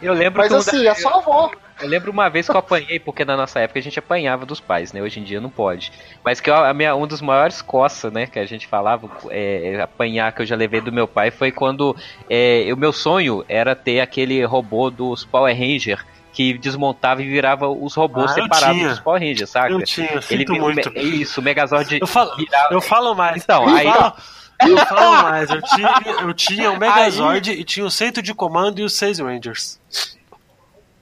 eu 0.00 0.12
lembro 0.12 0.40
Mas 0.40 0.52
assim, 0.52 0.84
da... 0.84 0.90
é 0.90 0.94
só 0.94 1.18
avó. 1.18 1.50
Eu 1.80 1.88
lembro 1.88 2.12
uma 2.12 2.28
vez 2.28 2.46
que 2.46 2.52
eu 2.52 2.58
apanhei, 2.58 2.98
porque 2.98 3.24
na 3.24 3.36
nossa 3.36 3.58
época 3.58 3.78
a 3.78 3.82
gente 3.82 3.98
apanhava 3.98 4.44
dos 4.44 4.60
pais, 4.60 4.92
né? 4.92 5.00
Hoje 5.00 5.18
em 5.18 5.24
dia 5.24 5.40
não 5.40 5.48
pode. 5.48 5.90
Mas 6.22 6.38
que 6.38 6.50
eu, 6.50 6.54
a 6.54 6.74
minha, 6.74 6.94
um 6.94 7.06
dos 7.06 7.22
maiores 7.22 7.62
coças, 7.62 8.12
né, 8.12 8.26
que 8.26 8.38
a 8.38 8.44
gente 8.44 8.66
falava, 8.66 9.08
é, 9.30 9.80
apanhar 9.80 10.32
que 10.32 10.42
eu 10.42 10.46
já 10.46 10.54
levei 10.54 10.80
do 10.80 10.92
meu 10.92 11.08
pai 11.08 11.30
foi 11.30 11.50
quando 11.50 11.96
é, 12.28 12.68
o 12.72 12.76
meu 12.76 12.92
sonho 12.92 13.44
era 13.48 13.74
ter 13.74 14.00
aquele 14.00 14.44
robô 14.44 14.90
dos 14.90 15.24
Power 15.24 15.56
Ranger 15.56 16.04
que 16.32 16.56
desmontava 16.58 17.22
e 17.22 17.28
virava 17.28 17.68
os 17.68 17.94
robôs 17.94 18.30
ah, 18.30 18.34
separados 18.34 18.82
dos 18.82 19.00
Power 19.00 19.20
Rangers, 19.20 19.50
saca? 19.50 19.72
Eu 19.72 19.82
tinha, 19.82 20.10
eu 20.12 20.22
Ele 20.30 20.46
muito. 20.58 20.98
Isso, 20.98 21.40
o 21.40 21.44
Megazord. 21.44 21.98
Eu 22.00 22.06
falo, 22.06 22.36
virava... 22.36 22.74
eu 22.74 22.80
falo 22.80 23.14
mais. 23.14 23.42
Então, 23.42 23.68
eu 23.68 23.76
aí. 23.76 23.84
Falo... 23.84 24.14
Eu 24.60 24.76
falo 24.86 25.22
mais, 25.22 25.50
eu 25.50 25.62
tinha, 25.62 26.02
eu 26.20 26.34
tinha 26.34 26.70
o 26.70 26.78
Megazord 26.78 27.50
Aí... 27.50 27.60
e 27.60 27.64
tinha 27.64 27.84
o 27.84 27.90
centro 27.90 28.22
de 28.22 28.34
comando 28.34 28.80
e 28.80 28.84
os 28.84 28.94
seis 28.94 29.18
Rangers. 29.18 29.80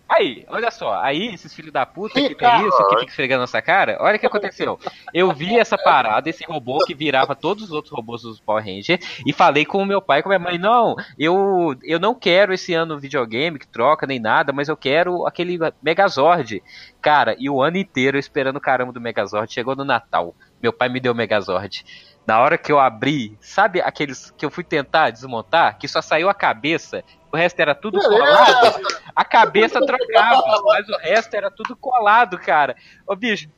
Aí, 0.08 0.46
olha 0.48 0.70
só, 0.70 0.98
aí 1.02 1.34
esses 1.34 1.52
filhos 1.52 1.70
da 1.70 1.84
puta 1.84 2.14
que 2.14 2.34
tem 2.34 2.66
isso, 2.66 2.88
que 2.88 2.96
fica 2.96 3.10
esfregando 3.10 3.42
nossa 3.42 3.60
cara, 3.60 3.98
olha 4.00 4.16
o 4.16 4.18
que 4.18 4.24
aconteceu. 4.24 4.80
Eu 5.12 5.34
vi 5.34 5.58
essa 5.58 5.76
parada, 5.76 6.30
esse 6.30 6.44
robô 6.46 6.78
que 6.86 6.94
virava 6.94 7.36
todos 7.36 7.64
os 7.64 7.72
outros 7.72 7.92
robôs 7.92 8.22
dos 8.22 8.40
Power 8.40 8.64
Rangers, 8.64 8.98
e 9.26 9.32
falei 9.34 9.66
com 9.66 9.82
o 9.82 9.86
meu 9.86 10.00
pai 10.00 10.20
e 10.20 10.22
com 10.22 10.30
a 10.30 10.38
minha 10.38 10.50
mãe, 10.50 10.58
não, 10.58 10.96
eu, 11.18 11.76
eu 11.82 12.00
não 12.00 12.14
quero 12.14 12.54
esse 12.54 12.72
ano 12.72 12.98
videogame 12.98 13.58
que 13.58 13.68
troca 13.68 14.06
nem 14.06 14.18
nada, 14.18 14.50
mas 14.50 14.68
eu 14.68 14.76
quero 14.78 15.26
aquele 15.26 15.58
Megazord. 15.82 16.62
Cara, 17.02 17.36
e 17.38 17.50
o 17.50 17.62
ano 17.62 17.76
inteiro 17.76 18.18
esperando 18.18 18.56
o 18.56 18.62
caramba 18.62 18.92
do 18.92 19.00
Megazord, 19.00 19.52
chegou 19.52 19.76
no 19.76 19.84
Natal, 19.84 20.34
meu 20.62 20.72
pai 20.72 20.88
me 20.88 21.00
deu 21.00 21.12
o 21.12 21.16
Megazord. 21.16 21.84
Na 22.28 22.40
hora 22.40 22.58
que 22.58 22.70
eu 22.70 22.78
abri, 22.78 23.38
sabe 23.40 23.80
aqueles 23.80 24.30
que 24.36 24.44
eu 24.44 24.50
fui 24.50 24.62
tentar 24.62 25.08
desmontar, 25.08 25.78
que 25.78 25.88
só 25.88 26.02
saiu 26.02 26.28
a 26.28 26.34
cabeça, 26.34 27.02
o 27.32 27.36
resto 27.38 27.58
era 27.58 27.74
tudo 27.74 27.98
colado? 27.98 28.82
A 29.16 29.24
cabeça 29.24 29.80
trocava, 29.80 30.62
mas 30.66 30.86
o 30.90 30.98
resto 30.98 31.34
era 31.34 31.50
tudo 31.50 31.74
colado, 31.74 32.38
cara. 32.38 32.76
Ô 33.06 33.16
bicho, 33.16 33.48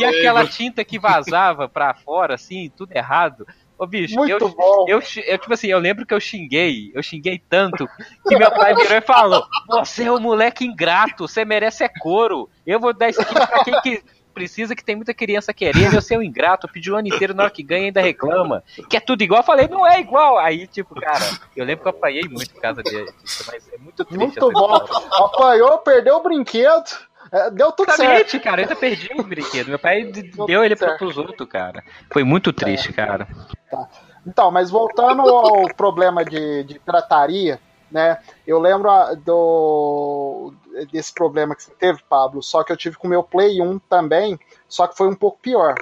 e 0.00 0.04
aquela 0.04 0.44
tinta 0.44 0.84
que 0.84 0.98
vazava 0.98 1.68
pra 1.68 1.94
fora, 1.94 2.34
assim, 2.34 2.68
tudo 2.76 2.90
errado. 2.92 3.46
Ô, 3.78 3.86
bicho, 3.86 4.16
Muito 4.16 4.30
eu, 4.30 4.48
bom. 4.48 4.86
Eu, 4.88 5.00
eu, 5.26 5.38
tipo 5.38 5.52
assim, 5.52 5.68
eu 5.68 5.78
lembro 5.78 6.04
que 6.04 6.14
eu 6.14 6.18
xinguei, 6.18 6.90
eu 6.94 7.02
xinguei 7.04 7.40
tanto, 7.48 7.86
que 8.26 8.36
meu 8.36 8.50
pai 8.50 8.74
virou 8.74 8.96
e 8.96 9.02
falou: 9.02 9.46
Você 9.68 10.04
é 10.04 10.12
um 10.12 10.18
moleque 10.18 10.64
ingrato, 10.64 11.28
você 11.28 11.44
merece 11.44 11.84
é 11.84 11.88
couro. 12.00 12.48
Eu 12.66 12.80
vou 12.80 12.92
dar 12.92 13.08
isso 13.08 13.20
aqui 13.20 13.34
pra 13.34 13.62
quem 13.62 13.80
que 13.82 14.02
precisa, 14.36 14.76
que 14.76 14.84
tem 14.84 14.94
muita 14.94 15.14
criança 15.14 15.54
querendo, 15.54 15.94
eu 15.94 16.02
sou 16.02 16.18
um 16.18 16.22
ingrato, 16.22 16.68
pediu 16.68 16.92
o 16.92 16.98
ano 16.98 17.08
inteiro, 17.08 17.32
na 17.32 17.44
hora 17.44 17.50
que 17.50 17.62
ganha 17.62 17.86
ainda 17.86 18.02
reclama. 18.02 18.62
Que 18.90 18.98
é 18.98 19.00
tudo 19.00 19.22
igual, 19.22 19.40
eu 19.40 19.44
falei, 19.44 19.66
não 19.66 19.86
é 19.86 19.98
igual. 19.98 20.36
Aí, 20.36 20.66
tipo, 20.66 20.94
cara, 20.94 21.24
eu 21.56 21.64
lembro 21.64 21.82
que 21.82 21.88
eu 21.88 21.96
apanhei 21.96 22.28
muito 22.28 22.52
por 22.52 22.60
causa 22.60 22.82
disso, 22.82 23.14
mas 23.50 23.66
é 23.72 23.78
muito 23.78 24.04
triste. 24.04 24.20
Muito 24.20 24.52
bom. 24.52 24.74
Apanhou, 24.74 25.78
perdeu 25.78 26.16
o 26.16 26.22
brinquedo. 26.22 26.84
É, 27.32 27.50
deu 27.50 27.72
tudo 27.72 27.88
Exatamente, 27.88 28.32
certo. 28.32 28.44
cara, 28.44 28.60
eu 28.60 28.64
ainda 28.64 28.76
perdi 28.76 29.10
o 29.18 29.22
brinquedo. 29.22 29.68
Meu 29.68 29.78
pai 29.78 30.04
deu 30.04 30.62
ele 30.62 30.76
certo. 30.76 30.98
pros 30.98 31.16
outros, 31.16 31.48
cara. 31.48 31.82
Foi 32.12 32.22
muito 32.22 32.52
triste, 32.52 32.90
é. 32.90 32.92
cara. 32.92 33.26
Tá. 33.70 33.88
Então, 34.26 34.50
mas 34.50 34.70
voltando 34.70 35.22
ao 35.22 35.74
problema 35.74 36.24
de, 36.24 36.62
de 36.64 36.78
pirataria, 36.78 37.58
né? 37.90 38.18
Eu 38.46 38.58
lembro 38.58 38.90
do 39.24 40.52
desse 40.84 41.12
problema 41.12 41.54
que 41.54 41.62
você 41.62 41.72
teve, 41.72 42.02
Pablo, 42.08 42.42
só 42.42 42.62
que 42.62 42.72
eu 42.72 42.76
tive 42.76 42.96
com 42.96 43.06
o 43.06 43.10
meu 43.10 43.22
Play 43.22 43.60
1 43.62 43.78
também, 43.80 44.38
só 44.68 44.86
que 44.86 44.96
foi 44.96 45.08
um 45.08 45.14
pouco 45.14 45.38
pior. 45.40 45.74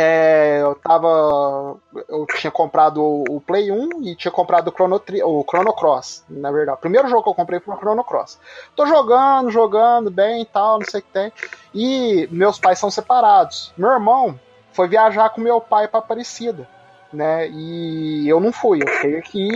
É, 0.00 0.60
eu 0.62 0.76
tava. 0.76 1.76
Eu 2.08 2.24
tinha 2.26 2.52
comprado 2.52 3.02
o 3.02 3.40
Play 3.40 3.72
1 3.72 4.04
e 4.04 4.14
tinha 4.14 4.30
comprado 4.30 4.68
o 4.68 4.72
Chrono, 4.72 5.02
o 5.24 5.44
Chrono 5.44 5.72
Cross, 5.72 6.24
na 6.28 6.52
verdade. 6.52 6.78
O 6.78 6.80
primeiro 6.80 7.08
jogo 7.08 7.24
que 7.24 7.30
eu 7.30 7.34
comprei 7.34 7.58
foi 7.58 7.74
o 7.74 7.78
Chrono 7.78 8.04
Cross. 8.04 8.38
Tô 8.76 8.86
jogando, 8.86 9.50
jogando 9.50 10.08
bem 10.08 10.42
e 10.42 10.46
tal, 10.46 10.78
não 10.78 10.86
sei 10.86 11.00
o 11.00 11.02
que 11.02 11.10
tem. 11.10 11.32
E 11.74 12.28
meus 12.30 12.60
pais 12.60 12.78
são 12.78 12.92
separados. 12.92 13.72
Meu 13.76 13.90
irmão 13.90 14.38
foi 14.72 14.86
viajar 14.86 15.30
com 15.30 15.40
meu 15.40 15.60
pai 15.60 15.88
para 15.88 15.98
Aparecida, 15.98 16.68
né? 17.12 17.48
E 17.48 18.28
eu 18.28 18.38
não 18.38 18.52
fui, 18.52 18.80
eu 18.80 18.88
fiquei 18.88 19.18
aqui. 19.18 19.48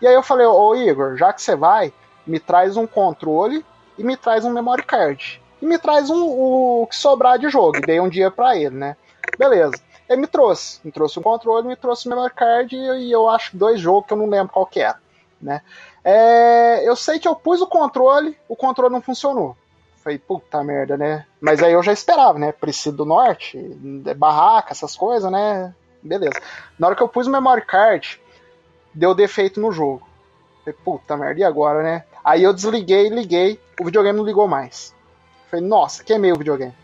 E 0.00 0.06
aí 0.06 0.14
eu 0.14 0.22
falei, 0.22 0.46
ô 0.46 0.74
Igor, 0.74 1.16
já 1.16 1.34
que 1.34 1.42
você 1.42 1.54
vai, 1.54 1.92
me 2.26 2.40
traz 2.40 2.78
um 2.78 2.86
controle 2.86 3.62
e 3.98 4.04
me 4.04 4.16
traz 4.16 4.44
um 4.44 4.52
memory 4.52 4.82
card. 4.82 5.40
E 5.60 5.66
me 5.66 5.78
traz 5.78 6.10
um, 6.10 6.24
o 6.24 6.86
que 6.88 6.96
sobrar 6.96 7.38
de 7.38 7.48
jogo. 7.48 7.78
E 7.78 7.80
dei 7.80 8.00
um 8.00 8.08
dia 8.08 8.30
para 8.30 8.56
ele, 8.56 8.76
né? 8.76 8.96
Beleza. 9.38 9.80
Ele 10.08 10.22
me 10.22 10.26
trouxe. 10.26 10.80
Me 10.84 10.90
trouxe 10.90 11.18
um 11.18 11.22
controle, 11.22 11.68
me 11.68 11.76
trouxe 11.76 12.06
o 12.06 12.10
memory 12.10 12.34
card 12.34 12.74
e, 12.74 13.06
e 13.06 13.12
eu 13.12 13.28
acho 13.28 13.56
dois 13.56 13.80
jogos 13.80 14.06
que 14.06 14.12
eu 14.12 14.16
não 14.16 14.28
lembro 14.28 14.52
qual 14.52 14.66
que 14.66 14.80
era. 14.80 14.98
Né? 15.40 15.62
É, 16.04 16.88
eu 16.88 16.94
sei 16.96 17.18
que 17.18 17.26
eu 17.26 17.34
pus 17.34 17.60
o 17.60 17.66
controle, 17.66 18.36
o 18.48 18.56
controle 18.56 18.92
não 18.92 19.00
funcionou. 19.00 19.56
Falei, 19.96 20.18
puta 20.18 20.62
merda, 20.64 20.96
né? 20.96 21.26
Mas 21.40 21.62
aí 21.62 21.72
eu 21.72 21.82
já 21.82 21.92
esperava, 21.92 22.36
né? 22.36 22.50
Preciso 22.50 22.96
do 22.96 23.04
norte, 23.04 23.56
barraca, 24.16 24.72
essas 24.72 24.96
coisas, 24.96 25.30
né? 25.30 25.72
Beleza. 26.02 26.40
Na 26.76 26.88
hora 26.88 26.96
que 26.96 27.02
eu 27.02 27.08
pus 27.08 27.28
o 27.28 27.30
memory 27.30 27.64
card, 27.64 28.20
deu 28.92 29.14
defeito 29.14 29.60
no 29.60 29.70
jogo. 29.70 30.02
Falei, 30.64 30.76
puta 30.84 31.16
merda, 31.16 31.40
e 31.40 31.44
agora, 31.44 31.84
né? 31.84 32.04
Aí 32.24 32.42
eu 32.42 32.52
desliguei, 32.52 33.08
liguei, 33.08 33.60
o 33.80 33.84
videogame 33.84 34.18
não 34.18 34.24
ligou 34.24 34.48
mais. 34.48 34.94
Falei, 35.50 35.66
nossa, 35.66 36.02
queimei 36.02 36.32
o 36.32 36.38
videogame. 36.38 36.74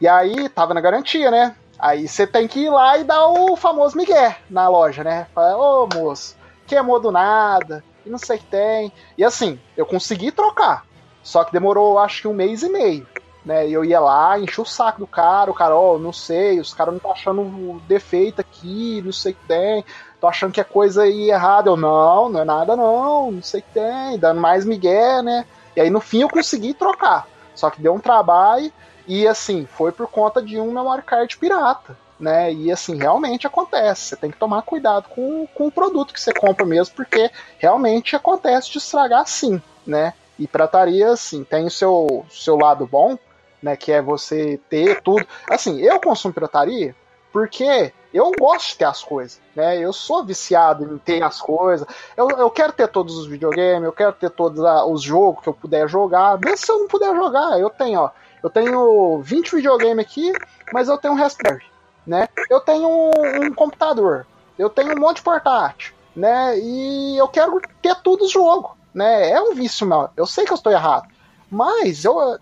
E 0.00 0.06
aí 0.06 0.48
tava 0.48 0.74
na 0.74 0.80
garantia, 0.80 1.30
né? 1.30 1.54
Aí 1.78 2.08
você 2.08 2.26
tem 2.26 2.48
que 2.48 2.60
ir 2.60 2.70
lá 2.70 2.98
e 2.98 3.04
dar 3.04 3.26
o 3.28 3.56
famoso 3.56 3.96
migué 3.96 4.38
na 4.50 4.68
loja, 4.68 5.04
né? 5.04 5.26
Fala, 5.34 5.56
ô 5.56 5.88
moço, 5.94 6.36
queimou 6.66 7.00
do 7.00 7.12
nada, 7.12 7.84
e 8.04 8.10
não 8.10 8.18
sei 8.18 8.36
o 8.36 8.40
que 8.40 8.46
tem. 8.46 8.92
E 9.16 9.24
assim, 9.24 9.60
eu 9.76 9.86
consegui 9.86 10.32
trocar. 10.32 10.84
Só 11.22 11.44
que 11.44 11.52
demorou 11.52 11.98
acho 11.98 12.22
que 12.22 12.28
um 12.28 12.34
mês 12.34 12.62
e 12.62 12.68
meio. 12.68 13.06
Né? 13.44 13.68
Eu 13.68 13.84
ia 13.84 14.00
lá, 14.00 14.38
enchi 14.38 14.60
o 14.60 14.64
saco 14.64 14.98
do 14.98 15.06
cara, 15.06 15.50
o 15.50 15.54
cara, 15.54 15.74
ó, 15.74 15.94
oh, 15.94 15.98
não 15.98 16.12
sei, 16.12 16.58
os 16.58 16.74
caras 16.74 16.92
não 16.92 16.96
estão 16.98 17.12
achando 17.12 17.80
defeito 17.86 18.40
aqui, 18.40 19.00
não 19.04 19.12
sei 19.12 19.32
o 19.32 19.34
que 19.34 19.46
tem, 19.46 19.84
tô 20.20 20.26
achando 20.26 20.52
que 20.52 20.60
é 20.60 20.64
coisa 20.64 21.02
aí 21.04 21.30
errada. 21.30 21.70
Eu, 21.70 21.76
não, 21.76 22.28
não 22.28 22.40
é 22.40 22.44
nada 22.44 22.76
não, 22.76 23.30
não 23.30 23.42
sei 23.42 23.60
o 23.60 23.62
que 23.62 23.72
tem, 23.72 24.18
dando 24.18 24.40
mais 24.40 24.64
migué, 24.64 25.22
né? 25.22 25.46
E 25.76 25.80
aí 25.80 25.90
no 25.90 26.00
fim 26.00 26.22
eu 26.22 26.28
consegui 26.28 26.74
trocar. 26.74 27.26
Só 27.54 27.70
que 27.70 27.82
deu 27.82 27.94
um 27.94 28.00
trabalho 28.00 28.72
e 29.06 29.26
assim, 29.26 29.66
foi 29.66 29.90
por 29.90 30.06
conta 30.06 30.42
de 30.42 30.60
um 30.60 30.72
memory 30.72 31.02
card 31.02 31.36
pirata. 31.38 31.96
Né? 32.18 32.52
E 32.52 32.72
assim, 32.72 32.96
realmente 32.96 33.46
acontece. 33.46 34.02
Você 34.02 34.16
tem 34.16 34.30
que 34.30 34.38
tomar 34.38 34.62
cuidado 34.62 35.08
com, 35.08 35.46
com 35.54 35.68
o 35.68 35.72
produto 35.72 36.12
que 36.12 36.20
você 36.20 36.32
compra 36.32 36.66
mesmo, 36.66 36.94
porque 36.96 37.30
realmente 37.58 38.16
acontece 38.16 38.70
de 38.70 38.78
estragar 38.78 39.26
sim, 39.26 39.62
né? 39.86 40.12
E 40.36 40.46
pirataria, 40.46 41.12
assim, 41.12 41.44
tem 41.44 41.66
o 41.66 41.70
seu, 41.70 42.26
seu 42.28 42.56
lado 42.56 42.86
bom, 42.86 43.16
né? 43.62 43.76
Que 43.76 43.92
é 43.92 44.02
você 44.02 44.60
ter 44.68 45.00
tudo. 45.00 45.24
Assim, 45.48 45.80
eu 45.80 46.00
consumo 46.00 46.34
pirataria 46.34 46.94
porque 47.32 47.92
eu 48.12 48.32
gosto 48.38 48.68
de 48.68 48.78
ter 48.78 48.84
as 48.86 49.02
coisas, 49.02 49.40
né? 49.54 49.78
Eu 49.78 49.92
sou 49.92 50.24
viciado 50.24 50.84
em 50.84 50.98
ter 50.98 51.22
as 51.22 51.40
coisas. 51.40 51.86
Eu, 52.16 52.28
eu 52.30 52.50
quero 52.50 52.72
ter 52.72 52.88
todos 52.88 53.16
os 53.18 53.26
videogames, 53.26 53.84
eu 53.84 53.92
quero 53.92 54.12
ter 54.12 54.30
todos 54.30 54.64
a, 54.64 54.84
os 54.86 55.02
jogos 55.02 55.42
que 55.42 55.48
eu 55.48 55.54
puder 55.54 55.88
jogar. 55.88 56.38
Mesmo 56.38 56.56
se 56.56 56.72
eu 56.72 56.78
não 56.78 56.88
puder 56.88 57.14
jogar, 57.14 57.58
eu 57.60 57.68
tenho, 57.68 58.00
ó. 58.00 58.10
Eu 58.42 58.48
tenho 58.48 59.20
20 59.20 59.56
videogames 59.56 60.04
aqui, 60.04 60.32
mas 60.72 60.88
eu 60.88 60.96
tenho 60.96 61.14
um 61.14 61.16
Raspberry, 61.16 61.64
né? 62.06 62.28
Eu 62.48 62.60
tenho 62.60 62.88
um, 62.88 63.44
um 63.44 63.52
computador, 63.52 64.26
eu 64.58 64.70
tenho 64.70 64.96
um 64.96 65.00
monte 65.00 65.16
de 65.16 65.22
portátil, 65.22 65.92
né? 66.14 66.58
E 66.58 67.18
eu 67.18 67.28
quero 67.28 67.60
ter 67.82 67.96
tudo 67.96 68.24
os 68.24 68.30
jogos, 68.30 68.70
né? 68.94 69.30
É 69.30 69.40
um 69.40 69.54
vício 69.54 69.86
meu. 69.86 70.08
Eu 70.16 70.24
sei 70.24 70.44
que 70.44 70.52
eu 70.52 70.56
estou 70.56 70.72
errado, 70.72 71.08
mas 71.50 72.04
eu 72.04 72.38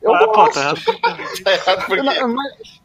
eu 0.00 0.14
ah, 0.14 0.26
gosto. 0.26 0.32
Pô, 0.32 0.50
tá 0.50 0.60
errado. 0.60 0.80
tá 1.44 1.52
errado 1.52 1.86
porque... 1.86 2.02
mas, 2.02 2.77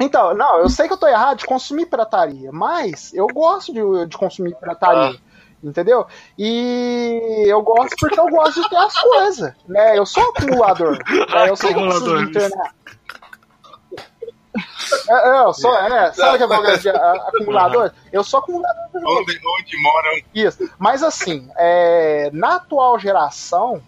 então, 0.00 0.34
não, 0.34 0.58
eu 0.58 0.68
sei 0.68 0.86
que 0.86 0.92
eu 0.92 0.98
tô 0.98 1.06
errado 1.06 1.38
de 1.38 1.46
consumir 1.46 1.86
pirataria, 1.86 2.50
mas 2.52 3.12
eu 3.14 3.26
gosto 3.26 3.72
de, 3.72 4.06
de 4.06 4.16
consumir 4.16 4.54
pirataria. 4.56 5.18
Ah. 5.18 5.30
Entendeu? 5.62 6.06
E 6.38 7.44
eu 7.46 7.60
gosto 7.60 7.94
porque 8.00 8.18
eu 8.18 8.28
gosto 8.28 8.62
de 8.62 8.68
ter 8.70 8.76
as 8.76 8.98
coisas. 8.98 9.54
Né? 9.68 9.98
Eu 9.98 10.06
sou 10.06 10.22
acumulador. 10.30 10.98
Né? 11.06 11.50
Eu 11.50 11.54
sei 11.54 11.74
que 11.74 11.78
eu 11.78 11.86
preciso 11.86 12.16
de 12.16 12.22
internet. 12.30 12.70
É, 15.08 15.28
é, 15.28 15.44
eu 15.44 15.52
sou, 15.52 15.76
é, 15.76 16.12
sabe 16.12 16.38
que 16.38 16.44
é 16.44 16.76
de 16.78 16.88
acumulador? 16.88 17.92
Eu 18.10 18.24
sou 18.24 18.40
acumulador. 18.40 18.80
Onde, 18.94 19.38
onde 19.60 19.82
moram? 19.82 20.22
Isso. 20.34 20.70
Mas 20.78 21.02
assim, 21.02 21.48
é, 21.56 22.30
na 22.32 22.56
atual 22.56 22.98
geração, 22.98 23.82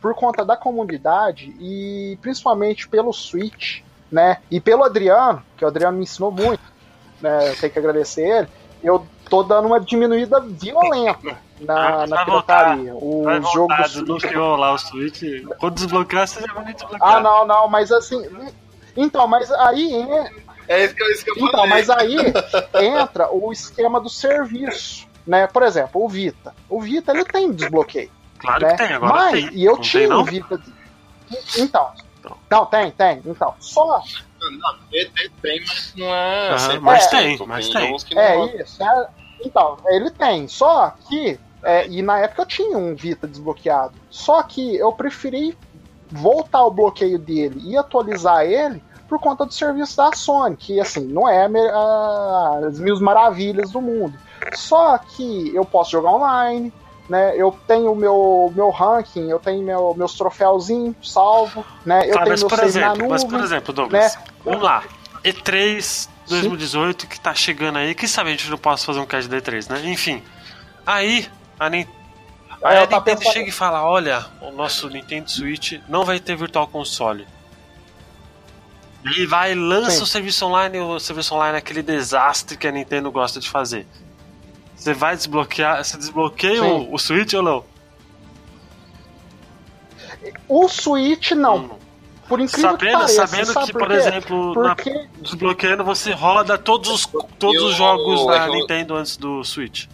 por 0.00 0.14
conta 0.14 0.44
da 0.44 0.56
comunidade 0.56 1.54
e 1.60 2.18
principalmente 2.22 2.88
pelo 2.88 3.12
Switch, 3.12 3.82
né? 4.10 4.38
E 4.50 4.60
pelo 4.60 4.84
Adriano, 4.84 5.42
que 5.56 5.64
o 5.64 5.68
Adriano 5.68 5.96
me 5.98 6.04
ensinou 6.04 6.30
muito, 6.30 6.62
né? 7.20 7.50
Eu 7.50 7.56
tenho 7.56 7.72
que 7.72 7.78
agradecer 7.78 8.22
ele. 8.22 8.48
Eu 8.82 9.06
tô 9.28 9.42
dando 9.42 9.66
uma 9.66 9.80
diminuída 9.80 10.40
violenta 10.40 11.36
na, 11.60 12.02
ah, 12.02 12.06
na 12.06 12.24
pirataria. 12.24 12.94
O 12.94 13.24
jogo 13.52 13.74
desbloqueou 13.76 14.56
lá 14.56 14.72
o 14.72 14.78
Switch. 14.78 15.22
Quando 15.58 15.74
desbloquear, 15.74 16.26
você 16.28 16.40
já 16.40 16.52
vai 16.52 16.72
desbloquear. 16.72 17.16
Ah, 17.16 17.20
não, 17.20 17.46
não, 17.46 17.68
mas 17.68 17.90
assim. 17.90 18.22
Então, 18.96 19.26
mas 19.26 19.50
aí. 19.50 20.04
É 20.68 20.84
isso 20.84 20.94
que 20.94 21.02
eu, 21.02 21.10
isso 21.10 21.24
que 21.24 21.30
eu 21.30 21.36
Então, 21.36 21.50
falei. 21.50 21.68
mas 21.70 21.90
aí 21.90 22.16
entra 22.74 23.32
o 23.32 23.50
esquema 23.52 24.00
do 24.00 24.08
serviço. 24.10 25.06
Né? 25.26 25.46
Por 25.46 25.62
exemplo, 25.62 26.02
o 26.02 26.08
Vita. 26.08 26.54
O 26.68 26.80
Vita 26.80 27.12
ele 27.12 27.24
tem 27.24 27.52
desbloqueio. 27.52 28.10
Claro 28.38 28.64
né? 28.66 28.70
que 28.72 28.78
tem, 28.86 28.92
agora 28.94 29.12
mas, 29.12 29.32
tem. 29.32 29.50
E 29.54 29.64
eu 29.64 29.74
Não 29.74 29.80
tinha 29.80 30.08
tem, 30.08 30.16
o? 30.16 30.24
Vita. 30.24 30.60
Então. 31.58 31.90
Não, 32.50 32.66
tem, 32.66 32.90
tem. 32.90 33.22
Então, 33.24 33.54
só 33.60 34.00
Não, 34.40 34.78
tem, 34.90 35.10
tem, 35.10 35.30
tem, 35.42 35.60
mas 35.60 35.92
não 35.96 36.06
é. 36.14 36.56
100%. 36.56 36.80
mas 36.80 37.06
tem, 37.08 37.38
mas 37.46 37.68
tem. 37.68 37.90
não 38.16 38.22
É 38.22 38.56
isso. 38.62 38.82
é- 38.82 39.08
então, 39.44 39.76
ele 39.86 40.10
tem. 40.10 40.48
Só 40.48 40.90
que. 41.08 41.38
é, 41.62 41.86
e 41.88 42.02
na 42.02 42.18
época 42.20 42.42
eu 42.42 42.46
tinha 42.46 42.76
um 42.78 42.94
Vita 42.94 43.26
desbloqueado. 43.26 43.94
Só 44.10 44.42
que 44.42 44.76
eu 44.76 44.92
preferi 44.92 45.56
voltar 46.10 46.64
o 46.64 46.70
bloqueio 46.70 47.18
dele 47.18 47.60
e 47.64 47.76
atualizar 47.76 48.44
ele 48.44 48.82
por 49.08 49.18
conta 49.18 49.44
do 49.46 49.52
serviço 49.52 49.96
da 49.96 50.12
Sony, 50.12 50.56
que 50.56 50.80
assim, 50.80 51.06
não 51.06 51.28
é 51.28 51.46
a- 51.46 52.60
as 52.68 52.78
mil 52.78 52.98
maravilhas 53.00 53.70
do 53.70 53.80
mundo. 53.80 54.18
Só 54.54 54.96
que 54.98 55.54
eu 55.54 55.64
posso 55.64 55.90
jogar 55.90 56.10
online, 56.12 56.72
né? 57.08 57.34
Eu 57.36 57.58
tenho 57.66 57.94
meu 57.94 58.52
meu 58.54 58.70
ranking, 58.70 59.28
eu 59.30 59.38
tenho 59.38 59.62
meu, 59.64 59.94
meus 59.96 60.14
troféuzinhos 60.14 60.94
salvo, 61.02 61.64
né? 61.84 62.08
Eu 62.08 62.12
Tá, 62.14 62.18
tenho 62.20 62.28
mas, 62.30 62.40
meu 62.40 62.48
por 62.48 62.56
save 62.58 62.62
na 62.62 62.68
exemplo, 62.78 62.92
nuvem. 62.94 63.08
mas 63.10 63.24
por 63.24 63.40
exemplo, 63.40 63.72
Douglas, 63.74 64.16
né? 64.16 64.22
vamos 64.44 64.62
lá. 64.62 64.84
E3 65.24 66.08
2018 66.28 67.06
que 67.06 67.18
tá 67.18 67.34
chegando 67.34 67.78
aí, 67.78 67.94
quem 67.94 68.08
sabe 68.08 68.28
a 68.28 68.32
gente 68.32 68.50
não 68.50 68.58
possa 68.58 68.84
fazer 68.84 69.00
um 69.00 69.06
cast 69.06 69.28
da 69.28 69.38
E3, 69.38 69.70
né? 69.70 69.90
Enfim. 69.90 70.22
Aí 70.86 71.26
a, 71.58 71.66
aí 71.66 71.86
a 72.60 72.86
tava 72.86 73.00
Nintendo 73.00 73.02
pensando- 73.18 73.32
chega 73.32 73.48
e 73.48 73.52
fala: 73.52 73.82
olha, 73.84 74.24
o 74.42 74.50
nosso 74.50 74.88
Nintendo 74.88 75.30
Switch 75.30 75.80
não 75.88 76.04
vai 76.04 76.20
ter 76.20 76.36
Virtual 76.36 76.66
Console. 76.68 77.26
Ele 79.04 79.26
vai 79.26 79.52
e 79.52 79.54
lança 79.54 79.92
Sim. 79.92 80.02
o 80.02 80.06
serviço 80.06 80.44
online, 80.44 80.78
o 80.80 80.98
serviço 80.98 81.34
online 81.34 81.54
é 81.54 81.58
aquele 81.58 81.82
desastre 81.82 82.56
que 82.56 82.66
a 82.66 82.72
Nintendo 82.72 83.10
gosta 83.10 83.38
de 83.40 83.48
fazer. 83.48 83.86
Você 84.88 84.94
vai 84.94 85.14
desbloquear, 85.14 85.84
você 85.84 85.98
desbloqueia 85.98 86.64
o, 86.64 86.94
o 86.94 86.98
Switch 86.98 87.34
ou 87.34 87.42
não? 87.42 87.64
O 90.48 90.66
Switch 90.66 91.32
não. 91.32 91.56
Hum. 91.58 91.78
Por 92.26 92.40
incrível 92.40 92.70
sabendo, 92.70 92.90
que 92.90 92.98
pareça. 92.98 93.26
Sabendo 93.26 93.52
sabe 93.52 93.66
que, 93.66 93.72
por, 93.72 93.82
por, 93.82 93.90
exemplo, 93.90 94.54
Porque... 94.54 94.90
na, 94.90 95.06
desbloqueando 95.20 95.84
você 95.84 96.12
roda 96.12 96.56
todos 96.56 96.88
os, 96.88 97.06
todos 97.38 97.62
os 97.62 97.74
jogos 97.74 98.26
da 98.26 98.48
Nintendo 98.48 98.94
antes 98.96 99.18
do 99.18 99.44
Switch. 99.44 99.86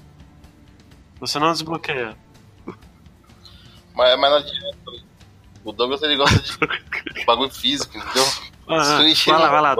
Você 1.18 1.40
não 1.40 1.50
desbloqueia. 1.50 2.16
Mas, 3.94 4.20
mas 4.20 4.30
não 4.30 4.36
adianta. 4.36 5.04
O 5.64 5.72
Douglas 5.72 6.02
ele 6.02 6.16
gosta 6.16 6.38
de 6.38 7.24
bagulho 7.26 7.50
físico, 7.50 7.98
entendeu? 7.98 8.26
Ah, 8.68 8.98
Switch 9.00 9.26
vai 9.26 9.40
lá, 9.40 9.50
vai 9.50 9.60
lá. 9.60 9.76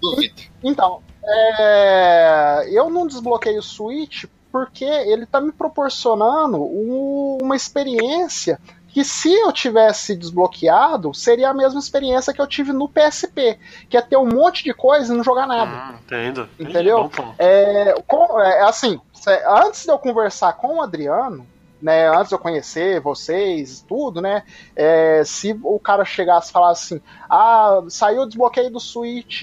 Duvido. 0.00 0.42
Então, 0.64 1.02
é... 1.22 2.68
eu 2.70 2.90
não 2.90 3.06
desbloqueio 3.06 3.58
o 3.58 3.62
Switch 3.62 4.24
porque 4.50 4.84
ele 4.84 5.26
tá 5.26 5.40
me 5.40 5.52
proporcionando 5.52 6.58
um, 6.58 7.38
uma 7.40 7.54
experiência 7.54 8.58
que 8.92 9.04
se 9.04 9.32
eu 9.32 9.52
tivesse 9.52 10.16
desbloqueado, 10.16 11.14
seria 11.14 11.50
a 11.50 11.54
mesma 11.54 11.78
experiência 11.78 12.34
que 12.34 12.40
eu 12.40 12.46
tive 12.46 12.72
no 12.72 12.88
PSP, 12.88 13.58
que 13.88 13.96
é 13.96 14.02
ter 14.02 14.16
um 14.16 14.26
monte 14.26 14.64
de 14.64 14.74
coisa 14.74 15.12
e 15.12 15.16
não 15.16 15.22
jogar 15.22 15.46
nada. 15.46 15.70
Ah, 15.70 15.94
entendo. 16.04 16.48
Entendeu? 16.58 17.10
É, 17.38 17.94
com, 18.06 18.40
é, 18.40 18.62
assim, 18.62 19.00
antes 19.46 19.84
de 19.84 19.92
eu 19.92 19.98
conversar 19.98 20.54
com 20.54 20.78
o 20.78 20.82
Adriano, 20.82 21.46
né, 21.80 22.08
antes 22.08 22.28
de 22.28 22.34
eu 22.34 22.38
conhecer 22.38 23.00
vocês, 23.00 23.84
tudo, 23.88 24.20
né, 24.20 24.42
é, 24.76 25.22
se 25.24 25.58
o 25.62 25.78
cara 25.78 26.04
chegasse 26.04 26.50
e 26.50 26.52
falasse 26.52 26.94
assim, 26.94 27.02
ah, 27.28 27.80
saiu 27.88 28.22
o 28.22 28.26
desbloqueio 28.26 28.70
do 28.70 28.80
Switch 28.80 29.42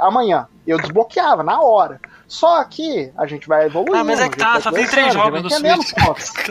amanhã, 0.00 0.46
eu 0.66 0.78
desbloqueava 0.78 1.42
na 1.42 1.60
hora. 1.60 2.00
Só 2.30 2.62
que 2.62 3.12
a 3.16 3.26
gente 3.26 3.48
vai 3.48 3.66
evoluindo. 3.66 3.96
Ah, 3.96 4.04
mas 4.04 4.20
é 4.20 4.28
que 4.28 4.38
tá, 4.38 4.60
só 4.60 4.70
tem 4.70 4.86
três 4.86 5.12
jogos 5.12 5.42
no 5.42 5.50
Switch. 5.50 5.92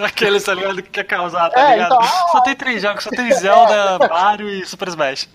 Aqueles, 0.05 0.43
tá 0.43 0.53
ligado, 0.53 0.83
que 0.83 0.89
quer 0.91 1.05
causar, 1.05 1.49
tá 1.49 1.71
é, 1.71 1.75
ligado? 1.75 1.93
Então, 1.93 2.03
só 2.33 2.41
tem 2.41 2.53
três 2.53 2.81
jogos, 2.81 3.01
só 3.05 3.09
tem 3.09 3.31
Zelda, 3.31 3.97
Mario 4.09 4.49
e 4.49 4.65
Super 4.65 4.89
Smash. 4.89 5.29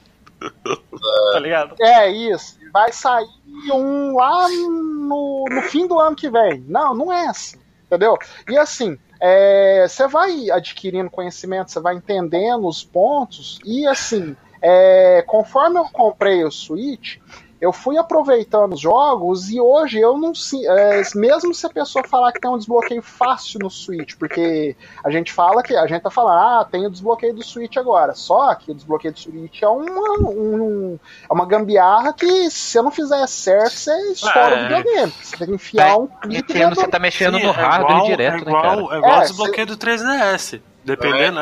tá 1.32 1.38
ligado? 1.40 1.74
É, 1.80 2.10
isso. 2.10 2.58
Vai 2.70 2.92
sair 2.92 3.26
um 3.72 4.16
lá 4.16 4.46
no, 4.50 5.46
no 5.48 5.62
fim 5.62 5.86
do 5.86 5.98
ano 5.98 6.14
que 6.14 6.28
vem. 6.28 6.62
Não, 6.68 6.94
não 6.94 7.10
é 7.10 7.26
assim. 7.26 7.58
Entendeu? 7.86 8.18
E 8.46 8.58
assim, 8.58 8.98
você 9.18 10.04
é, 10.04 10.08
vai 10.08 10.50
adquirindo 10.50 11.10
conhecimento, 11.10 11.70
você 11.70 11.80
vai 11.80 11.94
entendendo 11.94 12.66
os 12.66 12.84
pontos, 12.84 13.58
e 13.64 13.86
assim, 13.86 14.36
é, 14.60 15.22
conforme 15.26 15.78
eu 15.78 15.84
comprei 15.84 16.44
o 16.44 16.50
Switch, 16.50 17.18
eu 17.64 17.72
fui 17.72 17.96
aproveitando 17.96 18.74
os 18.74 18.80
jogos 18.80 19.48
e 19.48 19.58
hoje 19.58 19.98
eu 19.98 20.18
não 20.18 20.32
é, 20.68 21.02
mesmo 21.14 21.54
se 21.54 21.66
a 21.66 21.70
pessoa 21.70 22.06
falar 22.06 22.30
que 22.30 22.38
tem 22.38 22.50
um 22.50 22.58
desbloqueio 22.58 23.00
fácil 23.00 23.58
no 23.62 23.70
Switch, 23.70 24.16
porque 24.18 24.76
a 25.02 25.10
gente 25.10 25.32
fala 25.32 25.62
que 25.62 25.74
a 25.74 25.86
gente 25.86 26.02
tá 26.02 26.10
falando, 26.10 26.38
ah, 26.38 26.68
tem 26.70 26.86
o 26.86 26.90
desbloqueio 26.90 27.34
do 27.34 27.42
Switch 27.42 27.78
agora. 27.78 28.14
Só 28.14 28.54
que 28.54 28.70
o 28.70 28.74
desbloqueio 28.74 29.14
do 29.14 29.18
Switch 29.18 29.62
é 29.62 29.68
uma, 29.68 30.28
um, 30.28 30.98
é 31.28 31.32
uma 31.32 31.46
gambiarra 31.46 32.12
que 32.12 32.50
se 32.50 32.72
você 32.72 32.82
não 32.82 32.90
fizer 32.90 33.26
certo, 33.26 33.72
você 33.72 34.12
estoura 34.12 34.56
é, 34.56 34.58
o 34.58 34.62
videogame. 34.62 35.12
Você 35.22 35.36
tem 35.38 35.46
que 35.46 35.54
enfiar 35.54 35.88
é, 35.88 35.94
um 35.94 36.06
clipe. 36.06 36.52
Você 36.52 36.88
tá 36.88 36.98
mexendo 36.98 37.38
Sim, 37.38 37.46
no 37.46 37.52
hardware 37.52 37.90
igual, 37.92 38.06
direto, 38.06 38.36
é 38.36 38.40
igual, 38.40 38.62
né, 38.62 38.82
cara? 38.82 38.94
É 38.94 38.98
igual 38.98 39.16
o 39.16 39.20
desbloqueio 39.22 39.66
do 39.66 39.76
3DS. 39.78 40.60
Dependendo, 40.84 41.40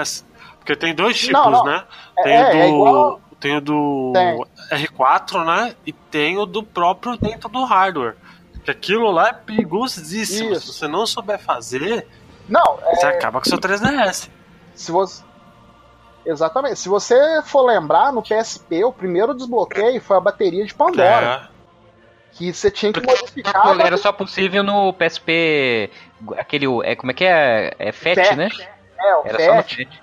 porque 0.58 0.76
tem 0.76 0.94
dois 0.94 1.18
tipos, 1.18 1.32
não, 1.32 1.50
não. 1.50 1.64
né? 1.64 1.82
Tem 2.22 2.40
o 2.40 2.52
do. 2.52 2.68
Igual... 2.68 3.21
Tem 3.42 3.56
o 3.56 3.60
do 3.60 4.12
tem. 4.14 4.86
R4, 4.86 5.44
né? 5.44 5.74
E 5.84 5.92
tem 5.92 6.38
o 6.38 6.46
do 6.46 6.62
próprio 6.62 7.16
dentro 7.16 7.48
do 7.48 7.64
hardware. 7.64 8.14
Que 8.64 8.70
aquilo 8.70 9.10
lá 9.10 9.30
é 9.30 9.32
perigosíssimo. 9.32 10.52
Isso. 10.52 10.72
Se 10.72 10.78
você 10.78 10.86
não 10.86 11.04
souber 11.04 11.40
fazer, 11.40 12.06
não, 12.48 12.78
você 12.94 13.06
é... 13.06 13.08
acaba 13.08 13.40
com 13.40 13.46
o 13.46 13.48
seu 13.48 13.58
3DS. 13.58 14.30
Se 14.76 14.92
você. 14.92 15.24
Exatamente. 16.24 16.78
Se 16.78 16.88
você 16.88 17.42
for 17.44 17.62
lembrar, 17.62 18.12
no 18.12 18.22
PSP, 18.22 18.84
o 18.84 18.92
primeiro 18.92 19.34
desbloqueio 19.34 20.00
foi 20.00 20.16
a 20.16 20.20
bateria 20.20 20.64
de 20.64 20.72
Pandora. 20.72 21.48
É. 21.48 21.52
Que 22.34 22.52
você 22.52 22.70
tinha 22.70 22.92
que 22.92 23.00
modificar. 23.00 23.80
Era 23.80 23.96
só 23.96 24.12
possível 24.12 24.62
no 24.62 24.92
PSP. 24.92 25.90
Aquele. 26.38 26.66
É, 26.84 26.94
como 26.94 27.10
é 27.10 27.14
que 27.14 27.24
é? 27.24 27.74
É 27.76 27.90
FAT, 27.90 28.24
FAT. 28.24 28.36
né? 28.36 28.48
É, 29.00 29.16
o 29.16 29.22
Era 29.26 29.38
FAT. 29.38 29.44
só 29.44 29.54
no 29.56 29.62
FAT. 29.62 30.01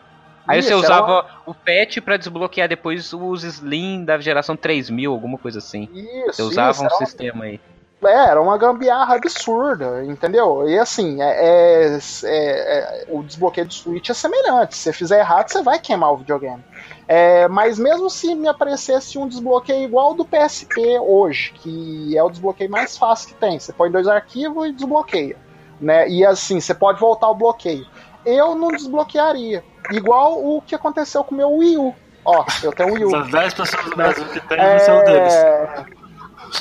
Aí 0.50 0.58
Isso, 0.62 0.70
você 0.70 0.74
usava 0.74 1.12
uma... 1.12 1.26
o 1.45 1.54
PET 1.54 2.02
para 2.02 2.18
desbloquear 2.18 2.68
depois 2.68 3.14
os 3.14 3.43
Slim 3.43 4.04
da 4.04 4.18
geração 4.18 4.58
3000, 4.58 5.12
alguma 5.12 5.38
coisa 5.38 5.60
assim. 5.60 5.88
Isso, 5.93 6.34
você 6.34 6.41
usava 6.41 6.72
isso, 6.72 6.86
um 6.86 6.97
sistema 7.06 7.45
aí. 7.45 7.62
É, 8.04 8.30
era 8.30 8.41
uma 8.41 8.58
gambiarra 8.58 9.16
absurda, 9.16 10.04
entendeu? 10.04 10.68
E 10.68 10.80
assim, 10.80 11.22
é, 11.22 11.93
é, 11.93 12.00
é, 12.24 13.06
o 13.10 13.22
desbloqueio 13.22 13.68
do 13.68 13.74
Switch 13.74 14.10
é 14.10 14.14
semelhante. 14.16 14.76
Se 14.76 14.86
você 14.86 14.93
fizer 14.93 15.20
errado, 15.20 15.50
você 15.50 15.62
vai 15.62 15.78
queimar 15.78 16.14
o 16.14 16.18
videogame. 16.18 16.64
É, 17.08 17.47
mas 17.47 17.78
mesmo 17.78 18.10
se 18.10 18.34
me 18.34 18.47
aparecesse 18.47 19.20
um 19.20 19.28
desbloqueio 19.28 19.84
igual 19.84 20.08
ao 20.08 20.14
do 20.16 20.26
PSP 20.26 20.97
hoje, 21.00 21.54
que 21.54 22.18
é 22.18 22.24
o 22.24 22.30
desbloqueio 22.30 22.72
mais 22.72 22.97
fácil 22.97 23.28
que 23.28 23.36
tem, 23.36 23.60
você 23.60 23.72
põe 23.72 23.91
dois 23.91 24.08
arquivos 24.08 24.68
e 24.68 24.72
desbloqueia. 24.72 25.38
Né? 25.80 26.10
E 26.10 26.26
assim, 26.26 26.60
você 26.60 26.74
pode 26.74 27.00
voltar 27.00 27.28
ao 27.28 27.36
bloqueio. 27.36 27.86
Eu 28.26 28.56
não 28.56 28.70
desbloquearia. 28.70 29.64
Igual 29.92 30.44
o 30.44 30.62
que 30.62 30.76
aconteceu 30.76 31.24
com 31.24 31.34
o 31.34 31.38
meu 31.38 31.52
Wii 31.52 31.78
U. 31.78 31.96
Ó, 32.26 32.46
eu 32.64 32.72
tenho 32.72 32.90
um 32.90 32.94
Wii 32.94 33.06
U. 33.06 33.10
São 33.12 33.30
10 33.30 33.54
pessoas 33.54 33.86
no 33.86 33.96
Brasil 33.96 34.26
que 34.26 34.40
tem, 34.42 34.60
é... 34.60 34.80
você 34.80 34.92
é 34.92 34.94
um 34.94 35.04
deles. 35.04 35.34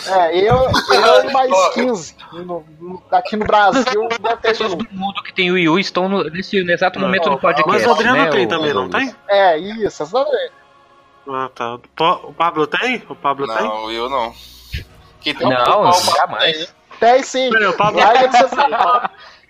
É, 0.07 0.37
eu, 0.37 0.57
eu 0.93 1.31
mais 1.33 1.75
15 1.75 2.15
no, 2.33 2.65
no, 2.79 3.03
aqui 3.11 3.37
no 3.37 3.47
Brasil 3.47 4.09
deve 4.21 4.37
ter 4.37 4.49
pessoas 4.49 4.75
do 4.75 4.87
mundo 4.91 5.23
que 5.23 5.33
tem 5.33 5.51
Wii 5.51 5.69
U 5.69 5.79
estão 5.79 6.09
no, 6.09 6.25
nesse 6.25 6.63
no 6.63 6.71
exato 6.71 7.01
momento 7.01 7.25
não, 7.25 7.33
no 7.33 7.39
podcast. 7.39 7.71
Mas 7.71 7.87
o 7.87 7.93
Adriano 7.93 8.25
né, 8.25 8.31
tem 8.31 8.45
o, 8.45 8.49
também, 8.49 8.75
não 8.75 8.89
tem? 8.89 9.15
É, 9.29 9.57
isso, 9.57 10.03
exatamente. 10.03 10.53
Ah, 11.27 11.51
tá. 11.55 11.75
O 11.75 12.33
Pablo 12.33 12.67
tem? 12.67 13.03
O 13.09 13.15
Pablo 13.15 13.47
não, 13.47 13.57
tem? 13.57 13.67
Não, 13.67 13.91
eu 13.91 14.09
não. 14.09 14.33
Que 15.21 15.35
tem 15.35 15.49
não, 15.49 15.89
um 15.89 15.93
jamais. 15.93 16.75
Tem 17.01 17.23
sim. 17.23 17.51
Peraí, 17.51 17.67
o 17.69 17.77
Pablo 17.77 18.01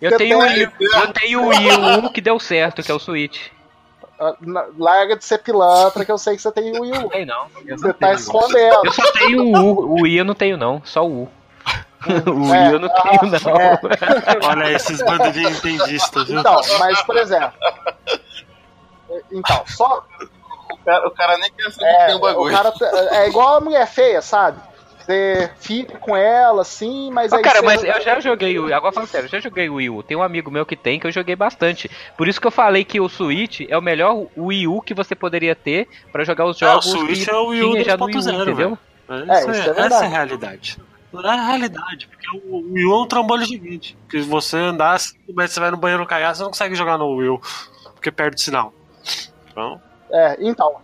eu, 0.01 0.17
tenho, 0.17 0.43
eu 0.43 1.13
tenho 1.13 1.43
o 1.43 1.49
Wii 1.49 1.71
U 2.05 2.11
que 2.11 2.21
deu 2.21 2.39
certo, 2.39 2.83
que 2.83 2.91
é 2.91 2.95
o 2.95 3.01
Switch. 3.01 3.49
Larga 4.77 5.17
de 5.17 5.25
ser 5.25 5.39
pilantra, 5.39 6.05
que 6.05 6.11
eu 6.11 6.19
sei 6.19 6.35
que 6.35 6.43
você 6.43 6.51
tem 6.51 6.77
o 6.77 6.83
Wii 6.83 7.05
U. 7.05 7.09
Tem 7.09 7.25
não. 7.25 7.47
Você 7.69 7.93
tá 7.93 8.13
escondendo. 8.13 8.81
Eu 8.85 8.93
só 8.93 9.13
tenho 9.13 9.43
o 9.43 9.57
U. 9.57 9.93
O 9.93 10.03
Wii 10.03 10.19
eu 10.19 10.25
não 10.25 10.35
tenho, 10.35 10.57
não. 10.57 10.83
Só 10.85 11.07
o 11.07 11.23
U. 11.23 11.29
o 12.07 12.55
é, 12.55 12.63
Wii 12.63 12.73
eu 12.73 12.81
não 12.81 12.89
tenho, 12.89 13.31
não. 13.31 13.59
É. 13.61 14.47
Olha 14.47 14.73
esses 14.73 15.01
bandos 15.03 15.33
de 15.33 15.45
entendistas, 15.45 16.27
viu? 16.27 16.41
Então, 16.41 16.61
mas, 16.81 17.01
por 17.03 17.17
exemplo. 17.17 17.53
Então, 19.31 19.65
só. 19.67 20.05
O 20.73 20.77
cara, 20.85 21.07
o 21.07 21.11
cara 21.13 21.39
nem 21.39 21.53
quer 21.53 21.71
saber 21.71 21.87
é, 21.87 21.99
que 21.99 22.07
tem 22.07 22.17
um 22.17 22.21
bagulho. 22.21 22.57
Cara, 22.57 22.73
é 23.13 23.29
igual 23.29 23.57
a 23.57 23.61
mulher 23.61 23.87
feia, 23.87 24.21
sabe? 24.21 24.61
Você 25.09 25.51
fica 25.59 25.97
com 25.97 26.15
ela, 26.15 26.61
assim, 26.61 27.11
mas 27.11 27.33
oh, 27.33 27.37
aí. 27.37 27.43
Cara, 27.43 27.61
você... 27.61 27.65
mas 27.65 27.83
eu 27.83 28.03
já 28.03 28.21
joguei 28.21 28.59
o. 28.59 28.75
Agora 28.75 28.93
falando 28.93 29.09
sério, 29.09 29.25
eu 29.25 29.31
já 29.31 29.41
joguei 29.41 29.67
o 29.67 29.77
Wii 29.77 29.89
U. 29.89 30.03
Tem 30.03 30.15
um 30.15 30.23
amigo 30.23 30.51
meu 30.51 30.67
que 30.67 30.77
tem, 30.77 31.01
que 31.01 31.07
eu 31.07 31.11
joguei 31.11 31.35
bastante. 31.35 31.91
Por 32.15 32.29
isso 32.29 32.39
que 32.39 32.47
eu 32.47 32.51
falei 32.51 32.85
que 32.85 33.01
o 33.01 33.09
Switch 33.09 33.63
é 33.67 33.79
o 33.79 33.81
melhor 33.81 34.27
Wii 34.37 34.69
U 34.69 34.83
que 34.83 34.93
você 34.93 35.15
poderia 35.15 35.57
ter 35.57 35.89
para 36.13 36.25
jogar 36.25 36.45
os 36.45 36.59
jogos. 36.59 36.85
É, 36.85 36.91
o 36.91 36.93
Switch 36.93 37.27
é 37.27 37.35
o 37.35 37.47
Wii 37.47 37.63
U 37.63 37.85
já 37.85 37.97
no 37.97 38.05
Wii 38.05 38.17
U, 38.17 38.43
entendeu? 38.43 38.79
É, 39.09 39.39
isso 39.39 39.51
é, 39.51 39.81
é 39.81 39.87
essa 39.87 40.05
é 40.05 40.07
a 40.07 40.11
realidade. 40.11 40.79
Não 41.11 41.23
é 41.23 41.39
a 41.39 41.47
realidade, 41.47 42.07
porque 42.07 42.29
o 42.45 42.75
Wii 42.75 42.85
U 42.85 42.93
é 42.93 43.03
um 43.03 43.07
trambolho 43.07 43.47
gigante. 43.47 43.97
Que 44.11 44.21
você 44.21 44.59
andar, 44.59 44.99
mas 45.35 45.53
você 45.53 45.59
vai 45.59 45.71
no 45.71 45.79
banheiro 45.79 46.05
cagar, 46.05 46.37
você 46.37 46.43
não 46.43 46.51
consegue 46.51 46.75
jogar 46.75 46.99
no 46.99 47.15
Wii 47.15 47.31
U, 47.31 47.41
porque 47.95 48.11
perde 48.11 48.43
sinal. 48.43 48.75
Então. 49.51 49.81
É, 50.11 50.37
então. 50.39 50.77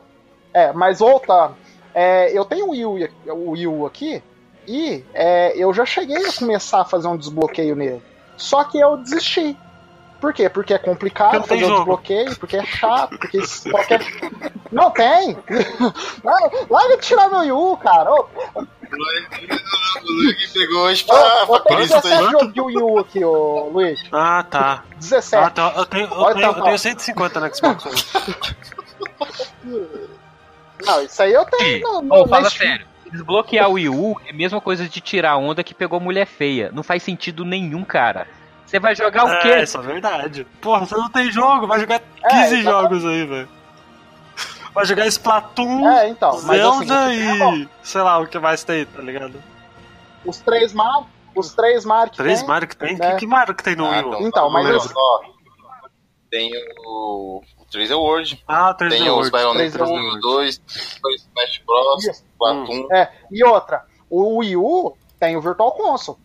É, 0.54 0.72
mas 0.72 1.00
voltando. 1.00 1.63
É, 1.94 2.36
eu 2.36 2.44
tenho 2.44 2.66
o 2.66 3.80
U 3.82 3.86
aqui 3.86 4.22
e 4.66 5.04
é, 5.12 5.56
eu 5.56 5.72
já 5.72 5.84
cheguei 5.84 6.16
a 6.16 6.32
começar 6.32 6.80
a 6.80 6.84
fazer 6.84 7.06
um 7.06 7.16
desbloqueio 7.16 7.76
nele. 7.76 8.02
Só 8.36 8.64
que 8.64 8.78
eu 8.78 8.96
desisti. 8.96 9.56
Por 10.20 10.32
quê? 10.32 10.48
Porque 10.48 10.72
é 10.72 10.78
complicado 10.78 11.44
fazer 11.44 11.64
o 11.64 11.68
um 11.68 11.76
desbloqueio, 11.76 12.36
porque 12.36 12.56
é 12.56 12.64
chato, 12.64 13.18
porque 13.18 13.38
qualquer. 13.70 14.00
Não 14.72 14.90
tem! 14.90 15.36
Larga 16.70 16.96
de 16.96 17.02
tirar 17.02 17.28
meu 17.28 17.40
Wii 17.40 17.52
U, 17.52 17.76
cara! 17.76 18.10
Ô, 18.10 18.26
o 18.56 18.66
Luigi 20.02 20.48
pegou 20.52 20.86
as 20.86 21.02
pra, 21.02 21.46
Eu 21.46 21.60
tenho 21.60 21.80
17 21.80 22.30
jogos 22.30 22.54
de 22.54 22.60
Wii 22.60 22.78
U 22.78 22.98
aqui, 22.98 23.24
ô 23.24 23.68
Luiz. 23.68 24.00
Ah, 24.10 24.44
tá. 24.48 24.84
17. 24.96 25.44
Ah, 25.44 25.50
tá. 25.50 25.74
Eu 25.76 25.86
tenho, 25.86 26.06
eu, 26.06 26.34
tenho, 26.34 26.46
eu 26.46 26.62
tenho 26.62 26.78
150 26.78 27.40
no 27.40 27.54
Xbox. 27.54 27.84
Não, 30.82 31.02
isso 31.02 31.22
aí 31.22 31.32
eu 31.32 31.44
tenho. 31.44 31.80
Não, 31.80 32.02
não, 32.02 32.28
fala 32.28 32.50
sério. 32.50 32.86
Desbloquear 33.10 33.68
o 33.68 33.74
Wii 33.74 33.88
U 33.88 34.20
é 34.26 34.30
a 34.30 34.34
mesma 34.34 34.60
coisa 34.60 34.88
de 34.88 35.00
tirar 35.00 35.32
a 35.32 35.36
onda 35.36 35.62
que 35.62 35.74
pegou 35.74 36.00
mulher 36.00 36.26
feia. 36.26 36.70
Não 36.72 36.82
faz 36.82 37.02
sentido 37.02 37.44
nenhum, 37.44 37.84
cara. 37.84 38.26
Você 38.66 38.80
vai 38.80 38.96
jogar 38.96 39.24
o 39.24 39.40
quê? 39.40 39.48
É, 39.48 39.62
isso 39.62 39.78
é 39.78 39.82
verdade. 39.82 40.46
Porra, 40.60 40.84
você 40.84 40.96
não 40.96 41.08
tem 41.08 41.30
jogo, 41.30 41.66
vai 41.66 41.78
jogar 41.78 42.00
15 42.28 42.54
é, 42.54 42.62
jogos 42.62 43.04
aí, 43.04 43.24
velho. 43.24 43.48
Vai 44.74 44.84
jogar 44.84 45.06
Splatoon, 45.06 45.88
é, 45.88 46.08
então, 46.08 46.32
Zelda 46.32 47.06
assim, 47.06 47.62
e. 47.62 47.68
sei 47.80 48.02
lá 48.02 48.18
o 48.18 48.26
que 48.26 48.36
mais 48.40 48.64
tem, 48.64 48.84
tá 48.84 49.00
ligado? 49.00 49.40
Os 50.24 50.40
três 50.40 50.72
Mario. 50.72 51.06
Os 51.36 51.54
três 51.54 51.84
Mario 51.84 52.10
que 52.10 52.18
Três 52.18 52.40
tem, 52.40 52.48
Mario 52.48 52.68
que 52.68 52.76
tem? 52.76 52.96
Né? 52.96 53.12
Que, 53.12 53.18
que 53.18 53.26
Mario 53.26 53.54
que 53.54 53.62
tem 53.62 53.76
no 53.76 53.86
ah, 53.86 53.90
Wii 53.90 54.04
U? 54.04 54.26
Então, 54.26 54.50
mas 54.50 54.66
eu... 54.68 54.80
Tem 56.30 56.50
o 56.84 57.40
3 57.74 57.90
é 57.90 57.94
Word. 57.96 58.44
Ah, 58.46 58.72
3 58.72 58.94
Tem 58.94 59.08
é 59.08 59.12
os 59.12 59.30
3D 59.30 59.80
World. 59.80 60.20
2, 60.20 60.62
Smash 60.68 61.62
Bros, 61.66 62.04
Isso. 62.04 62.24
Platoon. 62.38 62.88
É, 62.92 63.10
e 63.30 63.44
outra, 63.44 63.84
o 64.08 64.38
Wii 64.38 64.56
U 64.56 64.96
tem 65.18 65.36
o 65.36 65.40
Virtual 65.40 65.72
Console. 65.72 66.18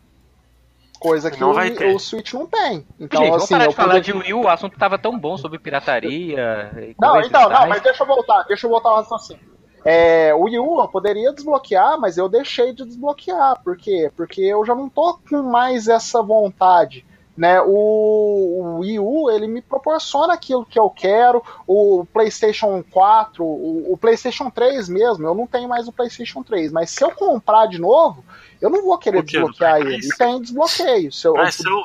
Coisa 0.99 1.31
que 1.31 1.39
Não 1.39 1.51
o, 1.51 1.95
o 1.95 1.99
Switch 1.99 2.33
não 2.33 2.45
tem. 2.45 2.85
Então, 2.99 3.21
Gente, 3.21 3.29
vamos 3.29 3.43
assim, 3.45 3.53
parar 3.53 3.65
eu 3.65 3.69
de 3.69 3.75
falar 3.75 3.99
de 3.99 4.13
Wii 4.13 4.33
U, 4.33 4.41
o 4.43 4.47
assunto 4.47 4.77
tava 4.77 4.99
tão 4.99 5.17
bom 5.17 5.37
sobre 5.37 5.57
pirataria. 5.57 6.71
Não, 6.99 7.19
então, 7.21 7.49
não, 7.49 7.67
mas 7.67 7.81
deixa 7.81 8.03
eu 8.03 8.07
voltar, 8.07 8.43
deixa 8.43 8.67
eu 8.67 8.69
voltar 8.69 8.89
ao 8.89 8.97
raciocínio. 8.97 9.41
É, 9.83 10.35
o 10.35 10.41
Wii 10.41 10.59
U 10.59 10.81
eu 10.81 10.87
poderia 10.87 11.33
desbloquear, 11.33 11.99
mas 11.99 12.17
eu 12.17 12.29
deixei 12.29 12.73
de 12.73 12.85
desbloquear. 12.85 13.59
Por 13.63 13.75
quê? 13.75 14.11
Porque 14.15 14.41
eu 14.41 14.63
já 14.65 14.75
não 14.75 14.87
tô 14.87 15.17
com 15.27 15.41
mais 15.41 15.87
essa 15.87 16.21
vontade. 16.21 17.05
Né? 17.39 17.61
O, 17.61 17.69
o 17.69 18.79
Wii 18.79 18.99
U 18.99 19.31
ele 19.31 19.47
me 19.47 19.61
proporciona 19.61 20.33
aquilo 20.33 20.65
que 20.65 20.77
eu 20.77 20.89
quero. 20.89 21.41
O 21.65 22.05
PlayStation 22.11 22.83
4, 22.91 23.41
o, 23.45 23.93
o 23.93 23.97
PlayStation 23.97 24.49
3 24.49 24.89
mesmo, 24.89 25.25
eu 25.25 25.33
não 25.33 25.47
tenho 25.47 25.69
mais 25.69 25.87
o 25.87 25.91
PlayStation 25.93 26.43
3. 26.43 26.69
Mas 26.73 26.89
se 26.91 27.01
eu 27.01 27.11
comprar 27.11 27.67
de 27.67 27.79
novo, 27.79 28.25
eu 28.59 28.69
não 28.69 28.83
vou 28.83 28.97
querer? 28.97 29.21
Do 29.21 29.25
desbloquear 29.25 29.77
ele. 29.79 29.99
3? 29.99 30.05
E 30.05 30.17
tem 30.17 30.41
desbloqueio. 30.41 31.13
Se 31.13 31.27
eu, 31.27 31.37
Ah, 31.37 31.49
se 31.49 31.65
eu, 31.65 31.81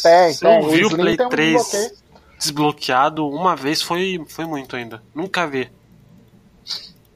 Tem, 0.00 0.32
se 0.32 0.40
tem. 0.40 0.68
Vi 0.68 0.84
o 0.84 0.90
Play 0.90 1.16
tem 1.16 1.26
um 1.26 1.28
3 1.28 1.52
desbloqueio. 1.54 1.90
desbloqueado 2.38 3.28
uma 3.28 3.56
vez 3.56 3.82
foi, 3.82 4.24
foi 4.28 4.44
muito 4.44 4.76
ainda. 4.76 5.02
Nunca 5.12 5.44
vi. 5.44 5.72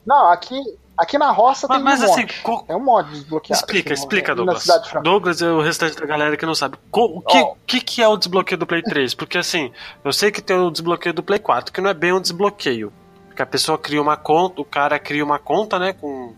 Não, 0.05 0.27
aqui, 0.27 0.59
aqui 0.99 1.17
na 1.17 1.31
roça 1.31 1.65
Mas, 1.67 1.77
tem 1.77 1.83
mas 1.83 2.01
um 2.01 2.05
assim, 2.05 2.21
monte. 2.21 2.41
co- 2.41 2.63
Tem 2.63 2.75
um 2.75 2.79
monte 2.83 3.09
desbloqueado. 3.09 3.59
explica, 3.61 3.89
no- 3.89 3.93
explica, 3.95 4.35
Douglas. 4.35 4.67
Douglas 5.03 5.41
e 5.41 5.45
o 5.45 5.61
restante 5.61 5.95
da 5.99 6.05
galera 6.05 6.35
que 6.37 6.45
não 6.45 6.53
sabe. 6.53 6.77
O 6.91 7.21
que, 7.21 7.37
Ó. 7.37 7.53
que, 7.65 7.81
que 7.81 8.01
é 8.03 8.07
o 8.07 8.17
desbloqueio 8.17 8.57
do 8.57 8.67
Play 8.67 8.83
3? 8.83 9.13
Porque 9.13 9.37
assim, 9.37 9.71
eu 10.03 10.11
sei 10.13 10.31
que 10.31 10.41
tem 10.41 10.57
o 10.57 10.69
desbloqueio 10.69 11.13
do 11.15 11.23
Play 11.23 11.39
4, 11.39 11.73
que 11.73 11.81
não 11.81 11.89
é 11.89 11.93
bem 11.93 12.13
um 12.13 12.21
desbloqueio. 12.21 12.91
Porque 13.27 13.41
a 13.41 13.45
pessoa 13.45 13.77
cria 13.77 14.01
uma 14.01 14.17
conta, 14.17 14.61
o 14.61 14.65
cara 14.65 14.99
cria 14.99 15.23
uma 15.23 15.39
conta, 15.39 15.79
né, 15.79 15.93
com, 15.93 16.33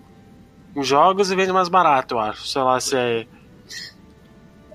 com 0.73 0.83
jogos 0.83 1.31
e 1.31 1.35
vende 1.35 1.51
mais 1.51 1.67
barato, 1.67 2.13
eu 2.15 2.19
acho. 2.19 2.47
Sei 2.47 2.61
lá 2.61 2.79
se 2.79 2.95
é. 2.95 3.27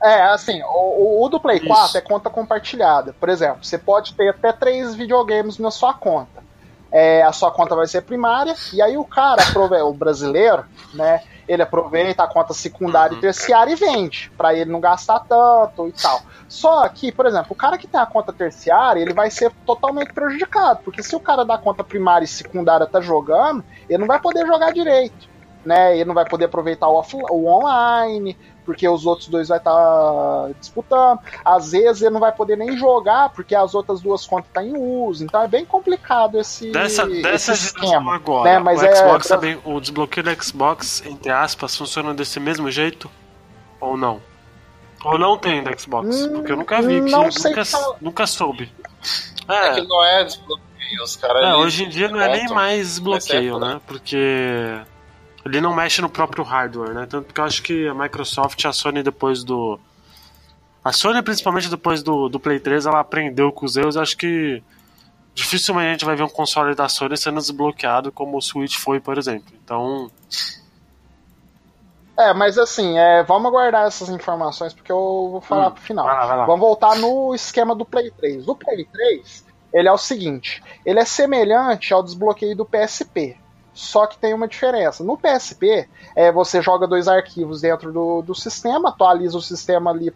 É, 0.03 0.23
assim, 0.25 0.61
o, 0.63 1.25
o 1.25 1.29
do 1.29 1.41
Play 1.41 1.57
Isso. 1.59 1.67
4 1.67 1.99
é 1.99 2.01
conta 2.01 2.29
compartilhada. 2.29 3.15
Por 3.19 3.29
exemplo, 3.29 3.65
você 3.65 3.79
pode 3.79 4.13
ter 4.15 4.29
até 4.29 4.53
três 4.53 4.95
videogames 4.95 5.59
na 5.59 5.71
sua 5.71 5.95
conta. 5.95 6.45
É, 6.91 7.23
a 7.23 7.33
sua 7.33 7.51
conta 7.51 7.75
vai 7.75 7.87
ser 7.87 8.03
primária, 8.03 8.55
e 8.73 8.81
aí 8.81 8.97
o 8.97 9.05
cara, 9.05 9.43
o 9.85 9.93
brasileiro, 9.93 10.65
né, 10.95 11.21
ele 11.49 11.63
aproveita 11.63 12.23
a 12.23 12.27
conta 12.27 12.53
secundária 12.55 13.13
Uhum. 13.13 13.19
e 13.19 13.21
terciária 13.21 13.73
e 13.73 13.77
vende, 13.77 14.33
pra 14.37 14.55
ele 14.55 14.71
não 14.71 14.81
gastar 14.81 15.21
tanto 15.21 15.89
e 15.89 15.93
tal. 15.93 16.21
Só 16.49 16.89
que, 16.89 17.11
por 17.13 17.27
exemplo, 17.27 17.49
o 17.51 17.55
cara 17.55 17.77
que 17.77 17.87
tem 17.87 18.01
a 18.01 18.07
conta 18.07 18.33
terciária, 18.33 19.01
ele 19.01 19.13
vai 19.13 19.31
ser 19.31 19.53
totalmente 19.65 20.13
prejudicado, 20.13 20.81
porque 20.85 21.03
se 21.03 21.15
o 21.15 21.21
cara 21.21 21.45
da 21.45 21.59
conta 21.59 21.83
primária 21.85 22.25
e 22.25 22.29
secundária 22.29 22.87
tá 22.87 23.01
jogando, 23.01 23.65
ele 23.89 23.99
não 23.99 24.07
vai 24.07 24.21
poder 24.21 24.47
jogar 24.47 24.73
direito, 24.73 25.29
né? 25.67 25.95
Ele 25.97 26.05
não 26.05 26.15
vai 26.15 26.25
poder 26.25 26.47
aproveitar 26.47 26.89
o, 26.89 26.95
offline, 26.95 27.27
o 27.31 27.47
online, 27.47 28.37
porque 28.65 28.89
os 28.89 29.05
outros 29.07 29.29
dois 29.29 29.49
vai 29.49 29.59
estar 29.59 30.49
disputando. 30.61 31.21
Às 31.45 31.73
vezes 31.73 32.03
ele 32.03 32.11
não 32.11 32.21
vai 32.21 32.33
poder 32.33 32.57
nem 32.57 32.77
jogar, 32.77 33.29
porque 33.31 33.55
as 33.55 33.75
outras 33.75 34.01
duas 34.01 34.27
contas 34.27 34.47
estão 34.49 34.63
em 34.63 34.77
uso. 34.77 35.25
Então 35.25 35.43
é 35.43 35.49
bem 35.49 35.65
complicado 35.65 36.39
esse, 36.39 36.71
Dessa, 36.73 37.07
dessa 37.07 37.53
esse 37.53 37.67
esquema. 37.67 38.15
agora, 38.15 38.51
né, 38.55 38.59
mas 38.59 38.81
o 38.83 38.87
é- 38.87 38.97
Xbox 38.97 39.29
também, 39.29 39.59
o 39.65 39.81
desbloqueio 39.81 40.25
do 40.25 40.43
Xbox, 40.45 41.03
entre 41.05 41.31
aspas, 41.31 41.77
funciona 41.77 42.15
desse 42.15 42.41
mesmo 42.41 42.71
jeito? 42.71 43.11
Ou 43.81 43.97
não? 43.97 44.21
Ou 45.05 45.19
não 45.19 45.37
tem 45.39 45.63
do 45.63 45.81
Xbox? 45.81 46.09
Hum, 46.23 46.33
Porque 46.33 46.51
eu 46.53 46.57
nunca 46.57 46.81
vi, 46.83 47.03
que, 47.03 47.11
não 47.11 47.31
sei 47.31 47.51
nunca, 47.53 47.65
falar. 47.65 47.97
nunca 48.01 48.27
soube. 48.27 48.73
É 49.49 49.71
que 49.75 49.81
É, 49.81 49.85
não 49.85 50.05
é 50.05 50.25
desbloqueio, 50.25 51.03
os 51.05 51.15
caras. 51.17 51.45
é, 51.45 51.55
hoje 51.55 51.85
em 51.85 51.89
dia 51.89 52.09
não 52.09 52.21
é 52.21 52.29
nem 52.29 52.49
mais 52.49 52.89
desbloqueio, 52.89 53.41
exceto, 53.55 53.59
né? 53.61 53.81
Porque 53.87 54.75
ele 55.47 55.61
não 55.61 55.75
mexe 55.75 56.01
no 56.03 56.09
próprio 56.09 56.45
hardware, 56.45 56.93
né? 56.95 57.07
Tanto 57.09 57.33
que 57.33 57.41
eu 57.41 57.45
acho 57.45 57.63
que 57.63 57.87
a 57.89 57.95
Microsoft 57.95 58.63
e 58.63 58.67
a 58.67 58.73
Sony 58.73 59.03
depois 59.03 59.45
do. 59.45 59.79
A 60.85 60.93
Sony, 60.93 61.23
principalmente 61.23 61.69
depois 61.69 62.03
do, 62.03 62.29
do 62.29 62.39
Play 62.39 62.61
3, 62.61 62.87
ela 62.87 63.01
aprendeu 63.01 63.51
com 63.53 63.65
os 63.67 63.77
erros. 63.77 63.97
Acho 63.97 64.17
que 64.17 64.63
dificilmente 65.35 65.89
a 65.89 65.93
gente 65.93 66.05
vai 66.05 66.17
ver 66.17 66.23
um 66.23 66.29
console 66.29 66.75
da 66.75 66.89
Sony 66.89 67.17
sendo 67.17 67.39
desbloqueado 67.39 68.11
como 68.13 68.37
o 68.37 68.43
Switch 68.43 68.77
foi, 68.77 69.01
por 69.01 69.19
exemplo. 69.19 69.53
Então, 69.65 70.11
É, 72.19 72.33
mas 72.33 72.57
assim, 72.57 72.99
é, 72.99 73.23
vamos 73.25 73.49
aguardar 73.49 73.87
essas 73.87 74.09
informações 74.09 74.73
porque 74.73 74.91
eu 74.91 75.29
vou 75.33 75.41
falar 75.41 75.69
Hum, 75.69 75.73
pro 75.73 75.83
final. 75.83 76.07
vai 76.07 76.15
lá, 76.15 76.27
vai 76.27 76.37
lá. 76.39 76.47
Vamos 76.47 76.61
voltar 76.61 76.97
no 76.97 77.35
esquema 77.35 77.75
do 77.75 77.85
Play 77.85 78.11
3. 78.11 78.47
Do 78.47 78.55
Play 78.57 78.85
3, 78.87 79.45
ele 79.75 79.89
é 79.89 79.93
o 79.93 79.99
seguinte: 79.99 80.63
ele 80.85 80.99
é 80.99 81.05
semelhante 81.05 81.93
ao 81.93 82.03
desbloqueio 82.03 82.57
do 82.57 82.65
PSP. 82.65 83.37
Só 83.77 84.07
que 84.07 84.17
tem 84.17 84.33
uma 84.33 84.49
diferença. 84.49 85.05
No 85.05 85.19
PSP, 85.19 85.87
é, 86.17 86.33
você 86.33 86.63
joga 86.63 86.87
dois 86.87 87.07
arquivos 87.07 87.61
dentro 87.61 87.93
do, 87.93 88.23
do 88.23 88.35
sistema, 88.35 88.89
atualiza 88.89 89.37
o 89.37 89.43
sistema 89.43 89.91
ali 89.91 90.11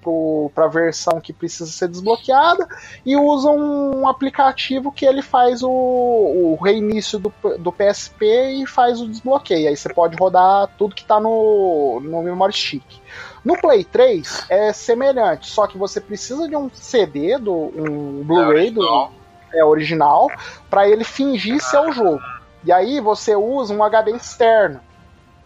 para 0.54 0.64
a 0.64 0.68
versão 0.68 1.20
que 1.20 1.30
precisa 1.30 1.70
ser 1.70 1.88
desbloqueada 1.88 2.66
e 3.04 3.14
usa 3.18 3.50
um 3.50 4.08
aplicativo 4.08 4.90
que 4.90 5.04
ele 5.04 5.20
faz 5.20 5.62
o, 5.62 5.68
o 5.68 6.58
reinício 6.62 7.18
do, 7.18 7.30
do 7.58 7.70
PSP 7.70 8.62
e 8.62 8.66
faz 8.66 8.98
o 8.98 9.06
desbloqueio. 9.06 9.68
Aí 9.68 9.76
você 9.76 9.92
pode 9.92 10.16
rodar 10.16 10.70
tudo 10.78 10.94
que 10.94 11.02
está 11.02 11.20
no, 11.20 12.00
no 12.02 12.22
memory 12.22 12.54
stick. 12.54 12.84
No 13.44 13.60
Play 13.60 13.84
3 13.84 14.46
é 14.48 14.72
semelhante, 14.72 15.48
só 15.48 15.66
que 15.66 15.76
você 15.76 16.00
precisa 16.00 16.48
de 16.48 16.56
um 16.56 16.70
CD, 16.72 17.36
do, 17.36 17.52
um 17.52 18.22
Blu-ray 18.24 18.70
do 18.70 18.80
original. 18.80 19.12
é, 19.52 19.62
original 19.62 20.28
para 20.70 20.88
ele 20.88 21.04
fingir 21.04 21.60
ser 21.60 21.80
o 21.80 21.92
jogo. 21.92 22.39
E 22.64 22.72
aí 22.72 23.00
você 23.00 23.34
usa 23.34 23.72
um 23.74 23.82
HD 23.82 24.12
externo 24.12 24.80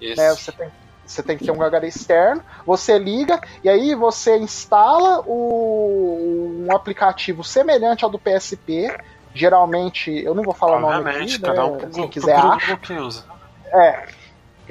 Isso. 0.00 0.20
né? 0.20 0.30
Você 0.30 0.52
tem, 0.52 0.68
você 1.06 1.22
tem 1.22 1.38
que 1.38 1.44
ter 1.44 1.50
um 1.52 1.62
HD 1.62 1.86
externo, 1.88 2.42
você 2.66 2.98
liga 2.98 3.40
e 3.62 3.68
aí 3.68 3.94
você 3.94 4.36
instala 4.38 5.20
o, 5.26 6.64
um 6.66 6.74
aplicativo 6.74 7.44
semelhante 7.44 8.04
ao 8.04 8.10
do 8.10 8.18
PSP. 8.18 8.94
Geralmente, 9.34 10.10
eu 10.24 10.34
não 10.34 10.42
vou 10.44 10.54
falar 10.54 10.76
o 10.76 10.80
nome 10.80 11.10
aqui, 11.10 11.40
cada 11.40 11.54
né? 11.54 11.62
um 11.64 11.90
quem 11.90 12.08
quiser 12.08 12.36
acha. 12.36 12.76
que 12.76 12.92
usa. 12.94 13.24
É, 13.72 14.06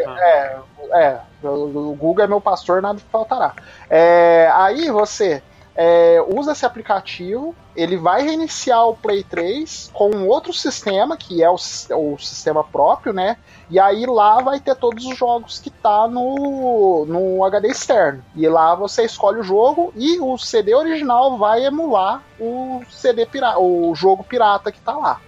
Ah. 0.07 0.17
é, 0.19 0.57
é, 0.93 1.19
o 1.43 1.91
o 1.91 1.95
Google 1.95 2.23
é 2.23 2.27
meu 2.27 2.41
pastor, 2.41 2.81
nada 2.81 2.99
faltará. 3.11 3.53
É, 3.89 4.49
aí 4.55 4.89
você 4.89 5.43
é, 5.75 6.23
usa 6.27 6.51
esse 6.51 6.65
aplicativo, 6.65 7.55
ele 7.75 7.97
vai 7.97 8.21
reiniciar 8.21 8.87
o 8.87 8.95
Play 8.95 9.23
3 9.23 9.89
com 9.93 10.09
um 10.15 10.27
outro 10.27 10.53
sistema, 10.53 11.17
que 11.17 11.41
é 11.43 11.49
o, 11.49 11.55
o 11.55 12.17
sistema 12.19 12.63
próprio, 12.63 13.11
né? 13.11 13.37
E 13.69 13.79
aí 13.79 14.05
lá 14.05 14.39
vai 14.41 14.59
ter 14.59 14.75
todos 14.75 15.03
os 15.05 15.17
jogos 15.17 15.59
que 15.59 15.71
tá 15.71 16.07
no, 16.07 17.05
no 17.07 17.43
HD 17.43 17.69
externo. 17.69 18.23
E 18.35 18.47
lá 18.47 18.75
você 18.75 19.03
escolhe 19.03 19.39
o 19.39 19.43
jogo 19.43 19.91
e 19.95 20.19
o 20.19 20.37
CD 20.37 20.75
original 20.75 21.37
vai 21.37 21.65
emular 21.65 22.21
o 22.39 22.83
CD 22.89 23.25
pirata, 23.25 23.57
o 23.59 23.95
jogo 23.95 24.23
pirata 24.23 24.71
que 24.71 24.79
tá 24.79 24.95
lá. 24.95 25.19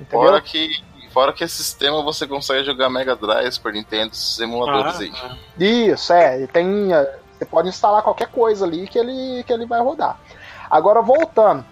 Entendeu? 0.00 0.28
Fora 0.28 0.40
que, 0.40 0.68
fora 1.12 1.32
que 1.32 1.42
esse 1.42 1.56
sistema 1.56 2.04
você 2.04 2.24
consegue 2.24 2.64
jogar 2.64 2.88
Mega 2.88 3.16
Drive, 3.16 3.50
Super 3.50 3.72
Nintendo, 3.72 4.12
esses 4.12 4.38
emuladores 4.38 4.94
Ah, 4.94 5.36
aí. 5.58 5.90
Isso, 5.90 6.12
é. 6.12 6.46
Tem, 6.46 6.90
você 7.38 7.44
pode 7.44 7.68
instalar 7.68 8.02
qualquer 8.02 8.28
coisa 8.28 8.66
ali 8.66 8.86
que 8.88 8.98
ele, 8.98 9.42
que 9.44 9.52
ele 9.52 9.64
vai 9.66 9.80
rodar. 9.80 10.18
Agora, 10.70 11.00
voltando. 11.00 11.64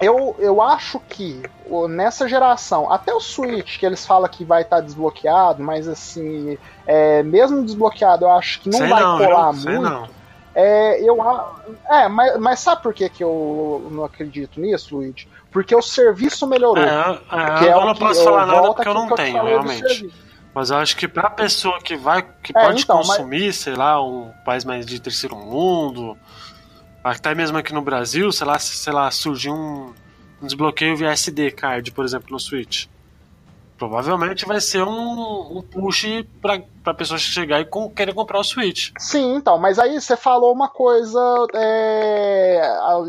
Eu, 0.00 0.34
eu 0.40 0.60
acho 0.60 0.98
que 1.08 1.40
nessa 1.88 2.28
geração, 2.28 2.90
até 2.92 3.14
o 3.14 3.20
Switch, 3.20 3.78
que 3.78 3.86
eles 3.86 4.04
falam 4.04 4.28
que 4.28 4.44
vai 4.44 4.62
estar 4.62 4.80
desbloqueado, 4.80 5.62
mas 5.62 5.86
assim, 5.86 6.58
é, 6.84 7.22
mesmo 7.22 7.64
desbloqueado, 7.64 8.24
eu 8.24 8.30
acho 8.32 8.60
que 8.60 8.68
não 8.68 8.78
sei 8.78 8.88
vai 8.88 9.00
não, 9.00 9.18
colar 9.18 9.52
muito. 9.52 9.80
não. 9.80 10.08
É, 10.54 11.00
eu, 11.00 11.16
é 11.88 12.08
mas, 12.08 12.38
mas 12.38 12.60
sabe 12.60 12.82
por 12.82 12.92
que, 12.92 13.08
que 13.08 13.22
eu 13.24 13.88
não 13.90 14.04
acredito 14.04 14.60
nisso, 14.60 14.96
Luigi? 14.96 15.28
Porque 15.50 15.74
o 15.74 15.80
serviço 15.80 16.46
melhorou. 16.46 16.84
É, 16.84 17.20
é, 17.30 17.58
que 17.58 17.68
é 17.68 17.72
eu 17.72 17.80
não 17.80 17.94
que- 17.94 18.00
posso 18.00 18.24
falar 18.24 18.44
nada 18.46 18.74
porque 18.74 18.88
eu 18.88 18.94
não 18.94 19.08
te 19.08 19.14
tenho, 19.14 19.40
do 19.40 19.46
realmente. 19.46 20.12
Mas 20.54 20.70
eu 20.70 20.76
acho 20.76 20.96
que 20.96 21.08
pra 21.08 21.30
pessoa 21.30 21.80
que 21.80 21.96
vai, 21.96 22.22
que 22.42 22.52
É, 22.56 22.60
pode 22.66 22.82
então, 22.82 22.98
mas- 22.98 23.08
consumir, 23.08 23.52
sei 23.52 23.74
lá, 23.74 24.02
um 24.04 24.30
país 24.44 24.64
mais 24.64 24.84
de 24.84 25.00
terceiro 25.00 25.34
mundo, 25.34 26.16
até 27.02 27.34
mesmo 27.34 27.56
aqui 27.56 27.72
no 27.72 27.80
Brasil, 27.80 28.30
sei 28.30 28.46
lá, 28.46 28.58
se 28.58 28.76
sei 28.76 28.92
lá, 28.92 29.10
surgir 29.10 29.50
um, 29.50 29.92
um 30.42 30.46
desbloqueio 30.46 30.96
via 30.96 31.10
SD 31.10 31.50
card, 31.52 31.90
por 31.92 32.04
exemplo, 32.04 32.28
no 32.30 32.38
Switch. 32.38 32.86
Provavelmente 33.78 34.46
vai 34.46 34.60
ser 34.60 34.82
um, 34.84 35.58
um 35.58 35.62
push 35.62 36.04
pra, 36.40 36.60
pra 36.84 36.94
pessoa 36.94 37.18
chegar 37.18 37.60
e 37.60 37.64
com, 37.64 37.90
querer 37.90 38.14
comprar 38.14 38.38
o 38.38 38.44
Switch. 38.44 38.90
Sim, 38.98 39.34
então, 39.36 39.58
mas 39.58 39.76
aí 39.78 40.00
você 40.00 40.16
falou 40.16 40.52
uma 40.52 40.68
coisa 40.68 41.18
é, 41.54 42.60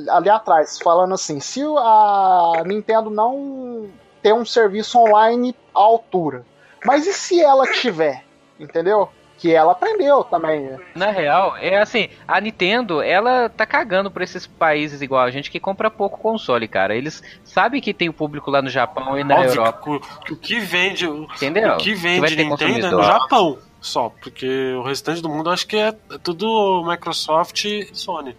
ali 0.09 0.29
atrás, 0.29 0.79
falando 0.81 1.13
assim, 1.13 1.39
se 1.39 1.61
a 1.61 2.63
Nintendo 2.65 3.11
não 3.11 3.87
ter 4.23 4.33
um 4.33 4.45
serviço 4.45 4.97
online 4.97 5.53
à 5.75 5.79
altura, 5.79 6.43
mas 6.85 7.07
e 7.07 7.13
se 7.13 7.41
ela 7.41 7.71
tiver, 7.71 8.23
entendeu? 8.59 9.09
que 9.43 9.53
ela 9.53 9.73
aprendeu 9.73 10.23
também. 10.23 10.79
Na 10.95 11.11
real, 11.11 11.57
é 11.57 11.81
assim, 11.81 12.07
a 12.25 12.39
Nintendo, 12.39 13.01
ela 13.01 13.49
tá 13.49 13.65
cagando 13.65 14.09
por 14.09 14.21
esses 14.21 14.47
países 14.47 15.01
igual 15.01 15.21
a 15.21 15.31
gente 15.31 15.51
que 15.51 15.59
compra 15.59 15.91
pouco 15.91 16.17
console, 16.17 16.65
cara. 16.65 16.95
Eles 16.95 17.21
sabem 17.43 17.81
que 17.81 17.93
tem 17.93 18.07
o 18.07 18.13
público 18.13 18.49
lá 18.49 18.61
no 18.61 18.69
Japão 18.69 19.19
e 19.19 19.23
na 19.25 19.35
Óbvio 19.35 19.51
Europa. 19.51 19.99
Que, 20.25 20.31
o 20.31 20.37
que 20.37 20.59
vende, 20.61 21.05
Entendeu? 21.05 21.73
o 21.73 21.77
que 21.77 21.93
vende 21.93 22.35
que 22.35 22.41
Nintendo 22.41 22.87
é 22.87 22.91
no 22.91 23.03
Japão 23.03 23.57
só, 23.81 24.09
porque 24.21 24.73
o 24.75 24.81
restante 24.81 25.21
do 25.21 25.27
mundo 25.27 25.49
acho 25.49 25.67
que 25.67 25.75
é, 25.75 25.89
é 25.89 26.17
tudo 26.23 26.85
Microsoft 26.87 27.65
e 27.65 27.89
Sony. 27.91 28.37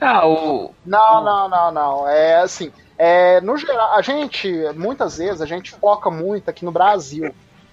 Ah, 0.00 0.26
o 0.26 0.74
Não, 0.84 1.22
não, 1.22 1.48
não, 1.48 1.70
não. 1.70 2.08
É 2.08 2.40
assim, 2.40 2.72
é, 2.98 3.40
no 3.40 3.56
geral, 3.56 3.94
a 3.94 4.02
gente 4.02 4.52
muitas 4.74 5.18
vezes 5.18 5.40
a 5.40 5.46
gente 5.46 5.70
foca 5.70 6.10
muito 6.10 6.48
aqui 6.48 6.64
no 6.64 6.72
Brasil 6.72 7.32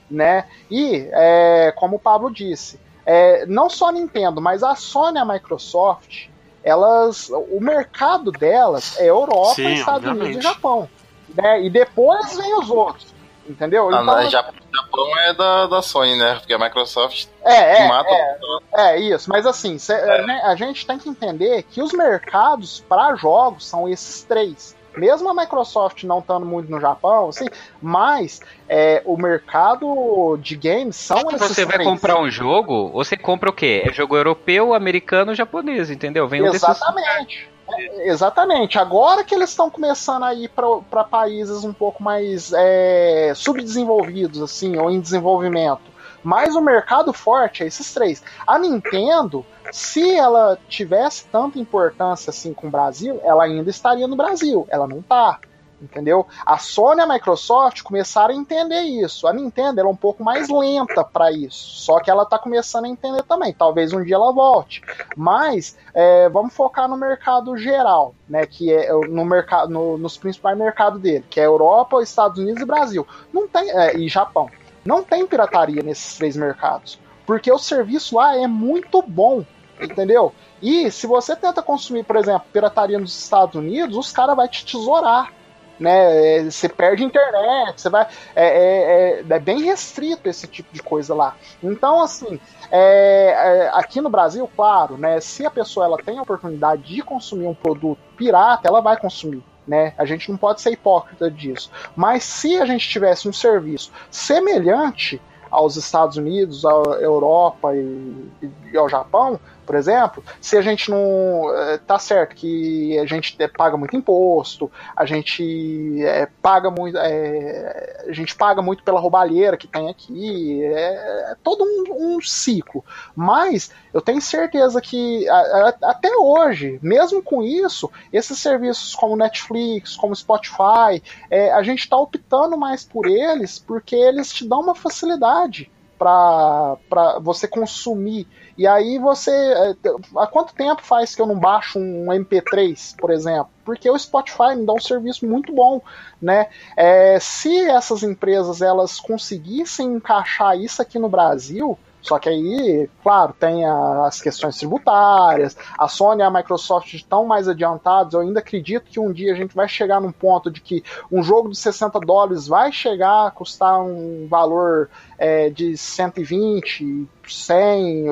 né? 0.09 0.45
E, 0.69 1.07
é, 1.11 1.73
como 1.75 1.97
o 1.97 1.99
Pablo 1.99 2.31
disse, 2.31 2.79
é, 3.05 3.45
não 3.45 3.69
só 3.69 3.89
a 3.89 3.91
Nintendo, 3.91 4.41
mas 4.41 4.63
a 4.63 4.75
Sony 4.75 5.17
e 5.17 5.21
a 5.21 5.25
Microsoft, 5.25 6.27
elas, 6.63 7.29
o 7.29 7.59
mercado 7.59 8.31
delas 8.31 8.99
é 8.99 9.09
Europa, 9.09 9.55
Sim, 9.55 9.73
Estados 9.73 10.07
obviamente. 10.07 10.23
Unidos 10.23 10.45
e 10.45 10.47
Japão. 10.47 10.89
Né? 11.35 11.63
E 11.63 11.69
depois 11.69 12.35
vem 12.35 12.57
os 12.57 12.69
outros. 12.69 13.13
Entendeu? 13.47 13.93
Ah, 13.93 14.01
então, 14.01 14.29
Japão 14.29 15.17
é 15.19 15.33
da, 15.33 15.67
da 15.67 15.81
Sony, 15.81 16.17
né? 16.17 16.35
Porque 16.39 16.51
a 16.51 16.57
Microsoft 16.57 17.27
é, 17.43 17.83
é, 17.83 17.87
mata. 17.87 18.09
É, 18.09 18.39
é, 18.73 18.99
isso, 18.99 19.29
mas 19.29 19.45
assim, 19.45 19.77
cê, 19.77 19.93
é. 19.93 20.25
né, 20.25 20.41
a 20.43 20.55
gente 20.55 20.85
tem 20.85 20.97
que 20.97 21.07
entender 21.07 21.61
que 21.61 21.79
os 21.79 21.93
mercados 21.93 22.83
para 22.89 23.15
jogos 23.15 23.67
são 23.67 23.87
esses 23.87 24.23
três 24.23 24.74
mesmo 24.97 25.29
a 25.29 25.33
Microsoft 25.33 26.03
não 26.03 26.19
estando 26.19 26.45
muito 26.45 26.69
no 26.69 26.79
Japão, 26.79 27.29
assim, 27.29 27.45
mas 27.81 28.41
é, 28.67 29.01
o 29.05 29.17
mercado 29.17 30.37
de 30.41 30.55
games 30.55 30.95
são 30.95 31.21
Quando 31.21 31.35
esses 31.35 31.55
você 31.55 31.65
vai 31.65 31.83
comprar 31.83 32.19
um 32.19 32.29
jogo, 32.29 32.89
você 32.91 33.15
compra 33.15 33.49
o 33.49 33.53
quê? 33.53 33.83
É 33.85 33.93
jogo 33.93 34.15
europeu, 34.15 34.73
americano, 34.73 35.35
japonês, 35.35 35.89
entendeu? 35.89 36.27
Vem 36.27 36.41
um 36.41 36.47
Exatamente. 36.47 37.49
É, 37.67 38.09
exatamente. 38.09 38.77
Agora 38.77 39.23
que 39.23 39.33
eles 39.33 39.49
estão 39.49 39.69
começando 39.69 40.23
a 40.23 40.33
ir 40.33 40.49
para 40.49 41.03
países 41.03 41.63
um 41.63 41.73
pouco 41.73 42.01
mais 42.01 42.51
é, 42.53 43.33
subdesenvolvidos, 43.35 44.41
assim, 44.41 44.77
ou 44.77 44.91
em 44.91 44.99
desenvolvimento. 44.99 45.95
Mas 46.23 46.55
o 46.55 46.61
mercado 46.61 47.13
forte 47.13 47.63
é 47.63 47.67
esses 47.67 47.93
três. 47.93 48.23
A 48.47 48.57
Nintendo, 48.57 49.45
se 49.71 50.15
ela 50.15 50.57
tivesse 50.67 51.25
tanta 51.25 51.59
importância 51.59 52.29
assim 52.29 52.53
com 52.53 52.67
o 52.67 52.71
Brasil, 52.71 53.19
ela 53.23 53.43
ainda 53.43 53.69
estaria 53.69 54.07
no 54.07 54.15
Brasil. 54.15 54.67
Ela 54.69 54.87
não 54.87 55.01
tá. 55.01 55.39
Entendeu? 55.81 56.25
A 56.45 56.57
Sony 56.57 57.01
e 57.01 57.03
a 57.03 57.07
Microsoft 57.07 57.83
começaram 57.83 58.33
a 58.33 58.37
entender 58.37 58.81
isso. 58.81 59.27
A 59.27 59.33
Nintendo 59.33 59.81
é 59.81 59.85
um 59.85 59.95
pouco 59.95 60.23
mais 60.23 60.47
lenta 60.49 61.03
para 61.03 61.31
isso. 61.31 61.81
Só 61.81 61.99
que 61.99 62.09
ela 62.09 62.23
está 62.23 62.39
começando 62.39 62.85
a 62.85 62.89
entender 62.89 63.23
também. 63.23 63.53
Talvez 63.53 63.91
um 63.91 64.01
dia 64.01 64.15
ela 64.15 64.31
volte. 64.31 64.81
Mas 65.15 65.77
é, 65.93 66.29
vamos 66.29 66.53
focar 66.53 66.87
no 66.87 66.97
mercado 66.97 67.57
geral, 67.57 68.15
né? 68.27 68.45
Que 68.45 68.71
é 68.71 68.91
no 68.93 69.25
mercado, 69.25 69.71
no, 69.71 69.97
nos 69.97 70.17
principais 70.17 70.57
mercados 70.57 71.01
dele, 71.01 71.25
que 71.29 71.39
é 71.39 71.45
Europa, 71.45 72.01
Estados 72.01 72.39
Unidos 72.39 72.61
e 72.61 72.65
Brasil. 72.65 73.05
Não 73.33 73.47
tem 73.47 73.69
é, 73.69 73.97
e 73.97 74.07
Japão. 74.07 74.49
Não 74.83 75.03
tem 75.03 75.27
pirataria 75.27 75.83
nesses 75.83 76.17
três 76.17 76.37
mercados. 76.37 76.97
Porque 77.25 77.51
o 77.51 77.57
serviço 77.57 78.15
lá 78.15 78.37
é 78.37 78.47
muito 78.47 79.01
bom, 79.01 79.43
entendeu? 79.79 80.33
E 80.61 80.89
se 80.91 81.07
você 81.07 81.35
tenta 81.35 81.61
consumir, 81.61 82.03
por 82.03 82.15
exemplo, 82.15 82.47
pirataria 82.51 82.99
nos 82.99 83.17
Estados 83.17 83.55
Unidos, 83.55 83.97
os 83.97 84.11
caras 84.11 84.35
vão 84.35 84.47
te 84.47 84.65
tesourar. 84.65 85.31
Né, 85.77 86.37
é, 86.37 86.43
você 86.45 86.69
perde 86.69 87.03
internet, 87.03 87.81
você 87.81 87.89
vai. 87.89 88.07
É, 88.33 88.45
é, 88.45 89.19
é, 89.19 89.25
é, 89.29 89.39
bem 89.39 89.61
restrito 89.61 90.29
esse 90.29 90.47
tipo 90.47 90.73
de 90.73 90.81
coisa 90.81 91.13
lá. 91.13 91.35
Então, 91.61 92.01
assim, 92.01 92.39
é, 92.71 93.27
é, 93.27 93.71
aqui 93.73 93.99
no 93.99 94.09
Brasil, 94.09 94.49
claro, 94.55 94.97
né, 94.97 95.19
se 95.19 95.45
a 95.45 95.51
pessoa 95.51 95.85
ela 95.85 95.97
tem 95.97 96.17
a 96.17 96.21
oportunidade 96.21 96.83
de 96.83 97.01
consumir 97.01 97.47
um 97.47 97.53
produto 97.53 97.99
pirata, 98.15 98.69
ela 98.69 98.79
vai 98.79 98.95
consumir 98.95 99.43
né? 99.67 99.93
A 99.97 100.05
gente 100.05 100.29
não 100.29 100.37
pode 100.37 100.61
ser 100.61 100.71
hipócrita 100.71 101.29
disso. 101.29 101.71
Mas 101.95 102.23
se 102.23 102.57
a 102.57 102.65
gente 102.65 102.87
tivesse 102.87 103.27
um 103.27 103.33
serviço 103.33 103.91
semelhante 104.09 105.21
aos 105.49 105.75
Estados 105.75 106.17
Unidos, 106.17 106.65
à 106.65 106.69
Europa 106.69 107.75
e, 107.75 108.29
e 108.71 108.77
ao 108.77 108.89
Japão, 108.89 109.39
por 109.65 109.75
exemplo, 109.75 110.23
se 110.39 110.55
a 110.55 110.61
gente 110.61 110.91
não. 110.91 111.51
Eh, 111.53 111.79
tá 111.79 111.97
certo 111.97 112.35
que 112.35 112.97
a 112.99 113.05
gente 113.05 113.35
paga 113.57 113.75
muito 113.75 113.95
imposto, 113.95 114.71
a 114.95 115.05
gente 115.05 116.03
é, 116.03 116.27
paga 116.41 116.69
muito. 116.69 116.97
É, 116.97 118.05
a 118.07 118.13
gente 118.13 118.35
paga 118.35 118.61
muito 118.61 118.83
pela 118.83 118.99
roubalheira 118.99 119.57
que 119.57 119.67
tem 119.67 119.89
aqui, 119.89 120.63
é, 120.63 121.31
é 121.31 121.35
todo 121.43 121.63
um, 121.63 122.15
um, 122.15 122.21
ciclo. 122.21 122.85
Mas 123.15 123.71
eu 123.95 124.01
tenho 124.01 124.21
certeza 124.21 124.81
que 124.81 125.25
a, 125.29 125.35
a, 125.35 125.69
até 125.91 126.13
hoje, 126.17 126.77
mesmo 126.83 127.23
com 127.23 127.41
isso, 127.41 127.89
esses 128.11 128.37
serviços 128.37 128.93
como 128.93 129.15
Netflix, 129.15 129.95
como 129.95 130.13
Spotify, 130.13 131.01
é, 131.31 131.53
a 131.53 131.63
gente 131.63 131.79
está 131.79 131.95
optando 131.95 132.57
mais 132.57 132.83
por 132.83 133.07
eles 133.07 133.57
porque 133.57 133.95
eles 133.95 134.33
te 134.33 134.45
dão 134.45 134.59
uma 134.59 134.75
facilidade 134.75 135.71
para 135.97 136.77
você 137.21 137.47
consumir. 137.47 138.27
E 138.57 138.67
aí 138.67 138.99
você. 138.99 139.31
É, 139.31 139.75
há 140.17 140.27
quanto 140.27 140.53
tempo 140.53 140.81
faz 140.83 141.15
que 141.15 141.21
eu 141.21 141.25
não 141.25 141.39
baixo 141.39 141.79
um 141.79 142.07
MP3, 142.07 142.97
por 142.97 143.11
exemplo? 143.11 143.47
Porque 143.63 143.89
o 143.89 143.97
Spotify 143.97 144.57
me 144.57 144.65
dá 144.65 144.73
um 144.73 144.81
serviço 144.81 145.25
muito 145.25 145.53
bom, 145.53 145.81
né? 146.21 146.49
É, 146.75 147.17
se 147.21 147.63
essas 147.69 148.03
empresas 148.03 148.61
elas 148.61 148.99
conseguissem 148.99 149.93
encaixar 149.93 150.59
isso 150.59 150.81
aqui 150.81 150.99
no 150.99 151.07
Brasil, 151.07 151.79
só 152.05 152.19
que 152.19 152.29
aí, 152.29 152.87
claro, 153.01 153.33
tem 153.33 153.65
as 153.65 154.21
questões 154.21 154.57
tributárias, 154.57 155.57
a 155.75 155.87
Sony 155.87 156.21
e 156.21 156.23
a 156.23 156.29
Microsoft 156.29 156.93
estão 156.93 157.25
mais 157.25 157.47
adiantados. 157.47 158.13
Eu 158.13 158.19
ainda 158.21 158.41
acredito 158.41 158.91
que 158.91 158.99
um 158.99 159.11
dia 159.11 159.33
a 159.33 159.35
gente 159.35 159.55
vai 159.55 159.67
chegar 159.67 159.99
num 159.99 160.11
ponto 160.11 160.51
de 160.51 160.61
que 160.61 160.83
um 161.11 161.23
jogo 161.23 161.49
de 161.49 161.57
60 161.57 161.99
dólares 162.01 162.47
vai 162.47 162.71
chegar 162.71 163.25
a 163.25 163.31
custar 163.31 163.81
um 163.81 164.27
valor 164.29 164.87
é, 165.17 165.49
de 165.49 165.75
120, 165.75 167.07
100. 167.27 168.05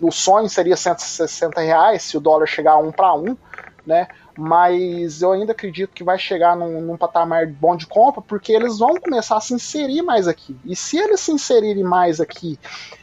O 0.00 0.10
sonho 0.10 0.48
seria 0.48 0.76
160 0.76 1.60
reais 1.60 2.02
se 2.02 2.16
o 2.16 2.20
dólar 2.20 2.46
chegar 2.46 2.72
a 2.72 2.78
um 2.78 2.90
para 2.90 3.14
um, 3.14 3.36
né? 3.84 4.08
Mas 4.40 5.20
eu 5.20 5.32
ainda 5.32 5.52
acredito 5.52 5.92
que 5.92 6.02
vai 6.02 6.18
chegar 6.18 6.56
num, 6.56 6.80
num, 6.80 6.96
patamar 6.96 7.46
bom 7.46 7.76
de 7.76 7.86
compra, 7.86 8.22
porque 8.22 8.50
eles 8.50 8.78
vão 8.78 8.96
começar 8.96 9.36
a 9.36 9.40
se 9.40 9.52
inserir 9.52 10.00
mais 10.00 10.26
aqui. 10.26 10.56
E 10.64 10.74
se 10.74 10.96
eles 10.96 11.20
se 11.20 11.30
inserirem 11.30 11.84
mais 11.84 12.22
aqui 12.22 12.58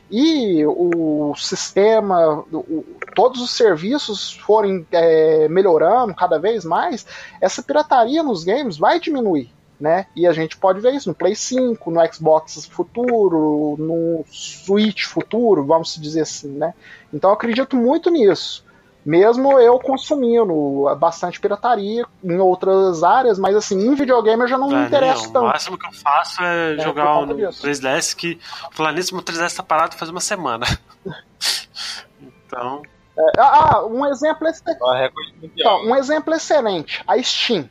e 0.10 0.66
o 0.66 1.36
sistema, 1.36 2.44
o, 2.52 2.84
todos 3.14 3.40
os 3.40 3.52
serviços 3.52 4.34
forem 4.34 4.84
é, 4.92 5.48
melhorando 5.48 6.16
cada 6.16 6.40
vez 6.40 6.66
mais, 6.66 7.06
essa 7.40 7.62
pirataria 7.62 8.24
nos 8.24 8.44
games 8.44 8.76
vai 8.76 9.00
diminuir. 9.00 9.54
Né? 9.80 10.08
E 10.16 10.26
a 10.26 10.34
gente 10.34 10.58
pode 10.58 10.82
ver 10.82 10.96
isso 10.96 11.08
no 11.08 11.14
Play 11.14 11.36
5, 11.36 11.92
no 11.92 12.14
Xbox 12.14 12.66
futuro, 12.66 13.76
no 13.78 14.26
Switch 14.28 15.04
futuro, 15.04 15.64
vamos 15.64 15.96
dizer 16.02 16.22
assim, 16.22 16.50
né? 16.50 16.74
Então 17.14 17.30
eu 17.30 17.36
acredito 17.36 17.76
muito 17.76 18.10
nisso. 18.10 18.66
Mesmo 19.08 19.58
eu 19.58 19.80
consumindo 19.80 20.94
bastante 21.00 21.40
pirataria 21.40 22.06
em 22.22 22.38
outras 22.40 23.06
áreas, 23.06 23.40
mas 23.40 23.56
assim, 23.56 23.80
em 23.80 23.96
videogame 23.96 24.44
eu 24.44 24.48
já 24.50 24.58
não 24.58 24.68
me 24.68 24.86
interesso 24.86 25.32
tanto. 25.32 25.46
O 25.46 25.48
máximo 25.48 25.78
que 25.78 25.88
eu 25.88 25.94
faço 25.94 26.44
é, 26.44 26.74
é 26.74 26.80
jogar 26.80 27.26
no 27.26 27.34
3DS, 27.34 28.14
que 28.14 28.38
falar 28.74 28.92
nisso, 28.92 29.16
meu 29.16 29.24
3DS 29.24 29.56
tá 29.56 29.64
parado 29.64 29.96
faz 29.96 30.12
uma 30.12 30.20
semana. 30.20 30.66
então. 32.20 32.82
É, 33.18 33.40
ah, 33.40 33.86
um 33.86 34.06
exemplo 34.08 34.46
excelente. 34.46 35.32
Então, 35.42 35.86
um 35.86 35.96
exemplo 35.96 36.34
excelente, 36.34 37.02
a 37.08 37.18
Steam. 37.24 37.70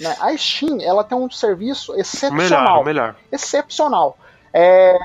Né? 0.00 0.16
A 0.20 0.34
Steam, 0.38 0.80
ela 0.80 1.04
tem 1.04 1.18
um 1.18 1.30
serviço 1.30 1.94
excepcional. 2.00 2.82
Melhor, 2.82 2.84
melhor. 2.86 3.16
Excepcional. 3.30 4.16
É, 4.54 4.96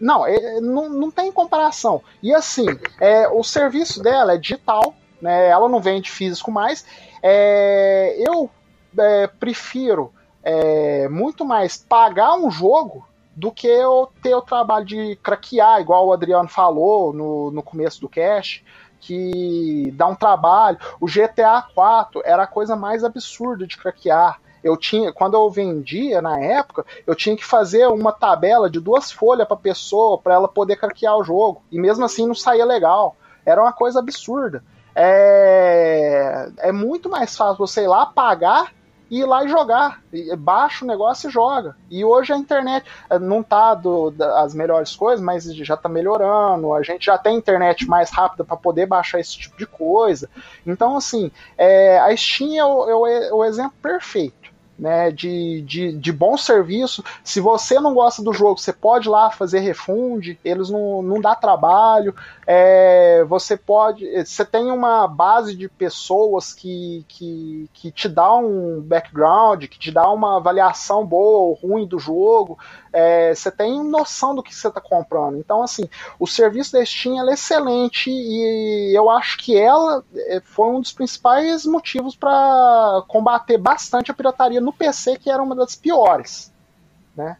não, 0.00 0.26
é, 0.26 0.60
não, 0.60 0.88
não 0.88 1.10
tem 1.10 1.30
comparação. 1.32 2.02
E 2.22 2.34
assim, 2.34 2.66
é, 3.00 3.28
o 3.28 3.42
serviço 3.42 4.02
dela 4.02 4.34
é 4.34 4.38
digital, 4.38 4.94
né? 5.20 5.48
Ela 5.48 5.68
não 5.68 5.80
vende 5.80 6.10
físico 6.10 6.50
mais. 6.50 6.84
É, 7.22 8.16
eu 8.18 8.50
é, 8.98 9.26
prefiro 9.26 10.12
é, 10.42 11.08
muito 11.08 11.44
mais 11.44 11.76
pagar 11.76 12.34
um 12.34 12.50
jogo 12.50 13.06
do 13.34 13.52
que 13.52 13.68
eu 13.68 14.10
ter 14.22 14.34
o 14.34 14.42
trabalho 14.42 14.84
de 14.84 15.16
craquear, 15.22 15.80
igual 15.80 16.06
o 16.06 16.12
Adriano 16.12 16.48
falou 16.48 17.12
no, 17.12 17.50
no 17.52 17.62
começo 17.62 18.00
do 18.00 18.08
cast, 18.08 18.64
que 19.00 19.92
dá 19.94 20.06
um 20.06 20.14
trabalho. 20.14 20.78
O 21.00 21.06
GTA 21.06 21.62
4 21.74 22.22
era 22.24 22.42
a 22.42 22.48
coisa 22.48 22.74
mais 22.74 23.04
absurda 23.04 23.66
de 23.66 23.76
craquear 23.76 24.40
eu 24.68 24.76
tinha, 24.76 25.12
quando 25.12 25.34
eu 25.34 25.50
vendia 25.50 26.20
na 26.20 26.38
época, 26.38 26.84
eu 27.06 27.14
tinha 27.14 27.36
que 27.36 27.44
fazer 27.44 27.86
uma 27.88 28.12
tabela 28.12 28.68
de 28.68 28.78
duas 28.78 29.10
folhas 29.10 29.48
para 29.48 29.56
pessoa 29.56 30.18
para 30.18 30.34
ela 30.34 30.46
poder 30.46 30.76
craquear 30.76 31.16
o 31.16 31.24
jogo. 31.24 31.62
E 31.72 31.80
mesmo 31.80 32.04
assim 32.04 32.26
não 32.26 32.34
saía 32.34 32.64
legal. 32.64 33.16
Era 33.46 33.62
uma 33.62 33.72
coisa 33.72 33.98
absurda. 33.98 34.62
É, 34.94 36.50
é 36.58 36.72
muito 36.72 37.08
mais 37.08 37.36
fácil 37.36 37.58
você 37.58 37.84
ir 37.84 37.88
lá 37.88 38.04
pagar 38.04 38.72
e 39.10 39.20
ir 39.20 39.24
lá 39.24 39.42
e 39.42 39.48
jogar. 39.48 40.02
Baixa 40.38 40.84
o 40.84 40.88
negócio 40.88 41.28
e 41.28 41.32
joga. 41.32 41.76
E 41.90 42.04
hoje 42.04 42.32
a 42.32 42.36
internet 42.36 42.86
eh, 43.08 43.18
não 43.18 43.42
tá 43.42 43.74
do, 43.74 44.10
das 44.10 44.54
melhores 44.54 44.94
coisas, 44.94 45.24
mas 45.24 45.44
já 45.44 45.76
tá 45.76 45.88
melhorando. 45.88 46.74
A 46.74 46.82
gente 46.82 47.06
já 47.06 47.16
tem 47.16 47.36
internet 47.36 47.86
mais 47.88 48.10
rápida 48.10 48.44
para 48.44 48.56
poder 48.56 48.86
baixar 48.86 49.18
esse 49.18 49.38
tipo 49.38 49.56
de 49.56 49.66
coisa. 49.66 50.28
Então, 50.66 50.96
assim, 50.96 51.30
é, 51.56 51.98
a 51.98 52.14
Steam 52.14 52.54
é 52.54 52.64
o, 52.64 52.90
é 52.90 52.94
o, 52.94 53.06
é 53.06 53.32
o 53.32 53.44
exemplo 53.44 53.74
perfeito 53.80 54.37
né, 54.78 55.10
de, 55.10 55.62
de, 55.62 55.92
de 55.92 56.12
bom 56.12 56.36
serviço. 56.36 57.02
Se 57.24 57.40
você 57.40 57.80
não 57.80 57.92
gosta 57.92 58.22
do 58.22 58.32
jogo, 58.32 58.58
você 58.58 58.72
pode 58.72 59.08
ir 59.08 59.10
lá 59.10 59.30
fazer 59.30 59.58
refund, 59.58 60.38
eles 60.44 60.70
não, 60.70 61.02
não 61.02 61.20
dá 61.20 61.34
trabalho. 61.34 62.14
É, 62.46 63.24
você 63.24 63.56
pode. 63.56 64.06
Você 64.24 64.44
tem 64.44 64.70
uma 64.70 65.08
base 65.08 65.54
de 65.54 65.68
pessoas 65.68 66.54
que, 66.54 67.04
que, 67.08 67.68
que 67.74 67.90
te 67.90 68.08
dá 68.08 68.34
um 68.36 68.80
background, 68.80 69.64
que 69.64 69.78
te 69.78 69.90
dá 69.90 70.08
uma 70.10 70.36
avaliação 70.36 71.04
boa 71.04 71.38
ou 71.40 71.54
ruim 71.54 71.86
do 71.86 71.98
jogo 71.98 72.58
é, 72.92 73.34
você 73.34 73.50
tem 73.50 73.82
noção 73.84 74.34
do 74.34 74.42
que 74.42 74.54
você 74.54 74.68
está 74.68 74.80
comprando. 74.80 75.38
Então, 75.38 75.62
assim, 75.62 75.88
o 76.18 76.26
serviço 76.26 76.72
da 76.72 76.84
Steam 76.84 77.28
é 77.28 77.32
excelente 77.32 78.10
e 78.10 78.96
eu 78.96 79.10
acho 79.10 79.38
que 79.38 79.56
ela 79.56 80.04
é, 80.14 80.40
foi 80.40 80.68
um 80.68 80.80
dos 80.80 80.92
principais 80.92 81.64
motivos 81.66 82.16
para 82.16 83.02
combater 83.08 83.58
bastante 83.58 84.10
a 84.10 84.14
pirataria 84.14 84.60
no 84.60 84.72
PC, 84.72 85.18
que 85.18 85.30
era 85.30 85.42
uma 85.42 85.54
das 85.54 85.74
piores, 85.74 86.52
né? 87.16 87.36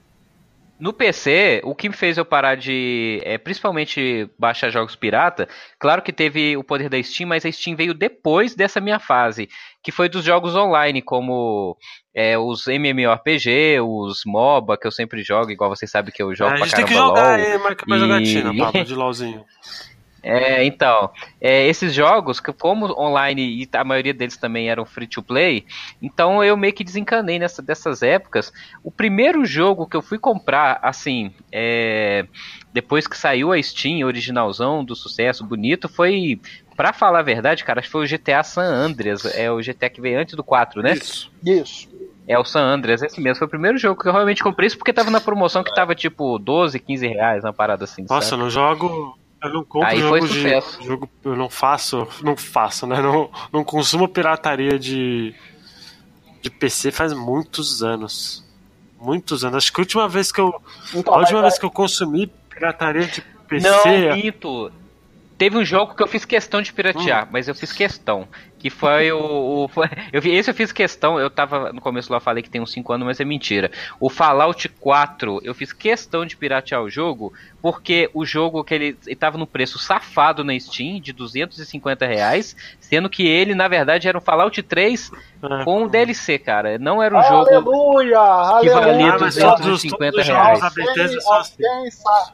No 0.78 0.92
PC, 0.92 1.60
o 1.64 1.74
que 1.74 1.88
me 1.88 1.94
fez 1.94 2.16
eu 2.16 2.24
parar 2.24 2.56
de, 2.56 3.20
é, 3.24 3.36
principalmente, 3.36 4.30
baixar 4.38 4.70
jogos 4.70 4.94
pirata, 4.94 5.48
claro 5.78 6.02
que 6.02 6.12
teve 6.12 6.56
o 6.56 6.62
poder 6.62 6.88
da 6.88 7.02
Steam, 7.02 7.28
mas 7.28 7.44
a 7.44 7.50
Steam 7.50 7.76
veio 7.76 7.92
depois 7.92 8.54
dessa 8.54 8.80
minha 8.80 9.00
fase, 9.00 9.48
que 9.82 9.90
foi 9.90 10.08
dos 10.08 10.24
jogos 10.24 10.54
online, 10.54 11.02
como 11.02 11.76
é, 12.14 12.38
os 12.38 12.68
MMORPG, 12.68 13.80
os 13.80 14.22
MOBA, 14.24 14.78
que 14.78 14.86
eu 14.86 14.92
sempre 14.92 15.22
jogo, 15.22 15.50
igual 15.50 15.70
vocês 15.70 15.90
sabem 15.90 16.12
que 16.12 16.22
eu 16.22 16.32
jogo 16.32 16.54
é, 16.54 16.58
pra 16.58 16.68
caramba 16.68 16.76
A 16.76 16.76
gente 16.76 16.76
tem 16.76 16.86
que 16.86 16.94
jogar, 16.94 17.38
LOL, 17.38 17.46
é, 17.46 17.58
marca 17.58 17.84
mais 17.88 18.00
e... 18.00 18.06
jogatina, 18.06 18.54
papo 18.64 18.84
de 18.84 18.94
LOLzinho. 18.94 19.44
É, 20.22 20.64
então, 20.64 21.10
é, 21.40 21.66
esses 21.66 21.94
jogos, 21.94 22.40
que 22.40 22.52
como 22.52 22.86
online 22.98 23.62
e 23.62 23.68
a 23.72 23.84
maioria 23.84 24.12
deles 24.12 24.36
também 24.36 24.68
eram 24.68 24.84
free 24.84 25.06
to 25.06 25.22
play, 25.22 25.64
então 26.02 26.42
eu 26.42 26.56
meio 26.56 26.72
que 26.72 26.82
desencanei 26.82 27.38
nessa, 27.38 27.62
dessas 27.62 28.02
épocas. 28.02 28.52
O 28.82 28.90
primeiro 28.90 29.44
jogo 29.44 29.86
que 29.86 29.96
eu 29.96 30.02
fui 30.02 30.18
comprar, 30.18 30.80
assim, 30.82 31.32
é, 31.52 32.26
depois 32.72 33.06
que 33.06 33.16
saiu 33.16 33.52
a 33.52 33.62
Steam 33.62 34.06
originalzão 34.06 34.84
do 34.84 34.96
sucesso 34.96 35.44
bonito, 35.44 35.88
foi, 35.88 36.40
para 36.76 36.92
falar 36.92 37.20
a 37.20 37.22
verdade, 37.22 37.64
cara, 37.64 37.78
acho 37.80 37.88
que 37.88 37.92
foi 37.92 38.04
o 38.04 38.08
GTA 38.08 38.42
San 38.42 38.62
Andreas, 38.62 39.24
é 39.24 39.50
o 39.50 39.58
GTA 39.58 39.88
que 39.88 40.00
veio 40.00 40.20
antes 40.20 40.34
do 40.34 40.42
4, 40.42 40.82
né? 40.82 40.94
Isso. 40.94 41.30
Isso. 41.44 41.88
É 42.26 42.38
o 42.38 42.44
San 42.44 42.60
Andreas, 42.60 43.02
esse 43.02 43.18
mesmo. 43.22 43.38
Foi 43.38 43.46
o 43.46 43.50
primeiro 43.50 43.78
jogo 43.78 44.02
que 44.02 44.06
eu 44.06 44.12
realmente 44.12 44.42
comprei 44.42 44.66
isso 44.66 44.76
porque 44.76 44.92
tava 44.92 45.10
na 45.10 45.18
promoção 45.18 45.64
que 45.64 45.74
tava 45.74 45.94
tipo 45.94 46.38
12, 46.38 46.78
15 46.78 47.06
reais, 47.06 47.42
uma 47.42 47.54
parada 47.54 47.84
assim. 47.84 48.04
Nossa, 48.06 48.30
sabe? 48.30 48.42
no 48.42 48.50
jogo 48.50 49.18
eu 49.42 49.52
não 49.52 49.64
compro 49.64 49.88
Aí 49.88 50.00
jogo 50.00 50.28
de 50.28 50.60
jogo, 50.84 51.08
eu 51.24 51.36
não 51.36 51.48
faço, 51.48 52.06
não 52.22 52.36
faço, 52.36 52.86
né? 52.86 53.00
Não, 53.00 53.30
não 53.52 53.62
consumo 53.64 54.08
pirataria 54.08 54.78
de 54.78 55.34
de 56.40 56.50
PC 56.50 56.90
faz 56.90 57.12
muitos 57.12 57.82
anos. 57.82 58.44
Muitos 59.00 59.44
anos. 59.44 59.56
Acho 59.58 59.72
que 59.72 59.80
a 59.80 59.82
última 59.82 60.08
vez 60.08 60.32
que 60.32 60.40
eu 60.40 60.54
então, 60.94 61.14
a 61.14 61.18
última 61.18 61.42
vez 61.42 61.58
que 61.58 61.64
eu 61.64 61.70
consumi 61.70 62.26
pirataria 62.48 63.06
de 63.06 63.20
PC 63.48 63.68
Não, 63.68 64.16
Mito. 64.16 64.72
Teve 65.36 65.56
um 65.56 65.64
jogo 65.64 65.94
que 65.94 66.02
eu 66.02 66.08
fiz 66.08 66.24
questão 66.24 66.60
de 66.60 66.72
piratear, 66.72 67.24
hum. 67.24 67.28
mas 67.30 67.46
eu 67.46 67.54
fiz 67.54 67.72
questão. 67.72 68.26
Que 68.58 68.70
foi 68.70 69.12
o. 69.12 69.64
o 69.64 69.68
foi, 69.68 69.86
eu, 70.12 70.20
esse 70.24 70.50
eu 70.50 70.54
fiz 70.54 70.72
questão, 70.72 71.18
eu 71.18 71.30
tava. 71.30 71.72
No 71.72 71.80
começo 71.80 72.12
lá 72.12 72.18
falei 72.18 72.42
que 72.42 72.50
tem 72.50 72.60
uns 72.60 72.72
5 72.72 72.92
anos, 72.92 73.06
mas 73.06 73.20
é 73.20 73.24
mentira. 73.24 73.70
O 74.00 74.10
Fallout 74.10 74.68
4, 74.68 75.40
eu 75.44 75.54
fiz 75.54 75.72
questão 75.72 76.26
de 76.26 76.36
piratear 76.36 76.82
o 76.82 76.90
jogo, 76.90 77.32
porque 77.62 78.10
o 78.12 78.24
jogo 78.24 78.64
que 78.64 78.74
ele, 78.74 78.98
ele 79.06 79.16
tava 79.16 79.38
no 79.38 79.46
preço 79.46 79.78
safado 79.78 80.42
na 80.42 80.58
Steam, 80.58 81.00
de 81.00 81.12
250 81.12 82.06
reais, 82.06 82.56
sendo 82.80 83.08
que 83.08 83.26
ele, 83.26 83.54
na 83.54 83.68
verdade, 83.68 84.08
era 84.08 84.18
um 84.18 84.20
Fallout 84.20 84.60
3 84.62 85.10
é. 85.42 85.64
com 85.64 85.84
um 85.84 85.88
DLC, 85.88 86.38
cara. 86.38 86.78
Não 86.78 87.02
era 87.02 87.14
um 87.14 87.18
aleluia, 87.18 88.16
jogo 88.16 88.60
que 88.60 88.70
valia 88.70 89.12
ah, 89.14 89.16
250 89.18 90.22
reais. 90.22 90.62
Assim. 90.62 90.82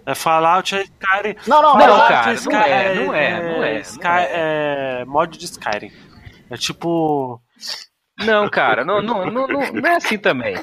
É 0.07 0.15
Fallout 0.15 0.75
é 0.75 0.83
Skyrim. 0.83 1.37
Não, 1.47 1.63
não, 1.63 1.77
não, 1.77 1.87
não 1.87 2.09
cara, 2.09 2.35
não 2.35 2.53
é, 2.53 2.95
não 2.95 3.15
é, 3.15 3.43
não 3.43 3.65
é. 3.65 3.81
Sky, 3.81 4.07
é 4.07 5.05
mod 5.07 5.37
de 5.37 5.45
Skyrim. 5.45 5.93
É 6.55 6.57
tipo. 6.57 7.43
Não, 8.21 8.49
cara, 8.49 8.85
não, 8.85 9.03
não, 9.03 9.29
não, 9.29 9.47
não, 9.49 9.61
é 9.61 9.97
assim 9.97 10.17
também. 10.17 10.55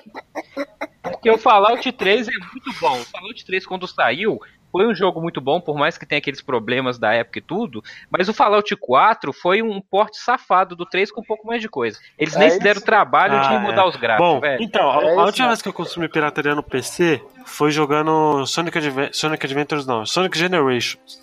Porque 1.04 1.30
o 1.30 1.38
Fallout 1.38 1.92
3 1.92 2.28
é 2.30 2.32
muito 2.32 2.72
bom. 2.80 2.98
O 2.98 3.04
Fallout 3.04 3.46
3, 3.46 3.66
quando 3.66 3.86
saiu, 3.88 4.39
foi 4.72 4.88
um 4.88 4.96
jogo 4.96 5.22
muito 5.22 5.42
bom, 5.42 5.60
por 5.60 5.78
mais 5.78 5.98
que 5.98 6.06
tenha 6.06 6.20
aqueles 6.20 6.42
problemas 6.42 6.98
da 6.98 7.12
época 7.12 7.39
e 7.39 7.42
tudo. 7.42 7.84
Mas 8.10 8.30
o 8.30 8.34
Fallout 8.34 8.74
4 8.74 9.34
foi 9.34 9.62
um 9.62 9.82
porte 9.82 10.18
safado 10.18 10.78
do 10.78 10.86
3 10.86 11.12
com 11.12 11.20
um 11.20 11.26
pouco 11.26 11.46
mais 11.46 11.62
de 11.62 11.68
coisa. 11.68 12.00
Eles 12.18 12.38
é 12.38 12.39
nem 12.39 12.48
isso. 12.48 12.58
se 12.58 12.64
deram 12.64 12.80
trabalho 12.80 13.36
ah, 13.36 13.42
de 13.42 13.60
mudar 13.60 13.82
é. 13.82 13.88
os 13.88 13.98
gráficos, 13.98 14.32
bom, 14.32 14.39
velho. 14.39 14.64
Então, 14.64 14.89
a, 14.89 15.04
é 15.04 15.16
a 15.16 15.26
última 15.26 15.50
vez 15.50 15.62
que 15.62 15.68
eu 15.68 15.74
consumi 15.74 16.08
pirataria 16.08 16.56
no 16.56 16.64
PC 16.64 17.22
foi 17.46 17.70
jogando 17.70 18.46
Sonic, 18.46 18.78
Adve 18.78 19.10
Sonic 19.12 19.46
Adventures, 19.46 19.86
não, 19.86 20.06
Sonic 20.06 20.38
Generations. 20.38 21.20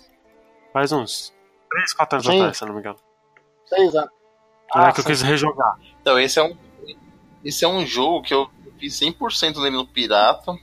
Faz 0.71 0.91
uns 0.91 1.33
3, 1.71 1.93
4 1.93 2.15
anos 2.17 2.29
atrás, 2.29 2.57
se 2.57 2.65
não 2.65 2.73
me 2.75 2.79
engano. 2.81 2.97
6 3.65 3.95
anos. 3.95 4.18
Ah, 4.73 4.91
que 4.91 4.99
eu 4.99 5.05
quis 5.05 5.21
rejogar. 5.21 5.77
Então, 6.01 6.19
esse 6.19 6.39
é 6.39 6.43
um, 6.43 6.55
esse 7.43 7.65
é 7.65 7.67
um 7.67 7.85
jogo 7.85 8.21
que 8.21 8.33
eu 8.33 8.49
fiz 8.79 8.99
100% 8.99 9.57
nele 9.57 9.75
no 9.75 9.87
Pirata. 9.87 10.57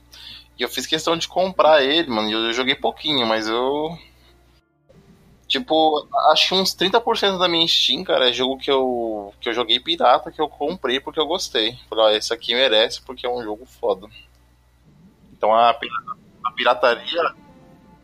E 0.59 0.62
eu 0.62 0.68
fiz 0.68 0.86
questão 0.86 1.16
de 1.16 1.28
comprar 1.28 1.82
ele, 1.82 2.09
mano. 2.09 2.30
Eu, 2.30 2.46
eu 2.46 2.52
joguei 2.52 2.74
pouquinho, 2.74 3.26
mas 3.26 3.46
eu. 3.46 3.96
Tipo, 5.46 6.09
acho 6.32 6.48
que 6.48 6.54
uns 6.54 6.74
30% 6.74 7.38
da 7.38 7.46
minha 7.46 7.66
Steam, 7.68 8.02
cara, 8.02 8.28
é 8.28 8.32
jogo 8.32 8.59
que 8.59 8.70
eu, 8.70 9.32
que 9.40 9.48
eu 9.48 9.52
joguei 9.52 9.78
pirata, 9.78 10.32
que 10.32 10.40
eu 10.40 10.48
comprei 10.48 10.98
porque 10.98 11.20
eu 11.20 11.26
gostei. 11.26 11.78
Falei, 11.88 12.04
ó, 12.04 12.11
esse 12.11 12.32
aqui 12.34 12.52
merece 12.52 13.00
porque 13.02 13.26
é 13.26 13.30
um 13.30 13.42
jogo 13.44 13.64
foda. 13.64 14.09
Então 15.32 15.54
a, 15.54 15.70
a 15.70 16.52
pirataria 16.52 17.22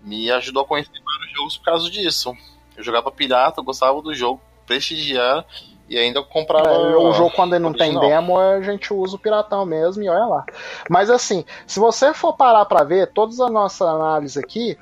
me 0.02 0.30
ajudou 0.30 0.62
a 0.62 0.66
conhecer 0.66 1.02
vários 1.04 1.32
jogos 1.32 1.56
por 1.56 1.64
causa 1.64 1.90
disso. 1.90 2.36
Eu 2.76 2.84
jogava 2.84 3.10
pirata, 3.10 3.60
eu 3.60 3.64
gostava 3.64 4.00
do 4.00 4.14
jogo, 4.14 4.40
prestigiar 4.64 5.44
e 5.92 5.98
ainda 5.98 6.22
comprava. 6.22 6.70
É, 6.70 6.96
o 6.96 7.12
jogo, 7.12 7.30
quando 7.36 7.52
ele 7.52 7.62
não 7.62 7.70
original. 7.70 8.00
tem 8.00 8.10
demo, 8.10 8.38
a 8.38 8.62
gente 8.62 8.94
usa 8.94 9.14
o 9.14 9.18
piratão 9.18 9.66
mesmo 9.66 10.02
e 10.02 10.08
olha 10.08 10.24
lá. 10.24 10.46
Mas 10.88 11.10
assim, 11.10 11.44
se 11.66 11.78
você 11.78 12.14
for 12.14 12.32
parar 12.32 12.64
para 12.64 12.82
ver, 12.82 13.08
todas 13.08 13.38
as 13.38 13.50
nossas 13.50 13.86
análises 13.86 14.38
aqui, 14.38 14.78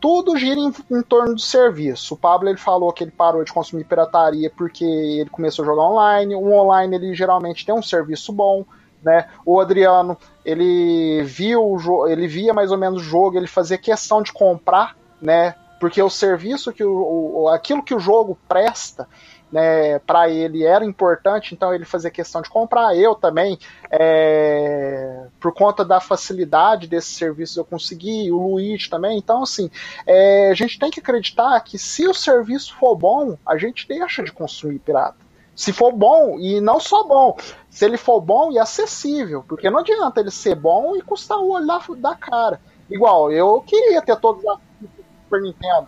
tudo 0.00 0.38
gira 0.38 0.58
em, 0.58 0.72
em, 0.90 1.02
torno 1.02 1.34
do 1.34 1.40
serviço. 1.40 2.14
O 2.14 2.16
Pablo 2.16 2.48
ele 2.48 2.56
falou 2.56 2.90
que 2.92 3.04
ele 3.04 3.10
parou 3.10 3.44
de 3.44 3.52
consumir 3.52 3.84
pirataria 3.84 4.50
porque 4.50 4.84
ele 4.84 5.28
começou 5.28 5.62
a 5.62 5.66
jogar 5.66 5.82
online. 5.82 6.34
O 6.34 6.50
online 6.52 6.96
ele 6.96 7.14
geralmente 7.14 7.66
tem 7.66 7.74
um 7.74 7.82
serviço 7.82 8.32
bom. 8.32 8.64
Né? 9.02 9.28
O 9.44 9.60
Adriano 9.60 10.16
ele 10.46 11.22
viu 11.24 11.62
o 11.62 12.08
ele 12.08 12.26
via 12.26 12.54
mais 12.54 12.72
ou 12.72 12.78
menos 12.78 13.02
o 13.02 13.04
jogo, 13.04 13.36
ele 13.36 13.46
fazia 13.46 13.76
questão 13.76 14.22
de 14.22 14.32
comprar, 14.32 14.96
né? 15.20 15.54
Porque 15.78 16.02
o 16.02 16.08
serviço 16.08 16.72
que 16.72 16.82
o, 16.82 17.42
o 17.42 17.48
aquilo 17.48 17.82
que 17.82 17.94
o 17.94 18.00
jogo 18.00 18.38
presta 18.48 19.06
né, 19.54 20.00
para 20.00 20.28
ele 20.28 20.64
era 20.64 20.84
importante, 20.84 21.54
então 21.54 21.72
ele 21.72 21.84
fazia 21.84 22.10
questão 22.10 22.42
de 22.42 22.50
comprar. 22.50 22.96
Eu 22.96 23.14
também, 23.14 23.56
é, 23.88 25.28
por 25.38 25.54
conta 25.54 25.84
da 25.84 26.00
facilidade 26.00 26.88
desses 26.88 27.16
serviços, 27.16 27.56
eu 27.56 27.64
consegui, 27.64 28.32
o 28.32 28.48
Luiz 28.48 28.88
também. 28.88 29.16
Então, 29.16 29.44
assim, 29.44 29.70
é, 30.04 30.50
a 30.50 30.54
gente 30.54 30.76
tem 30.76 30.90
que 30.90 30.98
acreditar 30.98 31.60
que 31.60 31.78
se 31.78 32.04
o 32.08 32.12
serviço 32.12 32.74
for 32.74 32.96
bom, 32.96 33.38
a 33.46 33.56
gente 33.56 33.86
deixa 33.86 34.24
de 34.24 34.32
consumir 34.32 34.80
pirata. 34.80 35.24
Se 35.54 35.72
for 35.72 35.92
bom, 35.92 36.36
e 36.40 36.60
não 36.60 36.80
só 36.80 37.04
bom, 37.04 37.36
se 37.70 37.84
ele 37.84 37.96
for 37.96 38.20
bom 38.20 38.50
e 38.50 38.58
acessível, 38.58 39.44
porque 39.46 39.70
não 39.70 39.78
adianta 39.78 40.18
ele 40.18 40.32
ser 40.32 40.56
bom 40.56 40.96
e 40.96 41.00
custar 41.00 41.38
o 41.38 41.52
olho 41.52 41.64
da, 41.64 41.80
da 41.96 42.16
cara. 42.16 42.60
Igual, 42.90 43.30
eu 43.30 43.60
queria 43.60 44.02
ter 44.02 44.16
todos 44.16 44.42
os 44.42 44.88
Super 45.22 45.42
Nintendo. 45.42 45.86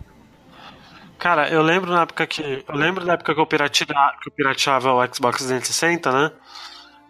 Cara, 1.19 1.49
eu 1.49 1.63
lembro 1.63 1.91
na 1.91 2.03
época 2.03 2.27
que. 2.27 2.65
Eu 2.69 2.75
lembro 2.75 3.05
na 3.05 3.15
época 3.15 3.35
que 3.35 3.41
eu, 3.41 3.47
pirateava, 3.47 4.17
que 4.21 4.29
eu 4.29 4.33
pirateava 4.33 4.93
o 4.93 5.15
Xbox 5.15 5.39
360, 5.39 6.13
né? 6.13 6.33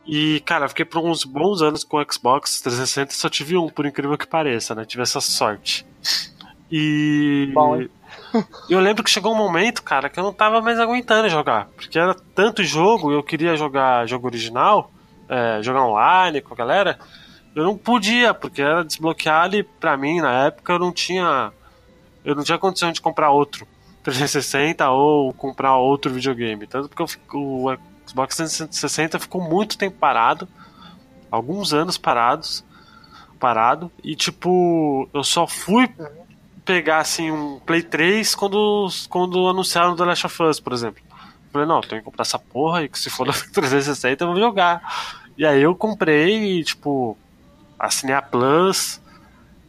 E, 0.07 0.41
cara, 0.41 0.69
fiquei 0.69 0.85
por 0.85 1.05
uns 1.05 1.25
bons 1.25 1.61
anos 1.61 1.83
com 1.83 1.97
o 1.97 2.13
Xbox 2.13 2.61
360 2.61 3.13
e 3.13 3.17
só 3.17 3.29
tive 3.29 3.57
um, 3.57 3.69
por 3.69 3.85
incrível 3.85 4.17
que 4.17 4.27
pareça, 4.27 4.75
né? 4.75 4.85
Tive 4.85 5.03
essa 5.03 5.21
sorte. 5.21 5.85
E. 6.71 7.51
Bom, 7.53 7.81
eu 8.71 8.79
lembro 8.79 9.03
que 9.03 9.11
chegou 9.11 9.33
um 9.33 9.37
momento, 9.37 9.83
cara, 9.83 10.09
que 10.09 10.19
eu 10.19 10.25
não 10.25 10.33
tava 10.33 10.61
mais 10.61 10.79
aguentando 10.79 11.29
jogar. 11.29 11.67
Porque 11.75 11.99
era 11.99 12.15
tanto 12.35 12.63
jogo, 12.63 13.13
eu 13.13 13.23
queria 13.23 13.57
jogar 13.57 14.07
jogo 14.07 14.29
original, 14.29 14.93
é, 15.29 15.61
jogar 15.63 15.85
online 15.85 16.41
com 16.41 16.55
a 16.55 16.57
galera. 16.57 16.99
Eu 17.55 17.65
não 17.65 17.77
podia, 17.77 18.33
porque 18.33 18.63
era 18.63 18.85
desbloqueado 18.85 19.57
e 19.57 19.63
pra 19.63 19.97
mim, 19.97 20.21
na 20.21 20.47
época, 20.47 20.75
eu 20.75 20.79
não 20.79 20.93
tinha. 20.93 21.53
Eu 22.25 22.35
não 22.35 22.45
tinha 22.45 22.59
condição 22.59 22.93
de 22.93 23.01
comprar 23.01 23.31
outro. 23.31 23.67
360 24.07 24.89
ou 24.91 25.33
comprar 25.33 25.77
outro 25.77 26.13
videogame. 26.13 26.67
Tanto 26.67 26.89
porque 26.89 27.03
o 27.35 27.77
Xbox 28.07 28.37
360 28.37 29.19
ficou 29.19 29.41
muito 29.41 29.77
tempo 29.77 29.97
parado, 29.99 30.49
alguns 31.29 31.73
anos 31.75 31.99
parados, 31.99 32.65
parado, 33.41 33.91
e 34.05 34.15
tipo, 34.15 35.09
eu 35.13 35.25
só 35.25 35.47
fui 35.47 35.93
pegar 36.65 36.99
assim 36.99 37.33
um 37.33 37.59
Play 37.59 37.83
3 37.83 38.35
quando, 38.37 38.89
quando 39.09 39.49
anunciaram 39.49 39.97
The 39.97 40.05
Last 40.05 40.27
of 40.27 40.43
Us, 40.45 40.61
por 40.61 40.73
exemplo. 40.73 41.03
falei, 41.53 41.67
não, 41.67 41.81
tenho 41.81 42.01
que 42.01 42.05
comprar 42.05 42.23
essa 42.23 42.39
porra 42.39 42.85
e 42.85 42.89
que 42.89 42.99
se 42.99 43.11
for 43.11 43.27
no 43.27 43.33
360 43.33 44.23
eu 44.23 44.29
vou 44.29 44.39
jogar. 44.39 45.25
E 45.37 45.45
aí 45.45 45.61
eu 45.61 45.75
comprei 45.75 46.61
e, 46.61 46.65
tipo, 46.65 47.19
assinei 47.77 48.15
a 48.15 48.23
Plus 48.23 49.01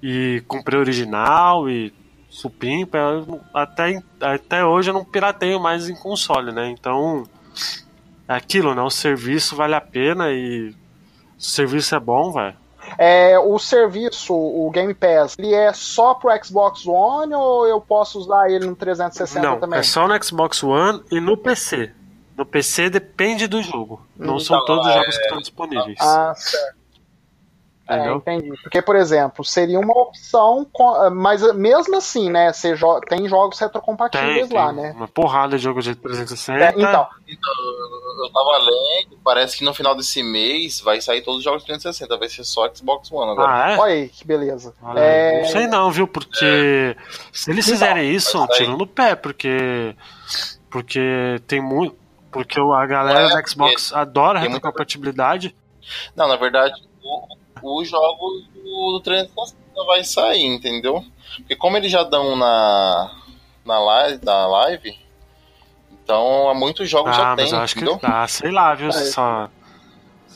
e 0.02 0.44
comprei 0.48 0.78
o 0.78 0.82
original 0.82 1.68
e 1.68 1.92
supimpa. 2.38 3.00
Até, 3.54 4.02
até 4.22 4.64
hoje 4.64 4.92
eu 4.92 4.94
não 4.94 5.04
pirateio 5.04 5.60
mais 5.60 5.90
em 5.90 5.96
console, 5.96 6.52
né? 6.52 6.70
Então 6.70 7.24
é 8.28 8.36
aquilo, 8.36 8.76
né? 8.76 8.82
O 8.82 8.90
serviço 8.90 9.56
vale 9.56 9.74
a 9.74 9.82
pena 9.82 10.32
e 10.32 10.70
o 11.38 11.42
serviço 11.42 11.96
é 11.96 12.00
bom, 12.00 12.32
velho. 12.32 12.56
É, 12.98 13.38
o 13.38 13.60
serviço, 13.60 14.34
o 14.34 14.70
Game 14.72 14.94
Pass, 14.94 15.36
ele 15.38 15.54
é 15.54 15.74
só 15.74 16.14
pro 16.14 16.32
Xbox 16.42 16.86
One 16.88 17.34
ou 17.34 17.68
eu 17.68 17.82
posso 17.82 18.18
usar 18.20 18.50
ele 18.50 18.66
no 18.66 18.76
360 18.76 19.46
Não, 19.46 19.60
também? 19.60 19.80
É 19.80 19.84
só 19.84 20.08
no 20.08 20.24
Xbox 20.24 20.64
One 20.64 21.04
e 21.12 21.20
no 21.20 21.36
PC. 21.36 21.92
No 22.38 22.46
PC 22.46 22.90
depende 22.90 23.48
do 23.48 23.62
jogo. 23.62 24.06
Não 24.16 24.36
então, 24.36 24.40
são 24.40 24.66
todos 24.66 24.86
os 24.86 24.94
jogos 24.94 25.16
é... 25.16 25.18
que 25.18 25.24
estão 25.24 25.38
disponíveis. 25.40 25.98
Ah, 26.00 26.34
certo. 26.36 26.77
É, 27.90 28.12
entendi. 28.12 28.52
Porque, 28.62 28.82
por 28.82 28.98
exemplo, 28.98 29.46
seria 29.46 29.80
uma 29.80 29.94
opção, 29.94 30.68
mas 31.14 31.42
mesmo 31.56 31.96
assim, 31.96 32.30
né? 32.30 32.52
Você 32.52 32.76
jo 32.76 33.00
tem 33.02 33.28
jogos 33.30 33.58
retrocompatíveis 33.60 34.50
tem, 34.50 34.58
lá, 34.58 34.74
tem 34.74 34.84
né? 34.84 34.94
Uma 34.96 35.08
porrada 35.08 35.58
de 35.58 35.64
jogos 35.64 35.86
de 35.86 35.96
360. 35.96 36.60
É, 36.60 36.70
então. 36.72 37.08
então, 37.28 37.54
eu 38.26 38.30
tava 38.34 38.58
lendo, 38.58 39.18
parece 39.24 39.58
que 39.58 39.64
no 39.64 39.74
final 39.74 39.96
desse 39.96 40.22
mês 40.22 40.82
vai 40.82 41.00
sair 41.00 41.22
todos 41.22 41.40
os 41.40 41.44
jogos 41.44 41.62
de 41.62 41.68
360, 41.68 42.18
vai 42.18 42.28
ser 42.28 42.44
só 42.44 42.70
Xbox 42.74 43.10
One 43.10 43.32
agora. 43.32 43.52
Ah, 43.54 43.72
é? 43.72 43.78
Olha 43.78 43.94
aí, 43.94 44.10
que 44.10 44.28
beleza. 44.28 44.74
é... 44.96 45.42
Não 45.44 45.50
sei 45.50 45.68
não, 45.68 45.90
viu? 45.90 46.08
Porque 46.08 46.98
se 47.32 47.52
eles 47.52 47.66
fizerem 47.66 48.04
então, 48.04 48.18
isso, 48.18 48.48
tiram 48.48 48.78
no 48.78 48.86
pé, 48.86 49.16
porque. 49.16 49.96
Porque 50.70 51.42
tem 51.48 51.62
muito. 51.62 51.96
Porque 52.30 52.60
a 52.60 52.86
galera 52.86 53.22
é, 53.22 53.42
do 53.42 53.50
Xbox 53.50 53.94
adora 53.94 54.40
retrocompatibilidade. 54.40 55.56
Não, 56.16 56.28
na 56.28 56.36
verdade, 56.36 56.74
o 57.02 57.37
os 57.62 57.90
jogos 57.90 58.48
do 58.54 59.02
360 59.04 59.58
vai 59.86 60.04
sair, 60.04 60.46
entendeu? 60.46 61.04
Porque 61.38 61.56
como 61.56 61.78
eles 61.78 61.92
já 61.92 62.04
dão 62.04 62.36
na, 62.36 63.12
na, 63.66 63.80
live, 63.80 64.26
na 64.26 64.48
live, 64.48 65.00
então 66.04 66.50
há 66.50 66.54
muitos 66.54 66.90
jogos 66.90 67.12
ah, 67.12 67.16
já 67.16 67.36
mas 67.36 67.50
tem, 67.50 67.54
eu 67.54 67.64
acho 67.64 67.76
entendeu? 67.76 68.00
que 68.00 68.06
ah, 68.06 68.28
sei 68.28 68.52
lá, 68.52 68.74
viu, 68.74 68.90
é. 68.90 68.92
só 68.92 69.50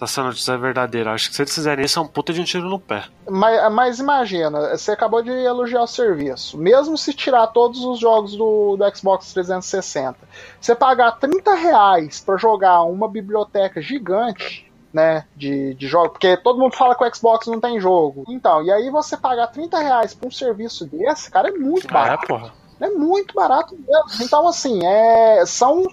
se 0.01 0.05
essa 0.05 0.24
notícia 0.24 0.53
é 0.53 0.57
verdadeira. 0.57 1.13
Acho 1.13 1.30
que 1.30 1.36
se 1.36 1.41
eles 1.43 1.53
fizerem 1.53 1.86
isso, 1.86 1.99
é 1.99 2.01
um 2.01 2.07
puta 2.07 2.34
de 2.34 2.41
um 2.41 2.43
tiro 2.43 2.67
no 2.67 2.80
pé. 2.80 3.05
Mas, 3.30 3.72
mas 3.72 3.99
imagina, 3.99 4.76
você 4.76 4.91
acabou 4.91 5.22
de 5.22 5.30
elogiar 5.30 5.84
o 5.84 5.88
serviço. 5.88 6.57
Mesmo 6.57 6.97
se 6.97 7.13
tirar 7.13 7.47
todos 7.47 7.84
os 7.84 7.99
jogos 7.99 8.36
do, 8.36 8.78
do 8.78 8.97
Xbox 8.97 9.32
360, 9.34 10.17
você 10.59 10.74
pagar 10.74 11.11
30 11.13 11.53
reais 11.53 12.19
pra 12.19 12.38
jogar 12.38 12.84
uma 12.84 13.07
biblioteca 13.07 13.82
gigante, 13.82 14.70
né, 14.93 15.25
de, 15.35 15.73
de 15.75 15.87
jogo, 15.87 16.09
porque 16.09 16.35
todo 16.37 16.59
mundo 16.59 16.75
fala 16.75 16.95
que 16.95 17.03
o 17.03 17.15
Xbox 17.15 17.47
não 17.47 17.59
tem 17.59 17.79
jogo. 17.79 18.25
Então, 18.27 18.61
e 18.63 18.71
aí 18.71 18.89
você 18.89 19.15
pagar 19.15 19.47
30 19.47 19.79
reais 19.79 20.13
por 20.13 20.27
um 20.27 20.31
serviço 20.31 20.85
desse, 20.85 21.29
cara, 21.31 21.49
é 21.49 21.51
muito 21.51 21.87
ah, 21.89 21.93
barato. 21.93 22.23
É, 22.23 22.27
porra. 22.27 22.53
É 22.79 22.89
muito 22.89 23.33
barato 23.35 23.75
mesmo. 23.75 24.25
Então, 24.25 24.47
assim, 24.47 24.83
é, 24.83 25.45
são, 25.45 25.83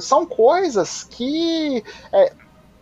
são 0.00 0.24
coisas 0.24 1.04
que 1.04 1.84
é, 2.10 2.32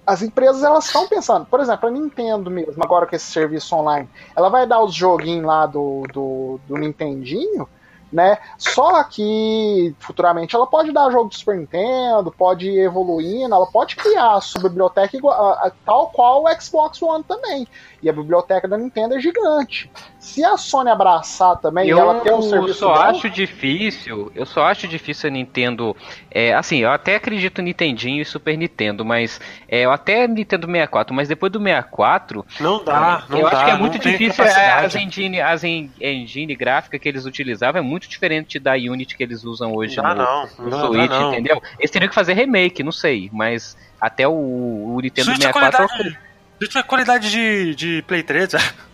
as 0.06 0.22
empresas 0.22 0.62
elas 0.62 0.86
estão 0.86 1.08
pensando. 1.08 1.44
Por 1.46 1.58
exemplo, 1.58 1.88
a 1.88 1.90
Nintendo 1.90 2.48
mesmo, 2.48 2.82
agora 2.82 3.06
com 3.06 3.16
esse 3.16 3.26
serviço 3.26 3.74
online, 3.74 4.08
ela 4.36 4.48
vai 4.48 4.66
dar 4.66 4.80
os 4.82 4.94
joguinhos 4.94 5.44
lá 5.44 5.66
do, 5.66 6.04
do, 6.12 6.60
do 6.68 6.76
Nintendinho 6.76 7.68
né? 8.12 8.38
Só 8.56 9.02
que 9.04 9.94
futuramente 9.98 10.54
ela 10.54 10.66
pode 10.66 10.92
dar 10.92 11.10
jogo 11.10 11.30
de 11.30 11.36
Super 11.36 11.56
Nintendo, 11.56 12.32
pode 12.36 12.68
ir 12.68 12.80
evoluindo, 12.80 13.54
ela 13.54 13.66
pode 13.66 13.96
criar 13.96 14.34
a 14.34 14.40
sua 14.40 14.62
biblioteca 14.62 15.16
igual, 15.16 15.34
a, 15.34 15.66
a, 15.66 15.72
tal 15.84 16.10
qual 16.10 16.44
o 16.44 16.60
Xbox 16.60 17.02
One 17.02 17.24
também. 17.24 17.66
E 18.02 18.08
a 18.08 18.12
biblioteca 18.12 18.68
da 18.68 18.76
Nintendo 18.76 19.16
é 19.16 19.20
gigante. 19.20 19.90
Se 20.18 20.44
a 20.44 20.56
Sony 20.56 20.90
abraçar 20.90 21.56
também 21.56 21.88
eu, 21.88 21.98
ela 21.98 22.20
ter 22.20 22.32
um 22.32 22.42
serviço. 22.42 22.70
Eu 22.70 22.74
só 22.74 22.94
bom, 22.94 23.00
acho 23.00 23.30
difícil. 23.30 24.30
Eu 24.34 24.46
só 24.46 24.64
acho 24.64 24.86
difícil 24.86 25.28
a 25.28 25.32
Nintendo. 25.32 25.96
É, 26.30 26.52
assim, 26.54 26.78
eu 26.78 26.90
até 26.90 27.16
acredito 27.16 27.62
Nintendinho 27.62 28.20
e 28.20 28.24
Super 28.24 28.56
Nintendo, 28.56 29.04
mas 29.04 29.40
é, 29.68 29.84
eu 29.84 29.90
até 29.90 30.28
Nintendo 30.28 30.66
64, 30.66 31.14
mas 31.14 31.28
depois 31.28 31.50
do 31.50 31.58
64. 31.58 32.44
Não 32.60 32.84
dá, 32.84 33.24
não 33.28 33.38
Eu 33.38 33.50
dá, 33.50 33.56
acho 33.56 33.64
que 33.64 33.70
é 33.70 33.78
muito 33.78 33.98
difícil. 33.98 34.44
É, 34.44 34.84
as 34.84 34.94
engine, 34.94 35.40
as 35.40 35.64
engine 35.64 36.54
gráfica 36.54 36.98
que 36.98 37.08
eles 37.08 37.24
utilizavam 37.24 37.80
é 37.80 37.82
muito 37.82 37.95
diferente 37.98 38.58
da 38.58 38.74
Unity 38.74 39.16
que 39.16 39.22
eles 39.22 39.44
usam 39.44 39.74
hoje 39.74 39.96
não 39.96 40.04
no, 40.08 40.14
não, 40.14 40.48
no 40.58 40.70
não, 40.70 40.86
Switch, 40.86 41.10
não, 41.10 41.32
entendeu? 41.32 41.62
Eles 41.78 41.90
teriam 41.90 42.08
que 42.08 42.14
fazer 42.14 42.34
remake, 42.34 42.82
não 42.82 42.92
sei, 42.92 43.30
mas 43.32 43.76
até 44.00 44.26
o, 44.26 44.32
o 44.32 45.00
Nintendo 45.00 45.26
Switch 45.26 45.42
64. 45.42 45.84
É 45.84 45.86
qualidade, 45.86 46.18
Switch 46.58 46.76
é 46.76 46.82
qualidade 46.82 47.30
de, 47.30 47.74
de 47.74 48.02
Play 48.06 48.22
3, 48.22 48.52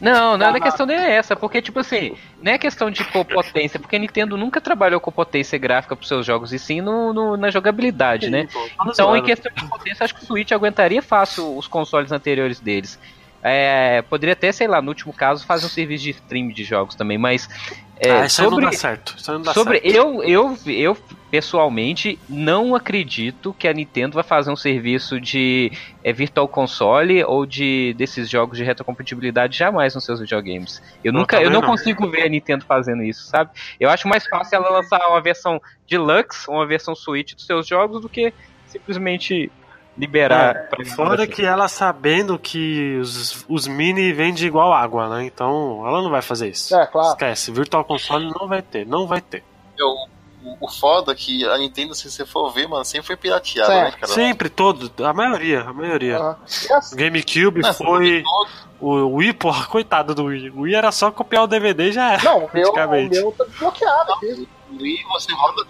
Não, 0.00 0.38
não, 0.38 0.54
a 0.54 0.60
questão 0.60 0.86
nem 0.86 0.96
é 0.96 1.16
essa, 1.16 1.34
porque, 1.34 1.60
tipo 1.60 1.80
assim, 1.80 2.16
não 2.40 2.52
é 2.52 2.58
questão 2.58 2.90
de 2.90 3.02
potência, 3.04 3.80
porque 3.80 3.96
a 3.96 3.98
Nintendo 3.98 4.36
nunca 4.36 4.60
trabalhou 4.60 5.00
com 5.00 5.10
potência 5.10 5.58
gráfica 5.58 5.96
pros 5.96 6.06
seus 6.06 6.24
jogos, 6.24 6.52
e 6.52 6.58
sim 6.58 6.80
no, 6.80 7.12
no 7.12 7.36
na 7.36 7.50
jogabilidade, 7.50 8.26
sim, 8.26 8.30
né? 8.30 8.48
Pô, 8.52 8.68
então, 8.86 9.16
em 9.16 9.22
questão 9.22 9.50
de 9.52 9.64
potência, 9.68 10.04
acho 10.04 10.14
que 10.14 10.22
o 10.22 10.26
Switch 10.26 10.52
aguentaria 10.52 11.02
fácil 11.02 11.56
os 11.56 11.66
consoles 11.66 12.12
anteriores 12.12 12.60
deles. 12.60 12.98
É, 13.42 14.02
poderia 14.02 14.32
até, 14.32 14.50
sei 14.52 14.66
lá, 14.66 14.82
no 14.82 14.88
último 14.88 15.12
caso, 15.12 15.46
fazer 15.46 15.66
um 15.66 15.68
serviço 15.68 16.04
de 16.04 16.10
stream 16.10 16.48
de 16.48 16.64
jogos 16.64 16.94
também, 16.94 17.18
mas. 17.18 17.48
É, 18.00 18.12
ah, 18.12 18.26
isso 18.26 18.42
sobre, 18.42 18.64
não 18.64 18.70
dá 18.70 18.76
certo. 18.76 19.14
Isso 19.16 19.32
não 19.32 19.42
dá 19.42 19.52
sobre 19.52 19.80
certo. 19.80 19.94
Eu, 19.94 20.22
eu, 20.22 20.58
eu, 20.66 20.96
pessoalmente, 21.30 22.18
não 22.28 22.74
acredito 22.74 23.54
que 23.58 23.66
a 23.66 23.72
Nintendo 23.72 24.14
vai 24.14 24.22
fazer 24.22 24.50
um 24.50 24.56
serviço 24.56 25.20
de 25.20 25.72
é, 26.02 26.12
Virtual 26.12 26.46
Console 26.46 27.24
ou 27.24 27.44
de 27.44 27.94
desses 27.98 28.30
jogos 28.30 28.56
de 28.56 28.64
retrocompatibilidade 28.64 29.56
jamais 29.58 29.94
nos 29.94 30.04
seus 30.04 30.20
videogames. 30.20 30.82
Eu 31.02 31.12
não, 31.12 31.20
nunca, 31.20 31.40
eu 31.40 31.50
não, 31.50 31.60
não, 31.60 31.68
consigo 31.68 32.08
ver 32.08 32.22
a 32.22 32.28
Nintendo 32.28 32.64
fazendo 32.64 33.02
isso, 33.02 33.24
sabe? 33.24 33.50
Eu 33.80 33.90
acho 33.90 34.06
mais 34.06 34.26
fácil 34.26 34.56
ela 34.56 34.70
lançar 34.70 35.04
uma 35.08 35.20
versão 35.20 35.60
Deluxe, 35.88 36.48
uma 36.48 36.66
versão 36.66 36.94
Switch 36.94 37.34
dos 37.34 37.46
seus 37.46 37.66
jogos 37.66 38.00
do 38.00 38.08
que 38.08 38.32
simplesmente 38.66 39.50
liberar. 39.98 40.68
É, 40.78 40.84
fora 40.84 41.24
assim. 41.24 41.32
que 41.32 41.44
ela 41.44 41.66
sabendo 41.68 42.38
que 42.38 42.98
os, 43.00 43.44
os 43.48 43.66
mini 43.66 44.12
vendem 44.12 44.46
igual 44.46 44.72
água, 44.72 45.08
né? 45.08 45.24
Então 45.24 45.84
ela 45.86 46.00
não 46.00 46.10
vai 46.10 46.22
fazer 46.22 46.48
isso. 46.48 46.74
É, 46.74 46.86
claro. 46.86 47.08
Esquece, 47.08 47.50
Virtual 47.50 47.84
Console 47.84 48.32
não 48.38 48.46
vai 48.46 48.62
ter, 48.62 48.86
não 48.86 49.06
vai 49.06 49.20
ter. 49.20 49.42
Eu, 49.76 49.94
o 50.60 50.70
foda 50.70 51.12
é 51.12 51.14
que 51.14 51.44
a 51.44 51.58
Nintendo, 51.58 51.94
se 51.94 52.10
você 52.10 52.24
for 52.24 52.50
ver, 52.50 52.68
mano, 52.68 52.84
sempre 52.84 53.08
foi 53.08 53.16
pirateada, 53.16 53.74
né, 53.74 53.90
cara? 53.92 54.12
Sempre, 54.12 54.48
todo, 54.48 54.90
a 55.04 55.12
maioria, 55.12 55.62
a 55.62 55.72
maioria. 55.72 56.20
Uhum. 56.20 56.36
GameCube 56.94 57.60
não, 57.60 57.74
foi. 57.74 58.22
O 58.80 59.16
Wii, 59.16 59.32
porra, 59.32 59.66
coitado 59.66 60.14
do 60.14 60.26
Wii. 60.26 60.50
O 60.50 60.60
Wii 60.60 60.74
era 60.76 60.92
só 60.92 61.10
copiar 61.10 61.42
o 61.42 61.48
DVD 61.48 61.88
e 61.88 61.92
já 61.92 62.12
era. 62.12 62.22
Não, 62.22 62.44
o 62.44 62.50
meu, 62.54 62.70
o 62.70 63.08
meu 63.08 63.32
tá 63.32 63.44
desbloqueado. 63.44 64.12
o 64.12 64.80
Wii 64.80 65.02
você 65.10 65.32
roda 65.32 65.66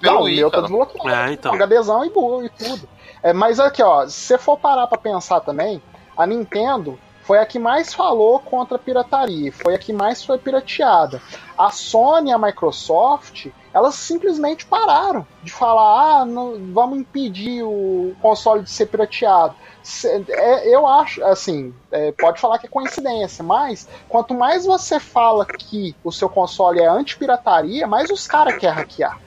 pelo 0.00 0.14
não, 0.14 0.22
Wii, 0.22 0.34
o 0.34 0.36
meu 0.36 0.50
tá 0.50 0.56
cara. 0.58 0.68
tá 0.68 0.68
desbloqueado. 0.68 1.30
É, 1.30 1.32
então. 1.32 1.52
HDzão 1.52 2.04
e, 2.04 2.08
e 2.08 2.10
tudo. 2.50 2.88
É, 3.24 3.32
mas 3.32 3.58
aqui, 3.58 3.82
ó, 3.82 4.06
se 4.06 4.20
você 4.20 4.36
for 4.36 4.58
parar 4.58 4.86
pra 4.86 4.98
pensar 4.98 5.40
também, 5.40 5.82
a 6.14 6.26
Nintendo 6.26 6.98
foi 7.22 7.38
a 7.38 7.46
que 7.46 7.58
mais 7.58 7.94
falou 7.94 8.38
contra 8.38 8.76
a 8.76 8.78
pirataria, 8.78 9.50
foi 9.50 9.74
a 9.74 9.78
que 9.78 9.94
mais 9.94 10.22
foi 10.22 10.36
pirateada. 10.36 11.22
A 11.56 11.70
Sony 11.70 12.28
e 12.28 12.32
a 12.34 12.38
Microsoft, 12.38 13.46
elas 13.72 13.94
simplesmente 13.94 14.66
pararam 14.66 15.26
de 15.42 15.50
falar, 15.50 16.20
ah, 16.20 16.24
não, 16.26 16.54
vamos 16.74 16.98
impedir 16.98 17.62
o 17.62 18.14
console 18.20 18.62
de 18.62 18.70
ser 18.70 18.86
pirateado. 18.86 19.54
É, 20.28 20.68
eu 20.68 20.86
acho, 20.86 21.24
assim, 21.24 21.74
é, 21.90 22.12
pode 22.12 22.38
falar 22.38 22.58
que 22.58 22.66
é 22.66 22.68
coincidência, 22.68 23.42
mas 23.42 23.88
quanto 24.06 24.34
mais 24.34 24.66
você 24.66 25.00
fala 25.00 25.46
que 25.46 25.96
o 26.04 26.12
seu 26.12 26.28
console 26.28 26.80
é 26.80 26.86
anti-pirataria, 26.86 27.86
mais 27.86 28.10
os 28.10 28.26
caras 28.26 28.58
querem 28.58 28.76
hackear. 28.76 29.18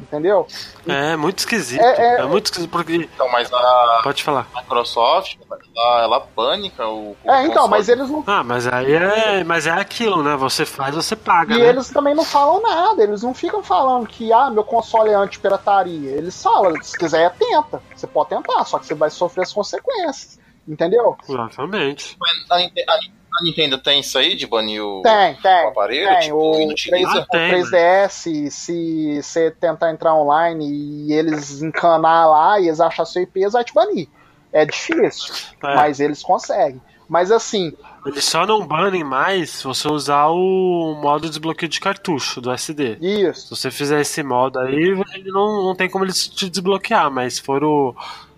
Entendeu? 0.00 0.46
É 0.86 1.16
muito 1.16 1.38
esquisito. 1.38 1.80
É, 1.80 2.16
é, 2.16 2.20
é 2.20 2.24
muito 2.24 2.46
esquisito 2.46 2.70
porque. 2.70 2.96
Então, 2.96 3.30
mas 3.30 3.52
a. 3.52 4.00
Pode 4.02 4.22
falar. 4.22 4.46
A 4.54 4.60
Microsoft, 4.60 5.36
ela, 5.74 6.02
ela 6.02 6.20
pânica 6.20 6.86
o. 6.86 7.12
o 7.12 7.16
é, 7.24 7.44
então, 7.44 7.62
console. 7.62 7.70
mas 7.70 7.88
eles 7.88 8.10
não. 8.10 8.24
Ah, 8.26 8.44
mas 8.44 8.66
aí 8.66 8.92
é. 8.92 9.44
Mas 9.44 9.66
é 9.66 9.70
aquilo, 9.70 10.22
né? 10.22 10.36
Você 10.36 10.64
faz, 10.64 10.94
você 10.94 11.16
paga. 11.16 11.54
E 11.54 11.58
né? 11.58 11.68
eles 11.68 11.88
também 11.90 12.14
não 12.14 12.24
falam 12.24 12.60
nada. 12.60 13.02
Eles 13.02 13.22
não 13.22 13.34
ficam 13.34 13.62
falando 13.62 14.06
que, 14.06 14.32
ah, 14.32 14.50
meu 14.50 14.64
console 14.64 15.10
é 15.10 15.14
anti-pirataria. 15.14 16.10
Eles 16.10 16.40
falam, 16.42 16.80
se 16.82 16.96
quiser, 16.96 17.32
tenta. 17.32 17.82
Você 17.94 18.06
pode 18.06 18.28
tentar, 18.28 18.64
só 18.64 18.78
que 18.78 18.86
você 18.86 18.94
vai 18.94 19.10
sofrer 19.10 19.42
as 19.42 19.52
consequências. 19.52 20.38
Entendeu? 20.68 21.16
Exatamente. 21.28 22.16
A, 22.50 22.56
a, 22.56 22.98
A 23.38 23.42
Nintendo 23.42 23.76
tem 23.76 24.00
isso 24.00 24.16
aí 24.16 24.34
de 24.34 24.46
banir 24.46 24.82
o, 24.82 25.02
tem, 25.02 25.34
tem, 25.34 25.64
o 25.66 25.68
aparelho? 25.68 26.08
Tem. 26.08 26.20
Tipo, 26.20 26.36
o, 26.36 26.60
inutiliza? 26.60 27.20
o 27.20 27.26
3DS, 27.26 28.50
se 28.50 29.22
você 29.22 29.50
tentar 29.50 29.90
entrar 29.90 30.14
online 30.14 30.66
e 30.66 31.12
eles 31.12 31.60
encanar 31.60 32.28
lá 32.28 32.58
e 32.58 32.68
eles 32.68 32.80
achar 32.80 33.04
seu 33.04 33.22
IP, 33.22 33.40
eles 33.40 33.52
vão 33.52 33.62
te 33.62 33.74
banir. 33.74 34.08
É 34.52 34.64
difícil, 34.64 35.34
é. 35.62 35.74
mas 35.74 36.00
eles 36.00 36.22
conseguem. 36.22 36.80
Mas 37.08 37.30
assim. 37.30 37.72
Eles 38.04 38.24
só 38.24 38.46
não 38.46 38.66
banem 38.66 39.04
mais 39.04 39.50
se 39.50 39.64
você 39.64 39.86
usar 39.88 40.28
o 40.28 40.98
modo 41.00 41.22
de 41.22 41.28
desbloqueio 41.30 41.68
de 41.68 41.80
cartucho 41.80 42.40
do 42.40 42.50
SD. 42.50 42.98
Isso. 43.00 43.42
Se 43.42 43.50
você 43.50 43.70
fizer 43.70 44.00
esse 44.00 44.22
modo 44.22 44.58
aí, 44.58 44.74
ele 44.74 45.30
não, 45.30 45.62
não 45.64 45.74
tem 45.74 45.90
como 45.90 46.04
eles 46.04 46.26
te 46.26 46.48
desbloquear, 46.48 47.10
mas 47.10 47.34
se 47.34 47.42
for 47.42 47.62
o 47.62 47.94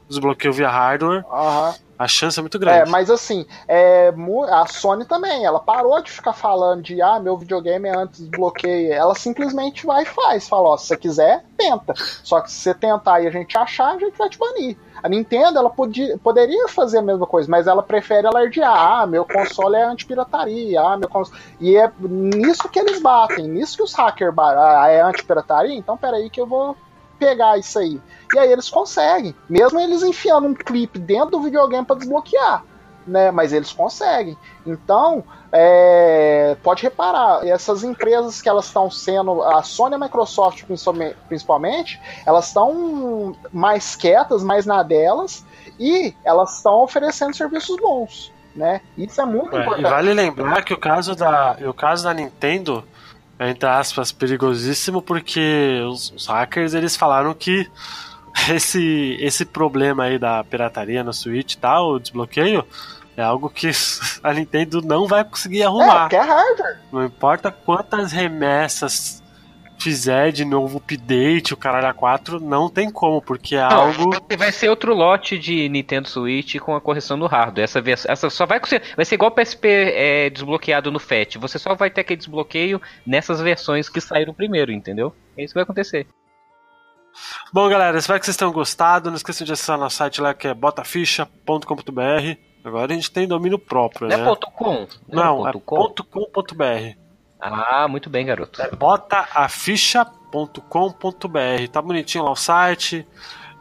desbloqueio 0.08 0.52
via 0.52 0.68
hardware. 0.68 1.24
Aham. 1.30 1.74
A 1.98 2.06
chance 2.06 2.38
é 2.38 2.42
muito 2.42 2.58
grande. 2.58 2.78
É, 2.78 2.86
mas 2.86 3.10
assim, 3.10 3.44
é, 3.66 4.14
a 4.50 4.66
Sony 4.66 5.04
também, 5.04 5.44
ela 5.44 5.58
parou 5.58 6.00
de 6.00 6.12
ficar 6.12 6.32
falando 6.32 6.82
de 6.82 7.02
ah, 7.02 7.18
meu 7.18 7.36
videogame 7.36 7.88
é 7.88 7.96
antes 7.96 8.20
do 8.20 8.30
bloqueio. 8.30 8.92
Ela 8.92 9.14
simplesmente 9.16 9.84
vai 9.84 10.04
e 10.04 10.06
faz. 10.06 10.48
Fala, 10.48 10.68
ó, 10.68 10.76
se 10.76 10.86
você 10.86 10.96
quiser, 10.96 11.44
tenta. 11.56 11.94
Só 11.96 12.40
que 12.40 12.52
se 12.52 12.60
você 12.60 12.74
tentar 12.74 13.20
e 13.20 13.26
a 13.26 13.30
gente 13.30 13.58
achar, 13.58 13.96
a 13.96 13.98
gente 13.98 14.16
vai 14.16 14.28
te 14.28 14.38
banir. 14.38 14.76
A 15.02 15.08
Nintendo, 15.08 15.58
ela 15.58 15.70
podia, 15.70 16.16
poderia 16.18 16.68
fazer 16.68 16.98
a 16.98 17.02
mesma 17.02 17.26
coisa, 17.26 17.50
mas 17.50 17.66
ela 17.66 17.82
prefere 17.82 18.26
alardear. 18.26 19.00
Ah, 19.00 19.06
meu 19.06 19.24
console 19.24 19.76
é 19.76 19.82
anti-pirataria. 19.84 20.80
Ah, 20.80 20.96
meu 20.96 21.08
console... 21.08 21.38
E 21.60 21.76
é 21.76 21.90
nisso 21.98 22.68
que 22.68 22.78
eles 22.78 23.00
batem, 23.00 23.48
nisso 23.48 23.76
que 23.76 23.82
os 23.82 23.94
hackers 23.94 24.34
batem. 24.34 24.62
Ah, 24.62 24.88
é 24.88 25.00
anti-pirataria? 25.00 25.74
Então 25.74 25.96
peraí 25.96 26.30
que 26.30 26.40
eu 26.40 26.46
vou 26.46 26.76
pegar 27.18 27.58
isso 27.58 27.78
aí. 27.78 28.00
E 28.34 28.38
aí 28.38 28.52
eles 28.52 28.68
conseguem, 28.68 29.34
mesmo 29.48 29.80
eles 29.80 30.02
enfiando 30.02 30.46
um 30.46 30.54
clipe 30.54 30.98
dentro 30.98 31.30
do 31.30 31.42
videogame 31.42 31.84
para 31.84 31.96
desbloquear. 31.96 32.64
Né, 33.06 33.30
mas 33.30 33.54
eles 33.54 33.72
conseguem. 33.72 34.36
Então, 34.66 35.24
é, 35.50 36.58
pode 36.62 36.82
reparar, 36.82 37.46
essas 37.46 37.82
empresas 37.82 38.42
que 38.42 38.50
elas 38.50 38.66
estão 38.66 38.90
sendo, 38.90 39.42
a 39.42 39.62
Sony 39.62 39.94
e 39.94 39.96
a 39.96 39.98
Microsoft 39.98 40.64
principalmente, 41.26 41.98
elas 42.26 42.48
estão 42.48 43.34
mais 43.50 43.96
quietas, 43.96 44.42
mais 44.42 44.66
na 44.66 44.82
delas, 44.82 45.42
e 45.80 46.14
elas 46.22 46.58
estão 46.58 46.82
oferecendo 46.82 47.34
serviços 47.34 47.78
bons. 47.78 48.30
Né? 48.54 48.82
Isso 48.96 49.20
é 49.20 49.24
muito 49.24 49.56
é, 49.56 49.62
importante. 49.62 49.86
E 49.86 49.90
vale 49.90 50.12
lembrar 50.12 50.62
que 50.62 50.74
o 50.74 50.78
caso 50.78 51.14
da, 51.14 51.56
o 51.62 51.72
caso 51.72 52.04
da 52.04 52.12
Nintendo 52.12 52.84
entre 53.40 53.68
aspas, 53.68 54.10
perigosíssimo, 54.10 55.00
porque 55.00 55.80
os, 55.88 56.10
os, 56.10 56.26
hackers 56.26 56.74
eles 56.74 56.96
falaram 56.96 57.32
que 57.34 57.70
esse, 58.50 59.16
esse 59.20 59.44
problema 59.44 60.04
aí 60.04 60.18
da 60.18 60.42
pirataria 60.42 61.04
no 61.04 61.12
Switch 61.12 61.54
e 61.54 61.58
tal, 61.58 61.92
o 61.92 62.00
desbloqueio, 62.00 62.66
é 63.16 63.22
algo 63.22 63.48
que 63.48 63.70
a 64.22 64.32
Nintendo 64.32 64.82
não 64.82 65.06
vai 65.06 65.24
conseguir 65.24 65.62
arrumar. 65.62 66.06
É, 66.06 66.08
que 66.08 66.16
é 66.16 66.20
hardware. 66.20 66.80
Não 66.92 67.04
importa 67.04 67.50
quantas 67.50 68.12
remessas 68.12 69.22
fizer 69.78 70.32
de 70.32 70.44
novo 70.44 70.78
update, 70.78 71.54
o 71.54 71.56
caralho 71.56 71.94
A4, 71.94 72.40
não 72.40 72.68
tem 72.68 72.90
como, 72.90 73.22
porque 73.22 73.54
é 73.54 73.60
não, 73.60 73.80
algo. 73.82 74.10
Vai 74.36 74.52
ser 74.52 74.68
outro 74.68 74.94
lote 74.94 75.38
de 75.38 75.68
Nintendo 75.68 76.08
Switch 76.08 76.56
com 76.58 76.74
a 76.74 76.80
correção 76.80 77.18
do 77.18 77.26
hardware. 77.26 77.64
Essa, 77.64 77.80
versão, 77.80 78.12
essa 78.12 78.28
só 78.28 78.44
vai 78.44 78.60
vai 78.96 79.04
ser 79.04 79.14
igual 79.14 79.30
o 79.30 79.34
PSP 79.34 79.68
é, 79.68 80.30
desbloqueado 80.30 80.90
no 80.90 80.98
FAT. 80.98 81.36
Você 81.38 81.58
só 81.58 81.74
vai 81.74 81.90
ter 81.90 82.00
aquele 82.00 82.18
desbloqueio 82.18 82.80
nessas 83.06 83.40
versões 83.40 83.88
que 83.88 84.00
saíram 84.00 84.34
primeiro, 84.34 84.72
entendeu? 84.72 85.14
É 85.36 85.44
isso 85.44 85.52
que 85.52 85.58
vai 85.58 85.62
acontecer. 85.62 86.06
Bom, 87.52 87.68
galera, 87.68 87.98
espero 87.98 88.18
que 88.18 88.26
vocês 88.26 88.36
tenham 88.36 88.52
gostado. 88.52 89.10
Não 89.10 89.16
esqueçam 89.16 89.44
de 89.44 89.52
acessar 89.52 89.78
nosso 89.78 89.96
site 89.96 90.20
lá 90.20 90.34
que 90.34 90.48
é 90.48 90.54
botaficha.com.br. 90.54 92.38
Agora 92.64 92.92
a 92.92 92.94
gente 92.94 93.10
tem 93.10 93.26
domínio 93.26 93.58
próprio, 93.58 94.08
não 94.08 94.14
é 94.14 94.18
né? 94.18 94.22
É 94.24 94.26
ponto 94.26 94.50
.com. 94.50 94.86
Não, 95.08 95.38
não 95.38 95.46
é, 95.46 95.50
é 95.50 95.52
ponto 95.52 96.04
.com.br. 96.04 97.07
Ah, 97.40 97.86
muito 97.88 98.10
bem, 98.10 98.26
garoto. 98.26 98.60
É 98.60 98.70
botaficha.com.br. 98.70 101.68
Tá 101.70 101.80
bonitinho 101.80 102.24
lá 102.24 102.32
o 102.32 102.36
site. 102.36 103.06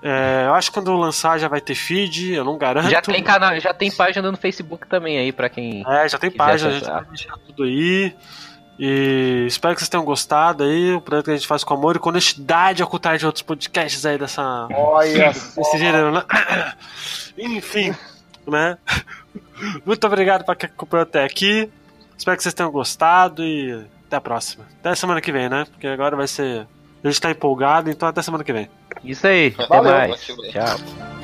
É, 0.01 0.45
eu 0.45 0.53
acho 0.53 0.69
que 0.69 0.75
quando 0.75 0.95
lançar 0.95 1.39
já 1.39 1.47
vai 1.47 1.59
ter 1.59 1.75
feed, 1.75 2.33
eu 2.33 2.43
não 2.43 2.57
garanto. 2.57 2.89
Já 2.89 3.01
tem 3.01 3.23
canal, 3.23 3.59
já 3.59 3.73
tem 3.73 3.91
página 3.91 4.31
no 4.31 4.37
Facebook 4.37 4.87
também 4.87 5.17
aí 5.17 5.31
para 5.31 5.49
quem. 5.49 5.83
É, 5.87 6.07
já 6.07 6.19
tem 6.19 6.29
página, 6.29 6.69
a 6.69 6.73
gente 6.73 6.85
vai 6.85 7.05
deixar 7.05 7.37
tudo 7.37 7.63
aí. 7.63 8.15
E 8.79 9.45
espero 9.47 9.73
que 9.73 9.81
vocês 9.81 9.89
tenham 9.89 10.05
gostado 10.05 10.63
aí. 10.63 10.93
O 10.93 11.01
projeto 11.01 11.25
que 11.25 11.31
a 11.31 11.35
gente 11.35 11.47
faz 11.47 11.63
com 11.63 11.73
amor 11.73 11.95
e 11.95 11.99
com 11.99 12.09
honestidade 12.09 12.83
ao 12.83 12.87
contrário 12.87 13.19
de 13.19 13.25
outros 13.25 13.41
podcasts 13.41 14.05
aí 14.05 14.19
dessa. 14.19 14.67
Olha 14.71 15.31
Desse 15.33 15.77
gênero, 15.79 16.11
né? 16.11 16.23
Enfim, 17.37 17.95
né? 18.47 18.77
Muito 19.83 20.05
obrigado 20.05 20.45
para 20.45 20.55
quem 20.55 20.69
acompanhou 20.69 21.03
até 21.03 21.23
aqui. 21.23 21.71
Espero 22.17 22.37
que 22.37 22.43
vocês 22.43 22.53
tenham 22.53 22.71
gostado 22.71 23.43
e 23.43 23.85
até 24.07 24.15
a 24.17 24.21
próxima. 24.21 24.65
Até 24.79 24.95
semana 24.95 25.21
que 25.21 25.31
vem, 25.31 25.49
né? 25.49 25.65
Porque 25.69 25.87
agora 25.87 26.15
vai 26.15 26.27
ser. 26.27 26.67
A 27.03 27.07
gente 27.07 27.21
tá 27.21 27.29
empolgado, 27.31 27.89
então 27.89 28.07
até 28.07 28.21
semana 28.21 28.43
que 28.43 28.51
vem. 28.51 28.69
Isso 29.03 29.27
aí, 29.27 29.53
até 29.57 29.67
Valeu. 29.67 29.91
mais. 29.91 30.25
Tchau. 30.25 31.16